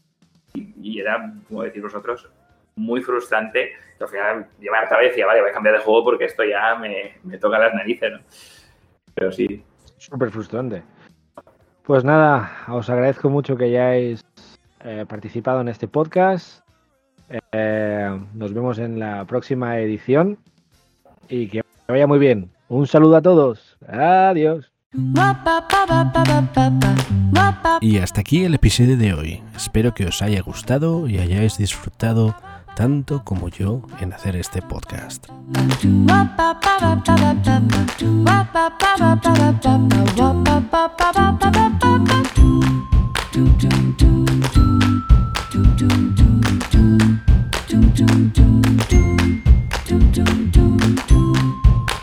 era, 0.96 1.32
como 1.48 1.62
decís 1.62 1.82
vosotros, 1.82 2.28
muy 2.76 3.02
frustrante. 3.02 3.72
al 4.00 4.08
final 4.08 4.46
yo 4.60 4.70
me 4.70 4.78
hartaba 4.78 5.02
y 5.02 5.08
decía, 5.08 5.26
vale, 5.26 5.40
voy 5.40 5.50
a 5.50 5.54
cambiar 5.54 5.76
de 5.76 5.82
juego 5.82 6.04
porque 6.04 6.24
esto 6.26 6.44
ya 6.44 6.76
me, 6.76 7.14
me 7.24 7.38
toca 7.38 7.58
las 7.58 7.74
narices, 7.74 8.12
¿no? 8.12 8.18
Pero 9.14 9.32
sí. 9.32 9.62
Súper 9.96 10.30
frustrante. 10.30 10.82
Pues 11.84 12.04
nada, 12.04 12.50
os 12.68 12.88
agradezco 12.88 13.28
mucho 13.28 13.56
que 13.56 13.64
hayáis 13.64 14.24
eh, 14.84 15.04
participado 15.08 15.60
en 15.60 15.68
este 15.68 15.88
podcast. 15.88 16.64
Eh, 17.52 18.20
nos 18.34 18.52
vemos 18.52 18.78
en 18.78 18.98
la 18.98 19.24
próxima 19.24 19.78
edición 19.78 20.38
y 21.28 21.48
que 21.48 21.62
vaya 21.88 22.06
muy 22.06 22.18
bien. 22.18 22.50
Un 22.68 22.86
saludo 22.86 23.16
a 23.16 23.22
todos. 23.22 23.76
Adiós. 23.86 24.70
Y 27.80 27.98
hasta 27.98 28.20
aquí 28.20 28.44
el 28.44 28.54
episodio 28.54 28.96
de 28.96 29.14
hoy. 29.14 29.42
Espero 29.56 29.92
que 29.94 30.06
os 30.06 30.22
haya 30.22 30.40
gustado 30.42 31.08
y 31.08 31.18
hayáis 31.18 31.58
disfrutado 31.58 32.34
tanto 32.76 33.24
como 33.24 33.48
yo 33.48 33.82
en 34.00 34.12
hacer 34.12 34.36
este 34.36 34.62
podcast. 34.62 35.26
do 50.14 50.22
do 50.52 51.13